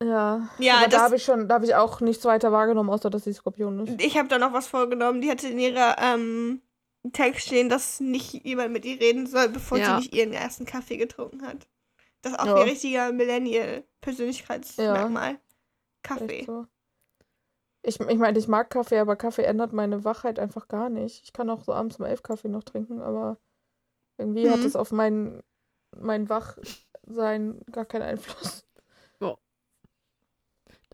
[0.03, 2.89] Ja, Ja, aber da das- habe ich schon, da habe ich auch nichts weiter wahrgenommen,
[2.91, 3.99] außer dass sie Skorpion ist.
[4.01, 5.21] Ich habe da noch was vorgenommen.
[5.21, 6.61] Die hatte in ihrer ähm,
[7.13, 9.85] Text stehen, dass nicht jemand mit ihr reden soll, bevor Ja.
[9.95, 11.65] sie nicht ihren ersten Kaffee getrunken hat.
[12.21, 12.55] Das ist auch Ja.
[12.55, 15.39] ein richtiger Millennial-Persönlichkeitsmerkmal.
[16.03, 16.39] Kaffee.
[16.39, 16.65] Echt so.
[17.83, 21.23] Ich, ich meine, ich mag Kaffee, aber Kaffee ändert meine Wachheit einfach gar nicht.
[21.23, 23.37] Ich kann auch so abends um elf Kaffee noch trinken, aber
[24.17, 24.65] irgendwie hat Mhm.
[24.65, 25.41] es auf mein,
[25.95, 28.63] mein Wachsein gar keinen Einfluss.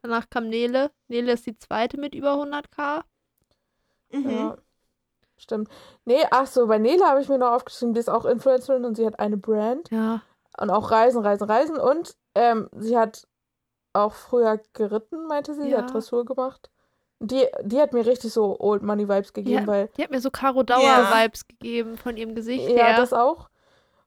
[0.01, 0.91] Danach kam Nele.
[1.07, 3.03] Nele ist die zweite mit über 100k.
[4.11, 4.29] Mhm.
[4.29, 4.57] Ja.
[5.37, 5.69] Stimmt.
[6.05, 8.95] Nee, ach so, bei Nele habe ich mir noch aufgeschrieben, die ist auch Influencerin und
[8.95, 10.21] sie hat eine Brand Ja.
[10.59, 13.27] Und auch Reisen, Reisen, Reisen und ähm, sie hat
[13.93, 15.79] auch früher geritten, meinte sie, sie Ja.
[15.79, 16.69] hat Dressur gemacht.
[17.19, 19.67] Die, die hat mir richtig so Old Money Vibes gegeben, Ja.
[19.67, 21.23] weil Die hat mir so Caro Dauer Ja.
[21.23, 22.95] Vibes gegeben von ihrem Gesicht Ja, her.
[22.97, 23.49] das auch.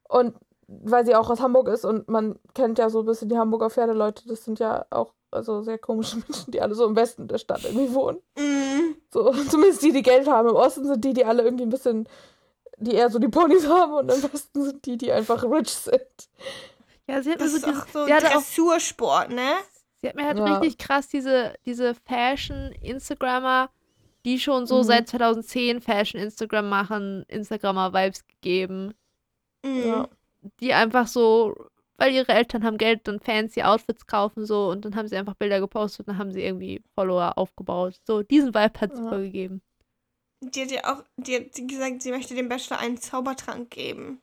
[0.09, 0.35] Und
[0.69, 3.71] weil sie auch aus Hamburg ist und man kennt ja so ein bisschen die Hamburger
[3.71, 7.39] Pferdeleute, das sind ja auch also sehr komische Menschen, die alle so im Westen der
[7.39, 8.19] Stadt irgendwie wohnen.
[8.37, 8.97] Mhm.
[9.13, 10.49] So, zumindest die, die Geld haben.
[10.49, 12.09] Im Osten sind die, die alle irgendwie ein bisschen,
[12.79, 16.01] die eher so die Ponys haben und im Westen sind die, die einfach rich sind.
[17.09, 19.53] ja, sie hat mir Das so ist diese, auch so sie Dressursport, ne?
[20.03, 20.45] Sie hat mir halt Ja.
[20.59, 23.71] richtig krass diese, diese Fashion-Instagrammer,
[24.25, 24.83] die schon so Mhm.
[24.85, 28.95] seit 2010 Fashion-Instagram machen, Instagrammer-Vibes gegeben.
[29.65, 29.85] Mhm.
[29.87, 30.09] Ja.
[30.61, 31.55] Die einfach so,
[31.97, 35.35] weil ihre Eltern haben Geld und fancy Outfits kaufen so und dann haben sie einfach
[35.35, 37.99] Bilder gepostet und dann haben sie irgendwie Follower aufgebaut.
[38.05, 39.09] So, diesen Vibe hat sie Ja.
[39.09, 39.63] voll gegeben.
[40.41, 44.21] Die hat ja auch, die hat gesagt, sie möchte dem Bachelor einen Zaubertrank geben.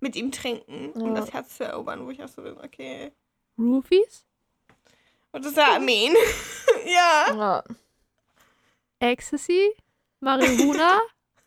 [0.00, 1.20] Mit ihm trinken, um Ja.
[1.20, 3.12] das Herz zu erobern, wo ich auch so bin, okay.
[3.58, 4.24] Roofies?
[5.32, 6.14] What does that mean?
[6.86, 7.34] ja.
[7.34, 7.64] Ja.
[9.00, 9.72] Ecstasy?
[10.20, 11.00] Marihuana?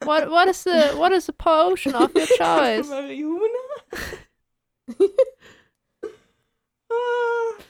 [0.03, 2.87] what, what, is the, what is the potion of your choice?
[2.89, 3.47] Marihuana?
[6.89, 7.61] Ah.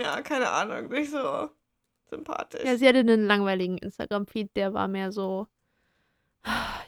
[0.00, 1.50] ja, keine Ahnung, nicht so
[2.08, 2.64] sympathisch.
[2.64, 5.46] Ja, sie hatte einen langweiligen Instagram-Feed, der war mehr so,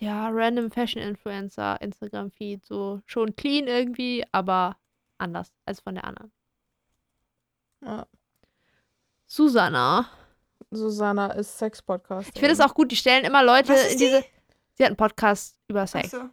[0.00, 4.76] ja, random Fashion-Influencer Instagram-Feed, so schon clean irgendwie, aber
[5.18, 6.32] anders als von der anderen.
[7.84, 8.06] ja.
[9.26, 10.06] Susanna.
[10.70, 12.30] Susanna ist Sex-Podcast.
[12.34, 14.04] Ich finde es auch gut, die stellen immer Leute Was ist in die?
[14.06, 14.24] diese.
[14.74, 16.14] Sie hat einen Podcast über Sex.
[16.14, 16.28] Achso.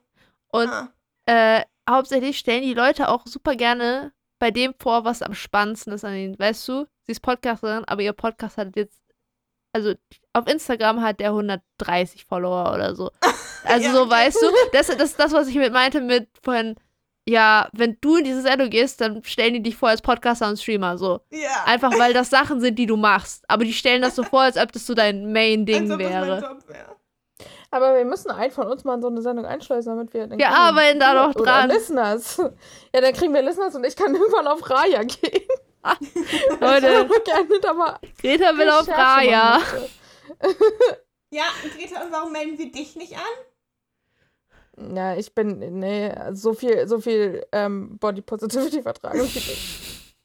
[0.50, 0.90] Und Ah.
[1.26, 6.06] äh, hauptsächlich stellen die Leute auch super gerne bei dem vor, was am spannendsten ist
[6.06, 6.40] an ihnen.
[6.40, 9.02] Weißt du, sie ist Podcasterin, aber ihr Podcast hat jetzt,
[9.76, 9.94] also
[10.32, 13.12] auf Instagram hat der 130 Follower oder so.
[13.68, 16.76] Also Ja, so, weißt du, das, das ist das, was ich mit meinte mit von,
[17.28, 20.60] ja, wenn du in diese Sendung gehst, dann stellen die dich vor als Podcaster und
[20.60, 21.22] Streamer, so.
[21.32, 21.64] Ja.
[21.66, 23.44] Einfach, weil das Sachen sind, die du machst.
[23.48, 26.12] Aber die stellen das so vor, als ob das so dein Main-Ding Als ob das
[26.12, 26.42] mein wäre.
[26.42, 26.96] Job wäre.
[27.72, 30.30] Aber wir müssen einen von uns mal in so eine Sendung einschleusen, damit wir.
[30.30, 31.70] Wir arbeiten da noch oder dran.
[31.72, 32.38] Listeners.
[32.94, 35.42] Ja, dann kriegen wir Listeners und ich kann irgendwann auf Raya gehen.
[36.60, 37.08] Leute,
[38.22, 39.62] Greta will auf Raya.
[41.32, 41.44] Ja,
[41.76, 44.96] Greta, und warum melden wir dich nicht an?
[44.96, 50.16] Ja, ich bin, nee, so viel, so viel ähm, Body Positivity vertragen ich nicht.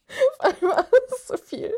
[1.26, 1.72] So viel.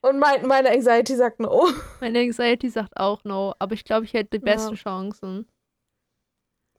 [0.00, 1.68] Und mein, meine Anxiety sagt no.
[2.00, 4.54] Meine Anxiety sagt auch no, aber ich glaube, ich hätte die Ja.
[4.54, 5.46] besten Chancen.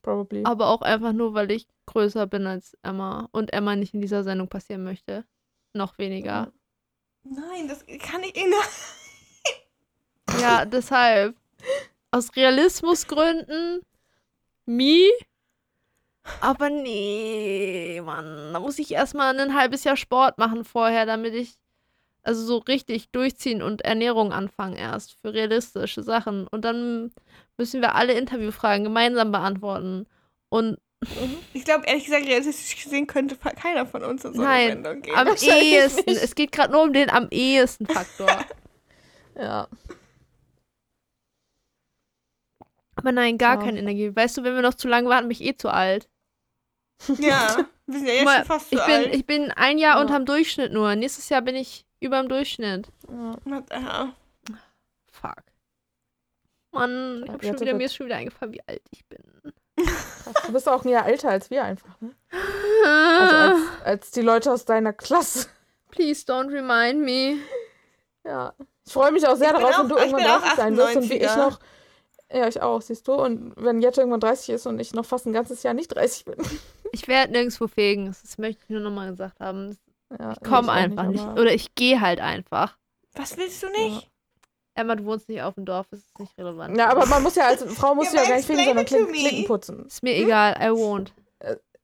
[0.02, 0.44] Probably.
[0.46, 4.24] Aber auch einfach nur, weil ich größer bin als Emma und Emma nicht in dieser
[4.24, 5.26] Sendung passieren möchte.
[5.74, 6.52] Noch weniger.
[7.24, 8.54] Nein, das kann ich Ihnen.
[10.42, 11.36] Ja, deshalb.
[12.12, 13.82] Aus Realismusgründen,
[14.66, 15.10] me,
[16.42, 18.54] Aber nee, Mann.
[18.54, 21.56] Da muss ich erstmal ein halbes Jahr Sport machen vorher, damit ich
[22.24, 26.48] also so richtig durchziehen und Ernährung anfangen erst für realistische Sachen.
[26.48, 27.12] Und dann
[27.58, 30.08] müssen wir alle Interviewfragen gemeinsam beantworten.
[30.50, 30.78] Und
[31.54, 35.02] Ich glaube, ehrlich gesagt, realistisch gesehen könnte keiner von uns in so eine nein, Sendung
[35.04, 35.16] gehen.
[35.16, 36.10] am ehesten.
[36.10, 38.28] Es geht gerade nur um den am ehesten Faktor.
[39.40, 39.68] Ja.
[42.96, 43.62] Aber nein, gar Ja.
[43.64, 44.16] keine Energie.
[44.16, 46.10] Weißt du, wenn wir noch zu lange warten, bin ich eh zu alt.
[47.20, 47.56] Ja,
[47.86, 49.14] wir sind ja jetzt mal, schon fast ich, bin, alt.
[49.16, 50.02] ich bin ein Jahr Ja.
[50.02, 50.96] unterm Durchschnitt nur.
[50.96, 52.88] Nächstes Jahr bin ich über dem Durchschnitt.
[53.46, 54.16] ja.
[55.12, 55.44] Fuck.
[56.72, 59.22] Mann, ich hab schon wieder, mir ist schon wieder eingefallen, wie alt ich bin.
[60.46, 62.12] Du bist auch ein Jahr älter als wir einfach, ne?
[62.34, 65.48] Also als, als die Leute aus deiner Klasse.
[65.90, 67.38] Please don't remind me.
[68.26, 68.54] Ja.
[68.86, 70.78] Ich freue mich auch sehr Ich darauf, auch- wenn du irgendwann bin auch 30 sein
[70.78, 71.38] wirst und wie ich 98er.
[71.38, 71.60] noch.
[72.32, 73.14] Ja, ich auch, siehst du.
[73.14, 76.26] Und wenn Jette irgendwann 30 ist und ich noch fast ein ganzes Jahr nicht 30
[76.26, 76.36] bin.
[76.94, 78.06] Ich werde nirgendwo fegen.
[78.22, 79.78] Das möchte ich nur nochmal gesagt haben.
[80.18, 81.22] Ja, Ich komme nee, einfach nicht.
[81.22, 82.78] aber- Oder ich gehe halt einfach.
[83.14, 84.10] Was willst du nicht?
[84.78, 86.78] Emma, du wohnst nicht auf dem Dorf, das ist nicht relevant.
[86.78, 89.02] Ja, aber man muss ja als Frau muss Ja, ja, gar nicht fegen, sondern explain
[89.04, 89.30] it to Klink, me.
[89.30, 89.86] Klinken putzen.
[89.88, 91.08] Ist mir egal, I won't.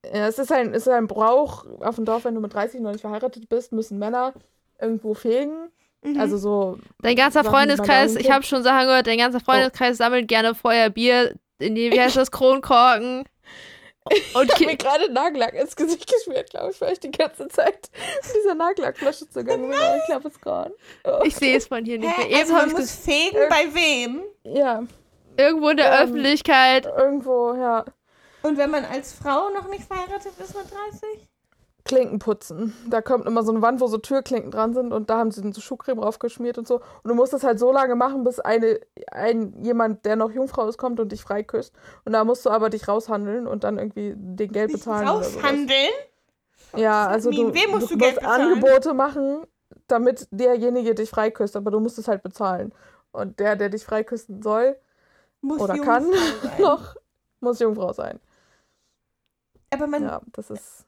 [0.05, 2.81] Ja, es ist ein, es ist ein Brauch auf dem Dorf, wenn du mit 30
[2.81, 4.33] noch nicht verheiratet bist, müssen Männer
[4.79, 5.69] irgendwo fegen.
[6.03, 6.19] Mhm.
[6.19, 10.27] Also so, Dein ganzer Sachen, Freundeskreis, ich habe schon Sachen gehört, dein ganzer Freundeskreis sammelt
[10.27, 13.23] gerne Feuer, Bier, in die, wie heißt das, Kronkorken.
[14.33, 17.47] Und ich habe mir gerade Nagellack ins Gesicht geschmiert, glaube ich, weil ich die ganze
[17.47, 17.89] Zeit
[18.23, 19.73] mit dieser Nagellackflasche zugange bin.
[19.73, 20.75] Aber ich glaube, es gerade.
[21.05, 21.21] Oh.
[21.23, 22.27] ich sehe es von hier nicht mehr.
[22.27, 24.23] Eben Also man ich muss fegen bei wem?
[24.43, 24.83] Ja,
[25.37, 26.85] irgendwo in der ähm, Öffentlichkeit.
[26.85, 27.85] irgendwo, ja.
[28.41, 31.29] Und wenn man als Frau noch nicht verheiratet ist mit 30?
[31.85, 32.73] Klinken putzen.
[32.89, 35.41] Da kommt immer so eine Wand, wo so Türklinken dran sind und da haben sie
[35.41, 36.75] dann so Schuhcreme draufgeschmiert und so.
[36.75, 38.79] Und du musst das halt so lange machen, bis eine,
[39.11, 41.73] ein, jemand, der noch Jungfrau ist, kommt und dich freiküsst.
[42.05, 45.07] Und da musst du aber dich raushandeln und dann irgendwie den Geld Sich bezahlen.
[45.07, 45.89] Raushandeln?
[46.75, 48.23] Ja, also du, Wem musst du du musst?
[48.25, 49.45] Angebote machen,
[49.87, 52.71] damit derjenige dich freiküsst, aber du musst es halt bezahlen.
[53.11, 54.77] Und der, der dich freiküssen soll
[55.41, 56.05] Muss oder Jungfrau kann,
[56.43, 56.61] sein.
[56.61, 56.95] noch,
[57.41, 58.21] muss Jungfrau sein.
[59.69, 60.85] Aber man, Ja, das ist.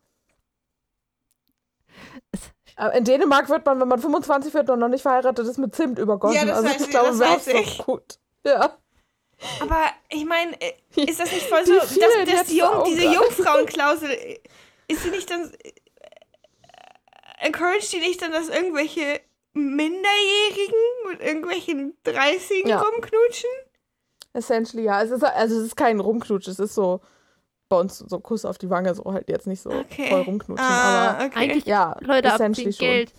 [2.98, 5.98] In Dänemark wird man, wenn man 25 wird und noch nicht verheiratet ist, mit Zimt
[5.98, 6.36] übergossen.
[6.36, 7.78] Ja, das also weiß ich glaube, das weiß ich.
[7.80, 8.20] gut.
[8.46, 8.78] Ja.
[9.62, 13.04] aber ich meine, äh, ist das nicht voll so, dass, dass die Jung, diese?
[13.06, 14.40] Jungfrauenklausel, äh,
[14.88, 15.72] ist sie nicht dann, äh,
[17.46, 19.22] encourage die nicht dann, dass irgendwelche
[19.54, 20.76] Minderjährigen
[21.10, 22.82] mit irgendwelchen 30 Ja.
[22.82, 23.50] rumknutschen?
[24.34, 25.02] Essentially, ja.
[25.02, 27.00] Es ist, also es ist kein Rumknutsch, es ist so
[27.76, 30.10] bei uns so Kuss auf die Wange, so halt jetzt nicht so Okay.
[30.10, 30.66] voll rumknutschen.
[30.66, 31.40] aber Ah, okay.
[31.40, 32.86] Eigentlich ja, Leute essentially schon.
[32.88, 33.14] Geld.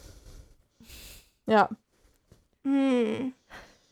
[1.47, 1.69] Ja.
[2.65, 3.33] Hm.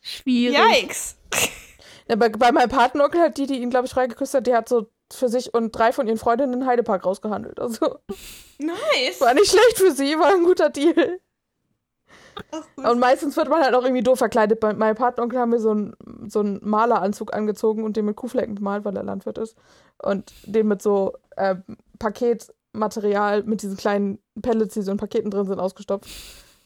[0.01, 0.59] Schwierig.
[0.59, 1.17] Yikes.
[2.09, 4.69] ja bei, bei meinem Patenonkel hat die, die ihn, glaube ich, freigeküsst hat, die hat
[4.69, 7.61] so für sich und drei von ihren Freundinnen einen Heidepark rausgehandelt.
[7.61, 7.99] Also
[8.59, 9.21] Nice.
[9.21, 11.21] war nicht schlecht für sie, war ein guter Deal.
[12.51, 12.85] Gut.
[12.85, 14.59] Und meistens wird man halt auch irgendwie doof verkleidet.
[14.59, 15.95] Bei meinem Patenonkel haben wir so einen,
[16.29, 19.57] so einen Maleranzug angezogen und den mit Kuhflecken bemalt, weil er Landwirt ist.
[19.99, 21.57] Und den mit so äh,
[21.99, 26.09] Paketmaterial, mit diesen kleinen Pellets, die so in Paketen drin sind, ausgestopft.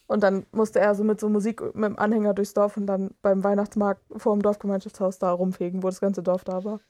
[0.06, 3.10] Und dann musste er so mit so Musik mit dem Anhänger durchs Dorf und dann
[3.20, 6.80] beim Weihnachtsmarkt vor dem Dorfgemeinschaftshaus da rumfegen, wo das ganze Dorf da war.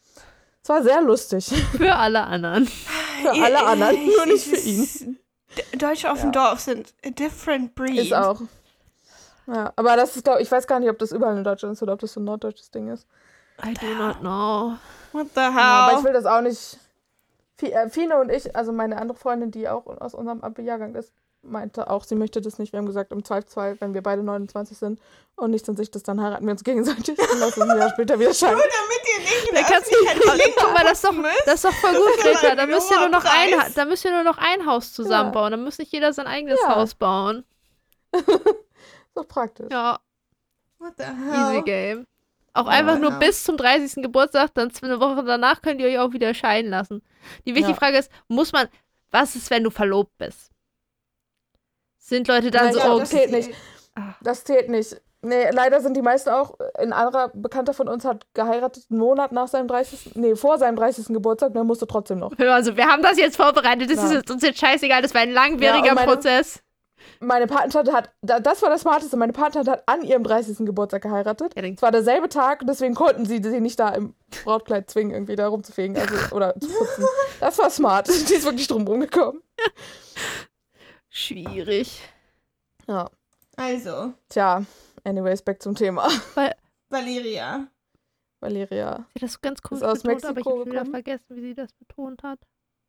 [0.62, 1.46] Es war sehr lustig.
[1.76, 2.66] Für alle anderen.
[2.66, 5.18] Für alle anderen, nur nicht für ihn.
[5.76, 7.98] Deutsche auf dem Dorf sind a different breed.
[7.98, 8.40] Ist auch.
[9.48, 11.82] Ja, aber das ist, glaube ich, weiß gar nicht, ob das überall in Deutschland ist
[11.82, 13.06] oder ob das so ein norddeutsches Ding ist.
[13.64, 14.74] I do not know.
[15.12, 16.04] What the Ja, aber ich hell?
[16.04, 16.78] will das auch nicht.
[17.60, 21.12] Äh, Fine und ich, also meine andere Freundin, die auch aus unserem Abi-Jahrgang ist,
[21.42, 22.72] meinte auch, sie möchte das nicht.
[22.72, 25.00] Wir haben gesagt, im Zweifelsfall, wenn wir beide 29 sind
[25.36, 27.90] und nicht an sich das, dann heiraten wir uns gegenseitig und lassen uns ein Jahr
[27.90, 28.58] später wieder scheiden.
[28.58, 31.04] Nur damit ihr nicht in Da der kannst du, Öffentlichkeit klinken guck mal, das ist
[31.04, 31.14] doch,
[31.46, 32.54] das ist doch voll gut, Greta.
[32.54, 35.50] Da müsst ihr nur noch ein, da müsst ihr nur noch ein Haus zusammenbauen.
[35.52, 36.76] Dann muss nicht jeder sein eigenes Ja.
[36.76, 37.44] Haus bauen.
[38.12, 38.26] Ist
[39.14, 39.68] doch praktisch.
[39.70, 39.98] Ja,
[40.78, 41.62] What the easy hell?
[41.62, 42.04] game.
[42.58, 43.18] Auch einfach nur ja.
[43.18, 44.02] bis zum 30.
[44.02, 47.02] Geburtstag, dann eine Woche danach könnt ihr euch auch wieder scheiden lassen.
[47.46, 47.76] Die wichtige Ja.
[47.76, 48.68] Frage ist, muss man,
[49.10, 50.50] was ist, wenn du verlobt bist?
[51.98, 53.50] Sind Leute dann Nein, so, ja, oh, das zählt nicht.
[53.94, 54.14] Ah.
[54.22, 55.00] Das zählt nicht.
[55.20, 59.32] Nee, leider sind die meisten auch, ein anderer Bekannter von uns hat geheiratet, einen Monat
[59.32, 60.14] nach seinem 30.
[60.14, 61.06] Nee, vor seinem 30.
[61.08, 62.38] Geburtstag, der musste trotzdem noch.
[62.38, 64.04] also wir haben das jetzt vorbereitet, das Ja.
[64.04, 66.62] ist jetzt- uns jetzt scheißegal, das war ein langwieriger Ja, meine- Prozess.
[67.20, 70.64] Meine Patentante hat, da- das war das Smarteste, meine Patentante hat an ihrem 30.
[70.66, 71.52] Geburtstag geheiratet.
[71.56, 74.14] Ja, Es war derselbe Tag, deswegen konnten sie sie nicht da im
[74.44, 77.04] Brautkleid zwingen, irgendwie da rumzufegen also, oder zu putzen.
[77.40, 78.08] Das war smart.
[78.28, 79.42] Die ist wirklich drum rumgekommen.
[81.08, 82.00] Schwierig.
[82.86, 83.10] Ja.
[83.56, 84.64] Also, Tja,
[85.04, 86.08] anyways, back zum Thema.
[86.90, 87.66] Valeria.
[88.40, 89.04] Valeria.
[89.08, 91.40] Sie hat das so ganz komisch aus betont, aber ich Mexiko habe wieder vergessen, wie
[91.40, 92.38] sie das betont hat.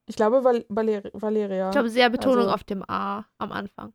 [0.06, 1.68] Ich glaube Val Valer Valeria.
[1.70, 3.94] Ich glaube, sehr Betonung Also- auf dem A am Anfang.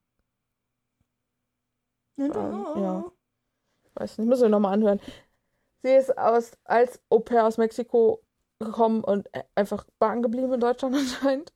[2.18, 2.32] Ähm,
[2.76, 3.04] ja.
[3.94, 5.00] Weiß nicht, müssen wir nochmal anhören.
[5.82, 8.20] Sie ist aus, als Au pair aus Mexiko
[8.58, 11.52] gekommen und äh, einfach bahn geblieben in Deutschland anscheinend.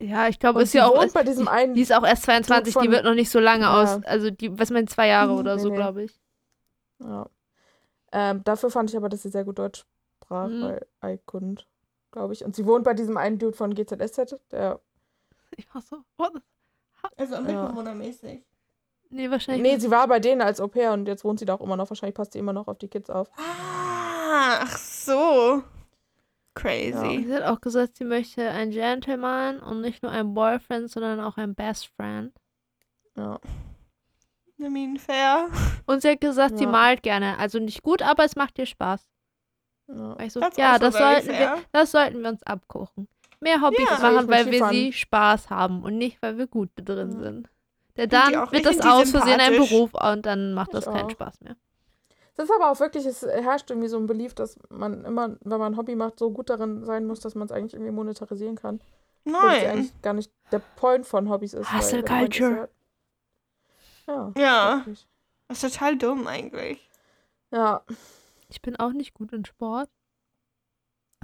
[0.00, 0.96] Ja, ich glaube, ist sie ja auch.
[1.00, 1.74] wohnt bei diesem einen.
[1.74, 3.82] Die ist auch erst 22, die von- wird noch nicht so lange Ja.
[3.82, 4.02] aus.
[4.04, 5.76] Also, die, was meint, zwei Jahre Mhm, oder nee, so, nee.
[5.76, 6.20] glaube ich.
[6.98, 7.26] Ja.
[8.12, 9.84] Ähm, dafür fand ich aber, dass sie sehr gut Deutsch
[10.22, 10.62] sprach, Mhm.
[10.62, 11.64] weil I couldn't,
[12.10, 12.44] glaube ich.
[12.44, 14.80] Und sie wohnt bei diesem einen Dude von GZSZ, der.
[15.56, 16.32] Ich war so, what
[17.16, 17.40] Also Ja.
[17.40, 18.42] Mitbewohnermäßig.
[19.14, 19.62] Nee, wahrscheinlich.
[19.62, 19.82] Nee, nicht.
[19.82, 21.88] sie war bei denen als Au pair und jetzt wohnt sie da auch immer noch.
[21.88, 23.28] Wahrscheinlich passt sie immer noch auf die Kids auf.
[23.36, 25.62] Ah, ach so.
[26.54, 27.24] Crazy.
[27.26, 31.36] Sie hat auch gesagt, sie möchte ein Gentleman und nicht nur ein Boyfriend, sondern auch
[31.36, 32.32] ein Best Friend.
[33.16, 33.38] Ja.
[34.60, 35.48] I mean, fair.
[35.86, 36.70] Und sie hat gesagt, sie Ja.
[36.70, 37.38] malt gerne.
[37.38, 39.08] Also nicht gut, aber es macht ihr Spaß.
[39.88, 40.28] ja.
[40.28, 43.08] So, ja, also das very sollten, wir, das sollten wir uns abgucken.
[43.40, 43.98] Mehr Hobbys Ja.
[43.98, 47.18] machen, weil wir sie Spaß haben und nicht, weil wir gut drin Ja.
[47.20, 47.48] sind.
[47.96, 49.56] Denn dann wird ich das aus Versehen ein.
[49.56, 51.10] Beruf und dann macht Ich das keinen auch.
[51.10, 51.56] Spaß mehr.
[52.36, 55.58] Das ist aber auch wirklich, es herrscht irgendwie so ein Belief, dass man immer, wenn
[55.60, 58.56] man ein Hobby macht, so gut darin sein muss, dass man es eigentlich irgendwie monetarisieren
[58.56, 58.80] kann.
[59.24, 59.70] Obwohl das ja Nein.
[59.78, 61.72] eigentlich gar nicht der Point von Hobbys ist.
[61.72, 62.68] Hustle Culture.
[64.06, 65.06] Ja, ja, wirklich.
[65.48, 66.90] Das ist total dumm eigentlich.
[67.52, 67.82] Ja,
[68.48, 69.88] Ich bin auch nicht gut in Sport.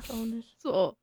[0.02, 0.60] ich auch nicht.
[0.62, 0.96] So.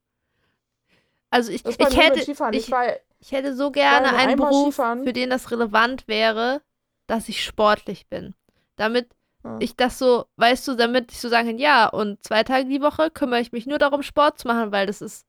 [1.29, 2.53] Also ich, ich, hätte, Skifahren.
[2.53, 2.85] Ich, ich, war,
[3.19, 5.03] ich hätte so gerne einen Beruf, Skifahren.
[5.03, 6.61] für den das relevant wäre,
[7.07, 8.35] dass ich sportlich bin.
[8.75, 9.09] Damit
[9.43, 9.57] Ja.
[9.59, 12.81] ich das so, weißt du, damit ich so sagen kann, ja, und zwei Tage die
[12.81, 15.25] Woche kümmere ich mich nur darum, Sport zu machen, weil das ist,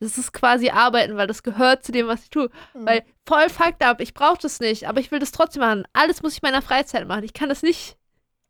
[0.00, 2.50] das ist quasi Arbeiten, weil das gehört zu dem, was ich tue.
[2.74, 2.86] Mhm.
[2.86, 5.84] Weil voll fucked up, ich brauche das nicht, aber ich will das trotzdem machen.
[5.92, 7.24] Alles muss ich in meiner Freizeit machen.
[7.24, 7.96] Ich kann das nicht.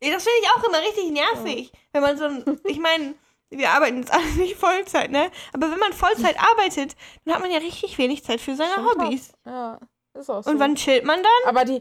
[0.02, 1.72] Ja, Das finde ich auch immer richtig nervig.
[1.92, 3.14] Wenn man so ein, ich meine,
[3.50, 5.30] wir arbeiten jetzt alle nicht Vollzeit, ne?
[5.52, 6.94] Aber wenn man Vollzeit arbeitet,
[7.24, 9.32] dann hat man ja richtig wenig Zeit für seine Schon Hobbys.
[9.46, 9.78] ja,
[10.14, 10.50] ist auch so.
[10.50, 11.48] Und wann chillt man dann?
[11.54, 11.80] Aber die,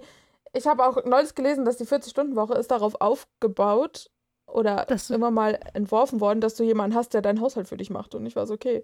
[0.53, 4.09] ich habe auch neulich gelesen, dass die 40-Stunden-Woche ist darauf aufgebaut
[4.47, 7.75] oder Dass du- immer mal entworfen worden, dass du jemanden hast, der deinen Haushalt für
[7.77, 8.15] dich macht.
[8.15, 8.83] Und ich war so, okay,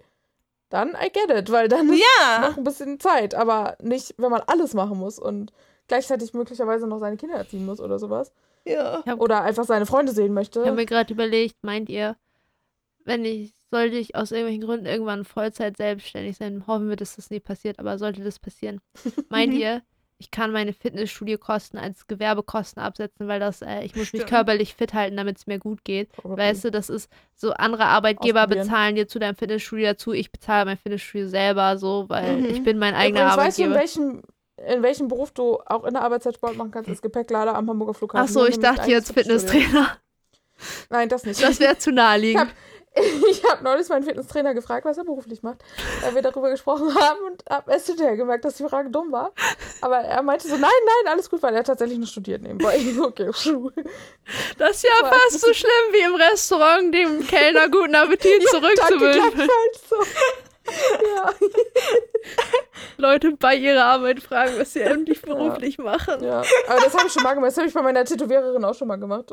[0.68, 2.40] dann I get it, weil dann ist Ja.
[2.50, 5.52] noch ein bisschen Zeit, aber nicht, wenn man alles machen muss und
[5.88, 8.32] gleichzeitig möglicherweise noch seine Kinder erziehen muss oder sowas.
[8.66, 9.02] Ja.
[9.18, 10.60] Oder einfach seine Freunde sehen möchte.
[10.60, 12.16] Ich habe mir gerade überlegt, meint ihr,
[13.04, 17.30] wenn ich, sollte ich aus irgendwelchen Gründen irgendwann Vollzeit selbstständig sein, hoffen wir, dass das
[17.30, 18.80] nie passiert, aber sollte das passieren,
[19.28, 19.82] meint ihr,
[20.18, 24.28] ich kann meine Fitnessstudiokosten als Gewerbekosten absetzen, weil das, äh, ich muss mich Stimmt.
[24.28, 26.12] körperlich fit halten, damit es mir gut geht.
[26.12, 26.42] Probably.
[26.44, 30.66] Weißt du, das ist so, andere Arbeitgeber bezahlen dir zu deinem Fitnessstudio dazu, ich bezahle
[30.66, 32.44] mein Fitnessstudio selber so, weil Mhm.
[32.46, 34.02] ich bin mein eigener Übrigens, weißt du, in Arbeitgeber.
[34.06, 34.22] welchem,
[34.76, 36.88] in welchem Beruf du auch in der Arbeitszeit Sport machen kannst?
[36.88, 38.24] Ist Gepäcklader am Hamburger Flughafen.
[38.24, 39.12] Ach so, Wir ich dachte jetzt.
[39.12, 39.96] Fitnesstrainer.
[40.88, 41.42] Nein, das nicht.
[41.42, 42.46] Das wäre zu naheliegend.
[43.30, 45.58] Ich habe neulich meinen Fitnesstrainer gefragt, was er beruflich macht,
[46.02, 49.32] weil wir darüber gesprochen haben und habe erst hinterher gemerkt, dass die Frage dumm war.
[49.80, 50.62] Aber er meinte so, nein,
[51.02, 52.80] nein, alles gut, weil er tatsächlich nur studiert nebenbei.
[53.04, 53.30] Okay.
[54.58, 58.74] Das ist ja Aber- fast so schlimm wie im Restaurant dem Kellner guten Appetit Danke,
[58.74, 59.48] zurückzuwünschen.
[59.88, 59.96] so.
[61.14, 61.30] Ja,
[62.96, 66.22] Leute bei ihrer Arbeit fragen, was sie endlich beruflich machen.
[66.24, 66.42] ja.
[66.68, 67.50] Aber das habe ich schon mal gemacht.
[67.50, 69.32] Das habe ich bei meiner Tätowiererin auch schon mal gemacht.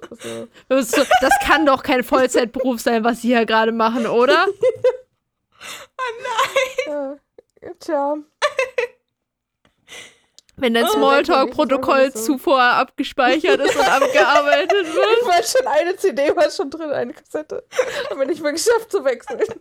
[0.70, 4.46] Also, Das, kann doch kein Vollzeitberuf sein, was sie hier gerade machen, oder?
[6.88, 7.16] ja.
[7.80, 8.16] Tja.
[10.58, 15.08] Wenn dein Oh, Smalltalk-Protokoll das ist zu vorher abgespeichert ist und abgearbeitet wird.
[15.22, 17.66] Ich weiß schon, eine CD war schon drin, eine Kassette.
[18.12, 19.42] Aber nicht mehr geschafft zu wechseln.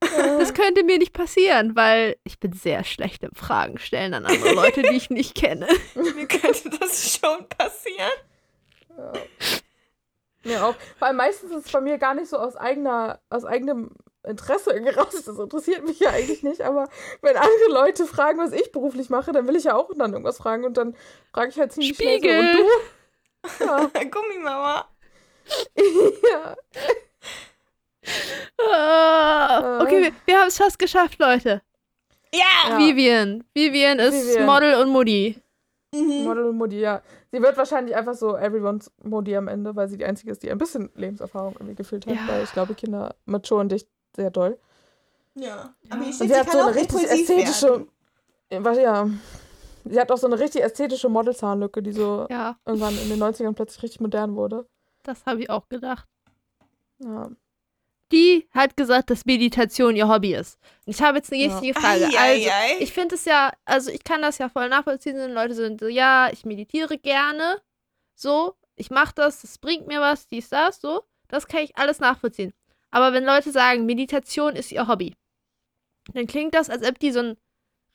[0.00, 4.52] Das könnte mir nicht passieren, weil ich bin sehr schlecht im Fragen stellen an andere
[4.52, 5.68] Leute, die ich nicht kenne.
[5.94, 8.10] Mir könnte das schon passieren.
[8.96, 9.12] Ja.
[10.44, 10.74] Mir auch.
[10.98, 13.90] Vor allem meistens ist es bei mir gar nicht so aus eigener, aus eigenem
[14.24, 15.22] Interesse irgendwie raus.
[15.24, 16.62] Das interessiert mich ja eigentlich nicht.
[16.62, 16.88] Aber
[17.20, 20.38] wenn andere Leute fragen, was ich beruflich mache, dann will ich ja auch dann irgendwas
[20.38, 20.64] fragen.
[20.64, 20.96] Und dann
[21.32, 22.40] frage ich halt ziemlich schnell Spiegel.
[22.42, 22.68] so, und du?
[23.64, 24.04] Ja.
[24.04, 24.88] Gummimama.
[26.32, 26.56] ja.
[28.58, 31.62] Ah, okay, wir, wir haben es fast geschafft, Leute.
[32.34, 32.70] Ja.
[32.70, 32.78] Ja.
[32.78, 33.44] Vivian.
[33.54, 34.46] Vivian ist Vivian.
[34.46, 35.38] Model und Mutti.
[35.94, 36.24] Mhm.
[36.24, 37.02] Model und Modi, ja.
[37.30, 40.50] Sie wird wahrscheinlich einfach so everyone's Modi am Ende, weil sie die einzige ist, die
[40.50, 42.14] ein bisschen Lebenserfahrung irgendwie gefühlt hat.
[42.14, 42.28] Ja.
[42.28, 44.58] Weil ich glaube, Kinder maturen dich sehr doll.
[45.34, 45.74] Ja.
[45.90, 47.86] Aber hier Und sie sie hat so eine auch richtig ästhetische.
[48.50, 49.06] warte, ja.
[49.84, 53.52] Sie hat auch so eine richtig ästhetische Modelzahnlücke, die so Ja, irgendwann in den 90ern
[53.52, 54.66] plötzlich richtig modern wurde.
[55.02, 56.06] das habe ich auch gedacht.
[57.00, 57.28] Ja.
[58.12, 60.58] Die hat gesagt, dass Meditation ihr Hobby ist.
[60.86, 61.48] Und ich habe jetzt eine Ja.
[61.58, 62.04] richtige Frage.
[62.04, 62.76] Ei, ei, also, ei.
[62.80, 65.16] ich finde es ja, also ich kann das ja voll nachvollziehen.
[65.16, 67.60] wenn Leute sind so, ja, ich meditiere gerne.
[68.14, 71.02] So, ich mache das, das bringt mir was, dies, das, so.
[71.28, 72.52] Das kann ich alles nachvollziehen.
[72.90, 75.16] Aber wenn Leute sagen, Meditation ist ihr Hobby,
[76.12, 77.36] dann klingt das, als ob die so ein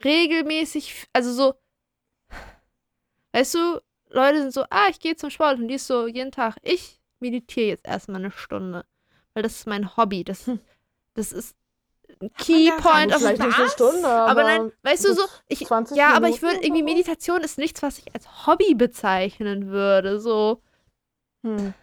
[0.03, 1.53] regelmäßig, also so,
[3.33, 6.31] weißt du, Leute sind so, ah, ich gehe zum Sport und die ist so jeden
[6.31, 8.85] Tag, ich meditiere jetzt erstmal eine Stunde,
[9.37, 10.59] weil das ist mein Hobby, das, Hm.
[11.13, 11.55] das ist
[12.19, 13.69] ein Key Point of Vielleicht nicht eine?
[13.69, 16.81] Stunde, aber, aber nein, weißt du so, ich, 20 ja, aber ich würde irgendwie?
[16.81, 20.19] Meditation ist nichts, was ich als Hobby bezeichnen würde.
[20.19, 20.63] So,
[21.43, 21.75] Hm.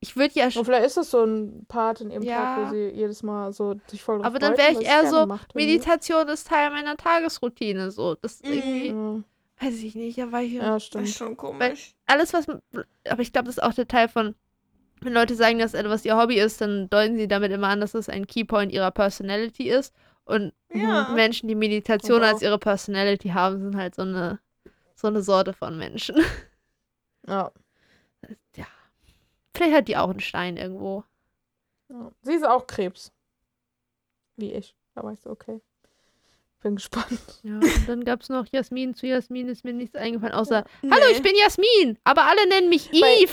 [0.00, 2.44] ich würde ja Und schon, vielleicht ist das so ein Part in ihrem Ja.
[2.56, 5.54] Tag, wo sie jedes Mal so sich voll aber dann wäre ich eher so, macht.
[5.54, 7.92] Meditation ist Teil meiner Tagesroutine.
[7.92, 8.52] So, das Mhm.
[8.52, 9.22] irgendwie, Ja,
[9.60, 11.08] weiß ich nicht, war ich ja Das ist stimmt.
[11.10, 11.94] schon komisch.
[12.06, 14.34] alles, was, aber ich glaube, das ist auch der Teil von,
[15.00, 17.94] wenn Leute sagen, dass etwas ihr Hobby ist, dann deuten sie damit immer an, dass
[17.94, 19.94] es ein Keypoint ihrer Personality ist.
[20.24, 21.08] Und Ja.
[21.14, 24.38] Menschen, die Meditation Aber als ihre Personality haben, sind halt so eine,
[24.94, 26.16] so eine Sorte von Menschen.
[27.28, 27.52] Ja.
[28.56, 28.66] ja.
[29.54, 31.04] Vielleicht hat die auch einen Stein irgendwo.
[31.90, 32.10] ja.
[32.22, 33.12] Sie ist auch Krebs.
[34.36, 34.74] Wie ich.
[35.12, 35.60] Ich so, okay.
[36.62, 37.20] Bin gespannt.
[37.42, 38.94] Ja, und dann gab es noch Jasmin.
[38.94, 40.90] Zu Jasmin ist mir nichts eingefallen, außer, Nee.
[40.90, 43.32] hallo, ich bin Jasmin, aber alle nennen mich Eve.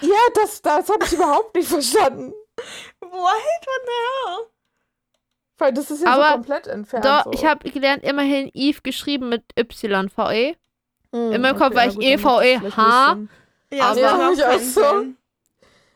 [0.00, 2.32] Ja, das, das habe ich überhaupt nicht verstanden.
[3.00, 3.10] What?
[3.10, 4.46] What the hell?
[5.58, 7.04] Weil das ist ja Aber so komplett entfernt.
[7.04, 7.32] Doch, so.
[7.32, 10.56] ich habe gelernt, immerhin Eve geschrieben mit YVE.
[11.12, 13.30] Hm, in meinem Kopf war ja ich dann EVE, bisschen-
[13.72, 15.04] Ja, Aber- Ja, ich auch so.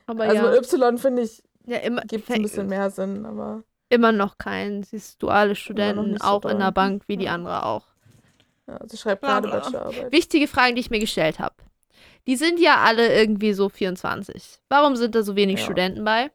[0.07, 4.13] Aber Also ja, Y finde ich, ja immer, gibt ein bisschen mehr Sinn, aber immer
[4.13, 4.83] noch keinen.
[4.83, 7.33] Sie ist duale Studentin, nicht so auch in der Bank wie die Ja.
[7.35, 7.87] andere auch.
[8.67, 9.49] ja, sie schreibt gerade.
[9.49, 10.13] Bachelorarbeit.
[10.13, 11.55] Wichtige Fragen, die ich mir gestellt habe.
[12.27, 14.59] Die sind ja alle irgendwie so 24.
[14.69, 15.65] Warum sind da so wenig Ja.
[15.65, 16.31] Studenten bei?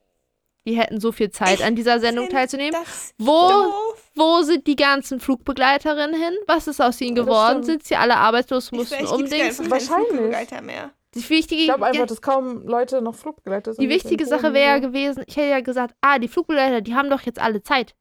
[0.66, 2.80] Die hätten so viel Zeit, Ich an dieser Sendung teilzunehmen.
[3.18, 4.12] Wo, doof.
[4.16, 6.36] wo sind die ganzen Flugbegleiterinnen hin?
[6.48, 7.64] Was ist aus ihnen geworden?
[7.64, 9.88] Sind sie alle arbeitslos, mussten keine Wahrscheinlich.
[9.88, 10.92] Flugbegleiter mehr.
[11.16, 13.82] Die wichtige, Ich glaube einfach, ja, dass kaum Leute noch Flugbegleiter sind.
[13.84, 17.10] die wichtige Sache wäre ja gewesen, ich hätte ja gesagt, ah, die Flugbegleiter, die haben
[17.10, 17.96] doch jetzt alle Zeit.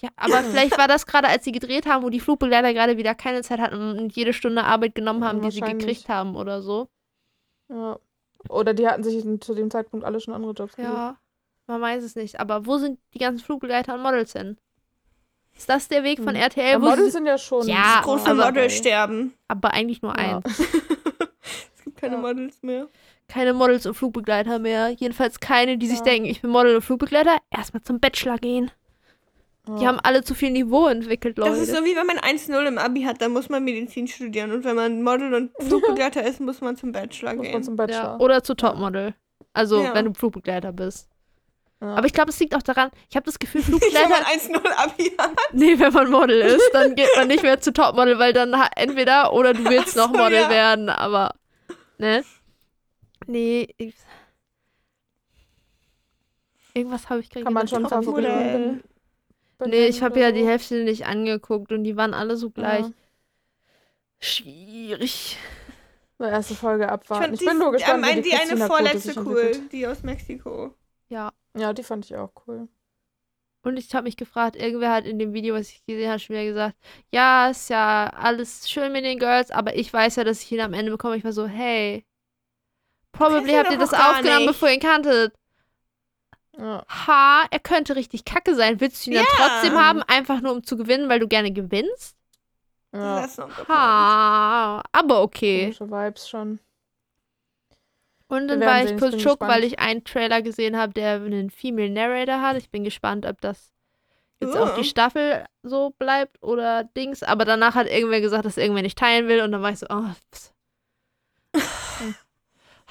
[0.00, 3.14] Ja, aber vielleicht war das gerade, als sie gedreht haben, wo die Flugbegleiter gerade wieder
[3.14, 6.88] keine Zeit hatten und jede Stunde Arbeit genommen haben, die sie gekriegt haben oder so.
[7.68, 7.98] Ja.
[8.48, 10.92] Oder die hatten sich zu dem Zeitpunkt alle schon andere Jobs gesucht.
[10.92, 11.16] Ja,
[11.68, 12.40] man weiß es nicht.
[12.40, 14.56] Aber wo sind die ganzen Flugbegleiter und Models hin?
[15.54, 16.42] Ist das der Weg von Hm.
[16.42, 16.72] RTL?
[16.72, 17.68] Ja, Wo Models sie, sind ja schon.
[17.68, 19.34] Ja, Das große aber- Model sterben.
[19.48, 20.38] aber eigentlich nur Ja.
[20.38, 20.58] eins.
[21.76, 22.20] es gibt keine Ja.
[22.20, 22.88] Models mehr.
[23.28, 24.88] Keine Models und Flugbegleiter mehr.
[24.90, 26.04] Jedenfalls keine, die sich Ja.
[26.04, 27.36] denken, ich bin Model und Flugbegleiter.
[27.50, 28.70] Erstmal zum Bachelor gehen.
[29.68, 29.88] Die Ja.
[29.88, 31.50] haben alle zu viel Niveau entwickelt, Leute.
[31.50, 34.50] Das ist so wie wenn man 1-0 im Abi hat, dann muss man Medizin studieren.
[34.50, 37.62] Und wenn man Model und Flugbegleiter ist, muss man zum Bachelor Muss man gehen.
[37.62, 37.86] zum ja.
[37.86, 38.20] Bachelor.
[38.20, 39.14] Oder zu Topmodel.
[39.52, 39.94] Also, Ja.
[39.94, 41.08] wenn du Flugbegleiter bist.
[41.80, 41.94] Ja.
[41.94, 44.08] Aber ich glaube, es liegt auch daran, ich habe das Gefühl, Nicht, wenn Flugbegleiter.
[44.08, 45.30] man 1-0 Abi hat.
[45.52, 49.32] nee, wenn man Model ist, dann geht man nicht mehr zu Topmodel, weil dann entweder
[49.32, 50.50] oder du willst Ach noch so, Model ja.
[50.50, 51.34] werden, aber.
[51.98, 52.24] Ne?
[53.28, 53.68] Nee.
[53.78, 53.94] Ich,
[56.74, 58.82] irgendwas habe ich gerade Kann man schon gedacht.
[59.64, 60.46] Nee, ich habe ja die.
[60.46, 62.86] Hälfte nicht angeguckt und die waren alle so gleich.
[62.86, 62.92] Ja.
[64.18, 65.38] Schwierig.
[66.18, 67.24] Eine erste Folge abwarten.
[67.24, 70.02] fand Ich, bin die- nur gespannt, ähm, wie die, die eine vorletzte cool, die aus
[70.02, 70.74] Mexiko.
[71.08, 71.32] Ja.
[71.56, 72.68] Ja, die fand ich auch cool.
[73.64, 76.34] Und ich habe mich gefragt, irgendwer hat in dem Video, was ich gesehen habe, schon
[76.34, 76.76] wieder gesagt,
[77.12, 80.60] ja, ist ja alles schön mit den Girls, aber ich weiß ja, dass ich ihn
[80.60, 81.16] am Ende bekomme.
[81.16, 82.04] Ich war so, hey,
[83.12, 84.46] probably habt ihr das aufgenommen, nicht.
[84.48, 85.34] bevor ihr ihn kanntet.
[86.58, 86.84] Ja.
[86.88, 88.80] Ha, er könnte richtig kacke sein.
[88.80, 89.30] Willst du ihn dann Ja.
[89.48, 92.16] trotzdem haben, einfach nur um zu gewinnen, weil du gerne gewinnst?
[92.92, 93.26] ja.
[93.68, 95.72] Ha, aber okay.
[95.74, 96.58] Komische Vibes schon.
[98.28, 101.90] Und dann war ich kurz schock, weil ich einen Trailer gesehen habe, der einen Female
[101.90, 102.56] Narrator hat.
[102.56, 103.72] Ich bin gespannt, ob das
[104.40, 104.76] jetzt auch Oh.
[104.76, 107.22] die Staffel so bleibt oder Dings.
[107.22, 109.42] Aber danach hat irgendwer gesagt, dass irgendwer nicht teilen will.
[109.42, 110.52] Und dann war ich so, oh, pss.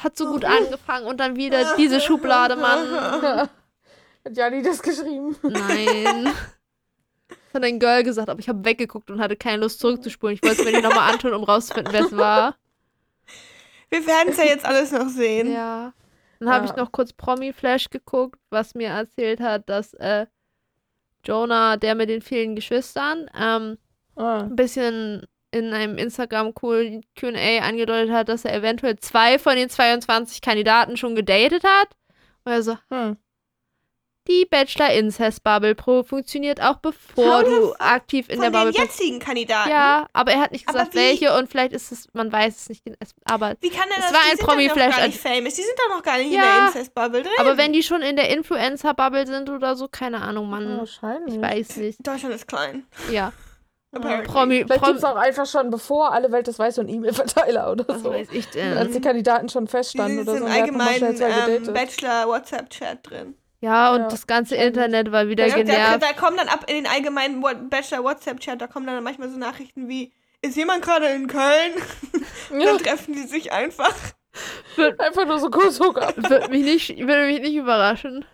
[0.03, 2.91] Hat so gut angefangen und dann wieder diese Schublade, Mann.
[4.23, 5.35] Hat Jani das geschrieben?
[5.41, 6.25] Nein.
[6.25, 6.33] Das
[7.55, 10.35] hat ein Girl gesagt, aber ich habe weggeguckt und hatte keine Lust zurückzuspulen.
[10.35, 12.55] Ich wollte es mir nicht nochmal antun, um rauszufinden, wer es war.
[13.89, 15.51] Wir werden es ja jetzt alles noch sehen.
[15.51, 15.93] Ja.
[16.39, 16.71] Dann habe Ja.
[16.71, 20.27] ich noch kurz Promi-Flash geguckt, was mir erzählt hat, dass äh,
[21.25, 23.77] Jonah, der mit den vielen Geschwistern, ähm,
[24.15, 24.41] Ah.
[24.41, 30.97] ein bisschen in einem Instagram-QA angedeutet hat, dass er eventuell zwei von den 22 Kandidaten
[30.97, 31.89] schon gedatet hat.
[32.45, 33.17] Und er so, Hm.
[34.27, 38.99] die Bachelor-Incest-Bubble Pro funktioniert auch bevor How du aktiv in Von der den Bubble bist.
[38.99, 39.69] jetzigen Kandidaten.
[39.71, 42.83] Ja, aber er hat nicht gesagt, welche und vielleicht ist es, man weiß es nicht.
[43.25, 44.13] Aber, Wie kann denn Es das?
[44.13, 44.89] war die ein Promi-Flash.
[44.91, 45.53] noch gar nicht famous.
[45.55, 46.41] Die sind doch noch gar nicht in Ja.
[46.41, 47.31] der Incest-Bubble drin.
[47.39, 50.77] aber wenn die schon in der Influencer-Bubble sind oder so, keine Ahnung, Mann.
[50.77, 51.35] wahrscheinlich.
[51.35, 52.07] Ich weiß nicht.
[52.07, 52.85] Deutschland ist klein.
[53.11, 53.33] Ja.
[53.93, 54.31] Apparently.
[54.31, 56.89] Promi, Vielleicht Prom gibt es auch einfach schon, bevor alle Welt das weiß, so einen
[56.89, 58.11] E-Mail-Verteiler oder was so.
[58.11, 58.91] weiß ich Als denn.
[58.93, 60.45] die Kandidaten schon feststanden oder so.
[60.45, 61.73] im allgemeinen ähm.
[61.73, 63.35] Bachelor-WhatsApp-Chat drin.
[63.59, 64.55] Ja, und Ja, das ganze.
[64.55, 66.01] Internet war wieder da, genervt.
[66.01, 70.13] da kommen dann ab in den allgemeinen Bachelor-WhatsApp-Chat, da kommen dann manchmal so Nachrichten wie,
[70.41, 71.73] ist jemand gerade in Köln?
[72.51, 73.93] Und Ja, dann treffen die sich einfach.
[74.97, 76.15] einfach nur so kurz Hookup.
[76.29, 78.25] Würde mich, nicht, würde mich nicht überraschen.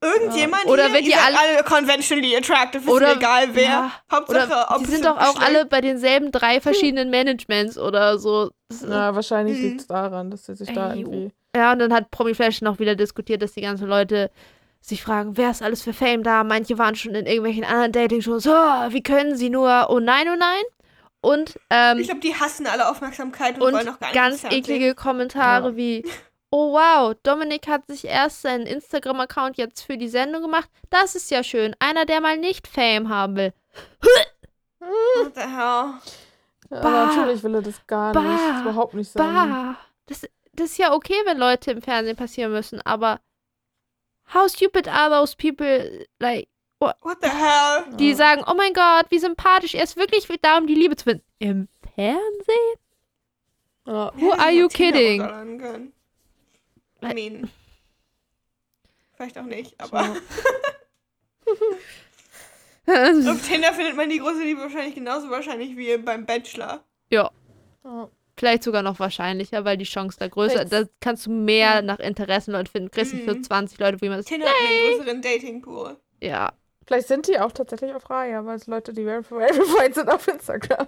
[0.00, 3.64] Irgendjemand Oder hier, wenn die alle- alle conventionally attractive, ist Oder- egal wer.
[3.64, 7.76] ja, Hauptsache, Oder ob die es sind doch auch alle bei denselben drei verschiedenen Managements
[7.76, 8.50] oder so.
[8.88, 9.62] Ja, wahrscheinlich Mhm.
[9.64, 11.32] liegt es daran, dass sie sich da Ey, irgendwie.
[11.56, 14.30] Ja, und dann hat Promi Flash noch wieder diskutiert, dass die ganzen Leute
[14.80, 16.44] sich fragen, wer ist alles für Fame da?
[16.44, 18.46] Manche waren schon in irgendwelchen anderen Dating-Shows.
[18.46, 19.86] Oh, wie können sie nur?
[19.90, 20.62] Oh nein, oh nein.
[21.20, 24.44] Und, ähm, Ich glaube, die hassen alle Aufmerksamkeit und, wollen und noch gar nicht ganz
[24.44, 25.76] eklige Kommentare Ja.
[25.76, 26.04] wie,
[26.50, 30.70] oh wow, Dominik hat sich erst seinen Instagram-Account jetzt für die Sendung gemacht.
[30.90, 31.74] Das ist ja schön.
[31.78, 33.52] Einer, der mal nicht Fame haben will.
[34.80, 35.94] What the hell?
[36.70, 37.06] Ja, Bah.
[37.06, 38.20] natürlich will er das gar Bah.
[38.22, 38.40] nicht.
[38.40, 39.50] Das ist überhaupt nicht sein.
[39.50, 39.76] Bah.
[40.06, 40.22] Das,
[40.54, 43.20] das ist ja okay, wenn Leute im Fernsehen passieren müssen, aber
[44.34, 46.06] how stupid are those people?
[46.18, 46.48] Like,
[46.80, 47.96] What the hell?
[47.96, 51.04] die sagen, oh mein Gott, wie sympathisch, er ist wirklich da, um die Liebe zu
[51.04, 51.24] finden.
[51.40, 52.78] Im Fernsehen?
[53.86, 54.12] Ja.
[54.16, 55.20] Who are you kidding?
[57.00, 57.16] Können.
[57.18, 57.30] I Äh.
[57.30, 57.50] mean.
[59.16, 60.00] Vielleicht auch nicht, aber
[62.86, 66.84] auf Tinder findet man die große Liebe wahrscheinlich genauso wahrscheinlich wie beim Bachelor.
[67.10, 67.30] Ja.
[68.36, 71.82] Vielleicht sogar noch wahrscheinlicher, weil die Chance da größer Vielleicht- Da kannst du mehr Ja.
[71.82, 72.90] nach Interessenleuten finden.
[72.90, 73.42] Kriegst du für Mhm.
[73.42, 74.28] 20 Leute, wo jemand ist.
[74.28, 75.96] Tinder hat einen größeren Datingpool.
[76.20, 76.52] Ja.
[76.86, 80.86] Vielleicht sind die auch tatsächlich auf Raya, weil es Leute, die verified sind auf Instagram.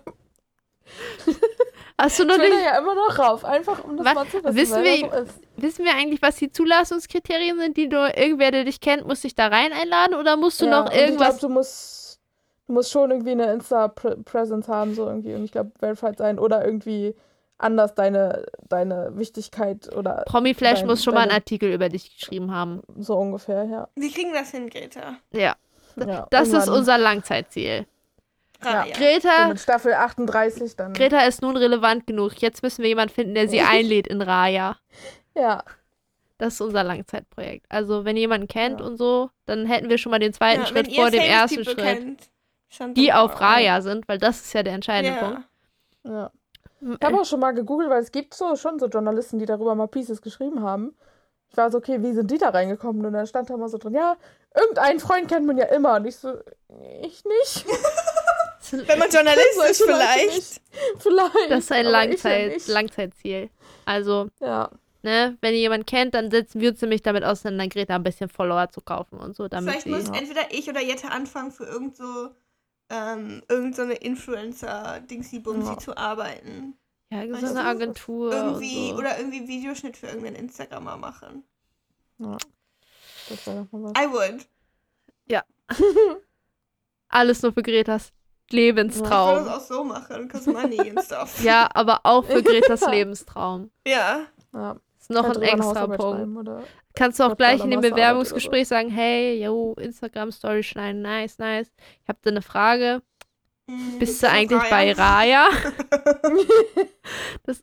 [2.02, 2.64] Hast du noch Ich nicht.
[2.64, 5.22] ja immer noch rauf, einfach um das Was- mal zu wissen, wissen wir- das so
[5.24, 5.34] ist.
[5.56, 9.34] Wissen wir eigentlich, was die Zulassungskriterien sind, die nur irgendwer, der dich kennt, muss dich
[9.34, 11.34] da rein einladen oder musst du Ja, noch und irgendwas.
[11.34, 12.20] Ich glaube, du musst,
[12.66, 15.34] du musst schon irgendwie eine Insta-Presence haben, so irgendwie.
[15.34, 17.14] Und ich glaube, verified sein oder irgendwie
[17.58, 21.90] anders deine, deine Wichtigkeit oder Promi Flash dein- muss schon mal einen deine- Artikel über
[21.90, 22.80] dich geschrieben haben.
[22.98, 23.88] so ungefähr, ja.
[23.96, 25.16] Wir kriegen das hin, Greta.
[25.32, 25.56] Ja.
[25.96, 27.84] ja Das ist unser Langzeitziel.
[28.62, 28.94] Raya.
[28.94, 30.92] So Greta, mit Staffel 38 dann.
[30.92, 32.34] Greta ist nun relevant genug.
[32.40, 34.76] Jetzt müssen wir jemanden finden, der sie einlädt in Raya.
[35.34, 35.64] Ja,
[36.38, 37.66] Das ist unser Langzeitprojekt.
[37.68, 38.86] Also, wenn jemanden kennt Ja.
[38.86, 41.76] und so, dann hätten wir schon mal den zweiten Ja, Schritt vor dem ersten Schritt,
[41.78, 42.30] kennt,
[42.96, 45.24] die auf Raya sind, weil das ist ja der entscheidende Ja.
[45.26, 45.42] Punkt.
[46.04, 46.30] ja.
[46.98, 49.74] Ich habe auch schon mal gegoogelt, weil es gibt so schon so Journalisten, die darüber
[49.74, 50.96] mal Pieces geschrieben haben.
[51.50, 53.04] Ich war so, okay, wie sind die da reingekommen?
[53.04, 54.16] Und dann stand da mal so drin, ja,
[54.54, 55.96] irgendeinen Freund kennt man ja immer.
[55.96, 56.38] Und ich so,
[57.02, 57.66] ich nicht.
[58.72, 60.26] Wenn man Journalist ist, vielleicht.
[60.36, 60.60] nicht.
[60.98, 61.50] Vielleicht.
[61.50, 62.68] Das ist ein ja Langzeit, nicht.
[62.68, 63.50] Langzeitziel.
[63.84, 64.70] Also, Ja,
[65.02, 68.28] ne, wenn ihr jemanden kennt, dann setzen wir uns nämlich damit auseinander, Greta ein bisschen
[68.28, 71.96] Follower zu kaufen und so, damit Vielleicht muss entweder ich oder Jette anfangen, für irgend
[71.96, 72.30] so,
[72.90, 75.78] ähm, irgend so eine Influencer-Dingsy-Bumsy Ja.
[75.78, 76.74] zu arbeiten.
[77.12, 78.32] Ja, so Weißt eine Agentur.
[78.32, 78.98] Irgendwie, und so.
[78.98, 81.42] oder irgendwie Videoschnitt für irgendeinen Instagrammer machen.
[82.18, 82.36] ja.
[83.28, 84.02] Das wäre doch mal was.
[84.02, 84.46] I would.
[87.08, 88.12] Alles nur für Gretas
[88.50, 89.44] Ich würde Lebenstraum.
[89.44, 91.42] das auch so machen, cause money and stuff.
[91.42, 93.70] Ja, aber auch für Gretas Lebenstraum.
[93.86, 94.22] Ja.
[94.52, 94.76] Ja.
[94.98, 96.50] Ist noch ein extra Punkt.
[96.94, 101.70] Kannst du auch gleich in dem Bewerbungsgespräch sagen, hey, yo, Instagram-Story schneiden, nice, nice.
[102.02, 103.02] Ich habe da eine Frage.
[103.68, 105.48] Hm, Bist du eigentlich bei Raya?
[107.44, 107.62] Das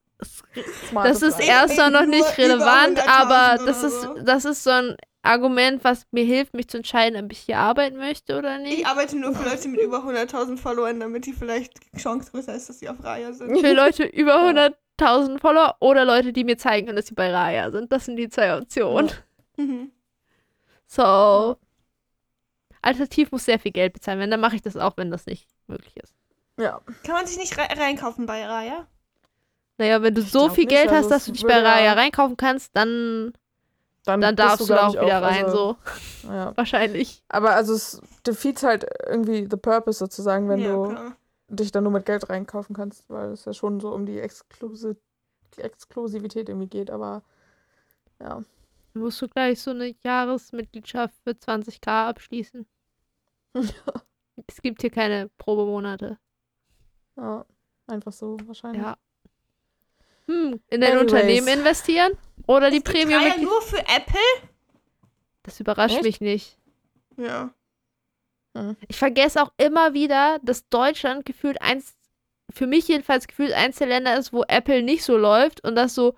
[0.93, 4.15] das ist erstmal noch nicht relevant, 100.000 aber das ist, so.
[4.23, 4.95] das ist so ein
[5.27, 8.79] Argument, was mir hilft, mich zu entscheiden, ob ich hier arbeiten möchte oder nicht.
[8.79, 12.53] Ich arbeite nur für Leute mit über 100.000 Followern, damit die vielleicht die Chance größer
[12.55, 13.59] ist, dass sie auf Raya sind.
[13.59, 17.71] Für Leute über 100.000 Follower oder Leute, die mir zeigen können, dass sie bei Raya
[17.71, 17.91] sind.
[17.91, 19.11] Das sind die zwei Optionen.
[19.57, 19.91] Mhm.
[20.87, 21.57] So.
[22.81, 24.31] Alternativ muss sehr viel Geld bezahlen werden.
[24.31, 26.13] Dann mache ich das auch, wenn das nicht möglich ist.
[26.59, 26.81] Ja.
[27.03, 28.87] Kann man sich nicht re reinkaufen bei Raya?
[29.77, 31.59] Naja, wenn du Ich so viel nicht, Geld also hast, dass es du dich bei
[31.59, 33.33] Raya reinkaufen kannst, dann,
[34.07, 35.77] dann bist darfst du da auch wieder rein, also,
[36.23, 36.29] so.
[36.31, 36.55] Ja.
[36.57, 37.23] Wahrscheinlich.
[37.29, 41.15] Aber also es defeats halt irgendwie the purpose sozusagen, wenn ja, du klar.
[41.47, 44.95] dich dann nur mit Geld reinkaufen kannst, weil es ja schon so um die Exklusi
[45.55, 47.23] Exklusivität irgendwie geht, aber
[48.19, 48.43] ja.
[48.93, 52.65] Dann musst du gleich so eine Jahresmitgliedschaft für 20k abschließen.
[54.45, 56.19] Es gibt hier keine Probemonate.
[57.15, 57.43] ja.
[57.87, 58.83] Einfach so wahrscheinlich.
[58.83, 58.97] Ja.
[60.27, 61.01] Hm, in ein Anyways.
[61.01, 62.11] Unternehmen investieren?
[62.47, 63.21] Oder die Premium?
[63.21, 64.19] Raya nur für Apple?
[65.43, 66.03] Das überrascht Echt?
[66.03, 66.57] mich nicht.
[67.17, 67.51] Ja.
[68.87, 71.95] Ich vergesse auch immer wieder, dass Deutschland gefühlt eins,
[72.51, 75.93] für mich jedenfalls gefühlt eins der Länder ist, wo Apple nicht so läuft und dass
[75.93, 76.15] so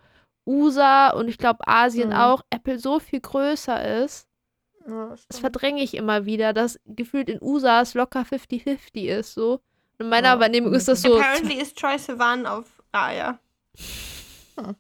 [0.47, 2.15] USA und ich glaube Asien Mhm.
[2.15, 4.27] auch Apple so viel größer ist.
[4.87, 5.39] Ja, Das stimmt.
[5.41, 9.55] verdränge ich immer wieder, dass gefühlt in USA es locker 50-50 ist so.
[9.97, 10.39] Und in meiner Ja.
[10.39, 11.17] Wahrnehmung ist das so.
[11.19, 13.37] Apparently ist Troy Sivan auf Raya.
[14.57, 14.75] Ja,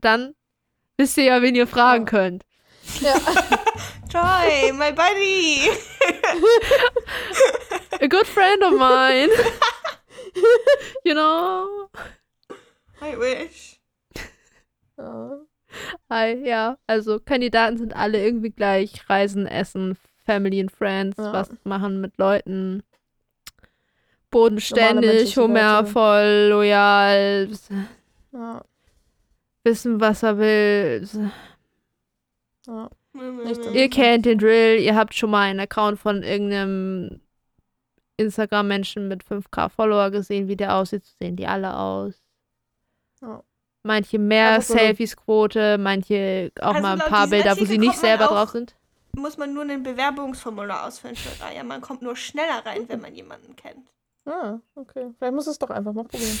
[0.00, 0.34] dann
[0.96, 2.10] wisst ihr ja, wen ihr fragen Ja.
[2.10, 2.44] könnt.
[3.00, 3.14] ja.
[4.08, 5.68] Joy, my buddy.
[8.00, 9.28] A good friend of mine.
[11.04, 11.88] you know.
[13.02, 13.80] I wish.
[14.96, 15.38] Ja.
[16.08, 16.78] Hi, ja.
[16.86, 19.08] Also Kandidaten sind alle irgendwie gleich.
[19.10, 21.32] Reisen, Essen, Family and Friends, Ja.
[21.32, 22.82] was machen mit Leuten.
[24.30, 27.48] Bodenständig, humorvoll, loyal,
[28.32, 28.64] Ja.
[29.66, 31.06] Wissen, was er will.
[32.66, 32.88] Ja.
[33.72, 37.20] Ihr kennt den Drill, ihr habt schon mal einen Account von irgendeinem
[38.16, 42.14] Instagram-Menschen mit 5k Follower gesehen, wie der aussieht, so sehen die alle aus.
[43.20, 43.42] Ja.
[43.82, 47.96] Manche mehr Aber so- Selfies-Quote, manche auch Also mal ein paar Bilder, wo sie nicht
[47.98, 48.74] selber auch- drauf sind.
[49.12, 51.62] Muss man nur ein Bewerbungsformular ausfüllen für Raya.
[51.64, 53.86] Man kommt nur schneller rein, wenn man jemanden kennt.
[54.26, 55.06] Ah, okay.
[55.16, 56.38] Vielleicht muss es doch einfach mal probieren.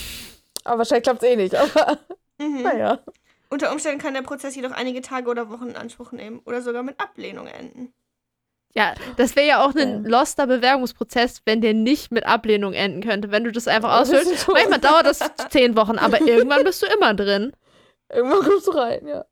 [0.64, 1.98] Aber wahrscheinlich klappt es eh nicht, aber
[2.38, 2.62] Mhm.
[2.62, 2.98] naja.
[3.48, 6.82] Unter Umständen kann der Prozess jedoch einige Tage oder Wochen in Anspruch nehmen oder sogar
[6.82, 7.92] mit Ablehnung enden.
[8.74, 10.10] Ja, das wäre ja auch ein Ja.
[10.10, 13.30] loster Bewerbungsprozess, wenn der nicht mit Ablehnung enden könnte.
[13.30, 14.48] Wenn du das einfach ausfüllst.
[14.48, 17.52] Manchmal dauert das zehn Wochen, aber irgendwann bist du immer drin.
[18.12, 19.24] Irgendwann kommst du rein, ja.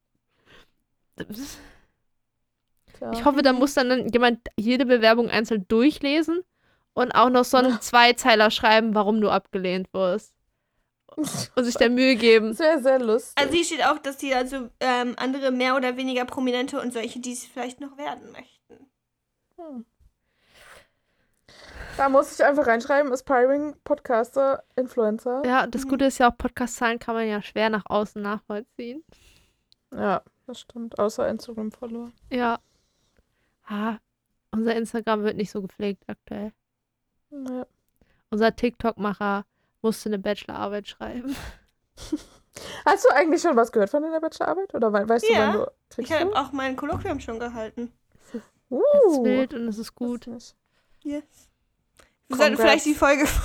[3.13, 6.43] Ich hoffe, da muss dann jemand jede Bewerbung einzeln durchlesen
[6.95, 10.33] und auch noch so einen Zweizeiler schreiben, warum du abgelehnt wirst.
[11.55, 12.59] Und sich der Mühe geben.
[12.59, 13.35] Wäre sehr lustig.
[13.37, 17.21] Also hier steht auch, dass die also ähm, andere mehr oder weniger Prominente und solche,
[17.21, 18.91] die es vielleicht noch werden möchten.
[21.97, 25.43] da muss ich einfach reinschreiben, Aspiring Podcaster, Influencer.
[25.47, 29.05] Ja, das Gute ist ja auch, Podcast-Zahlen kann man ja schwer nach außen nachvollziehen.
[29.93, 30.99] Ja, das stimmt.
[30.99, 32.11] Außer Instagram-Follower.
[32.31, 32.59] Ja.
[33.67, 33.99] Ah,
[34.51, 36.53] unser Instagram wird nicht so gepflegt aktuell.
[37.31, 37.67] Ja.
[38.31, 39.45] Unser TikTok-Macher
[39.85, 41.37] musste eine Bachelorarbeit schreiben.
[42.85, 44.75] Hast du eigentlich schon was gehört von deiner Bachelorarbeit?
[44.75, 45.55] Oder we- weißt du, Ja.
[45.55, 45.67] wann
[45.97, 46.33] du Ich habe du?
[46.35, 47.93] auch mein Kolloquium schon gehalten.
[48.71, 50.27] Uh, Es ist wild und es ist gut.
[50.27, 50.57] nicht.
[51.03, 51.23] Yes.
[52.29, 53.27] Wir sollten vielleicht die Folge.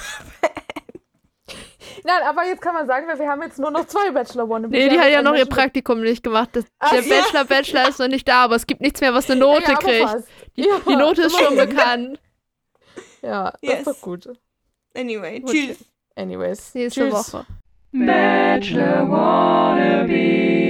[2.04, 4.68] Nein, aber jetzt kann man sagen, wir wir haben jetzt nur noch zwei Bachelor One.
[4.70, 6.50] Nee, die hat ja noch ihr Praktikum nicht gemacht.
[6.54, 7.22] Das, Ach, der ja.
[7.22, 9.78] Bachelor, Bachelor ist noch nicht da, aber es gibt nichts mehr, was eine Note ja,
[9.78, 10.10] kriegt.
[10.56, 12.20] Die, Ja, die Note ist schon bekannt.
[13.22, 13.80] Ja, das Yes.
[13.80, 14.30] ist doch gut.
[14.96, 15.86] Anyway, tschüss.
[16.20, 16.76] Anyways.
[16.76, 17.34] Nächste Tschüss.
[17.34, 17.46] Woche.
[17.94, 20.69] Bachelor wannabe.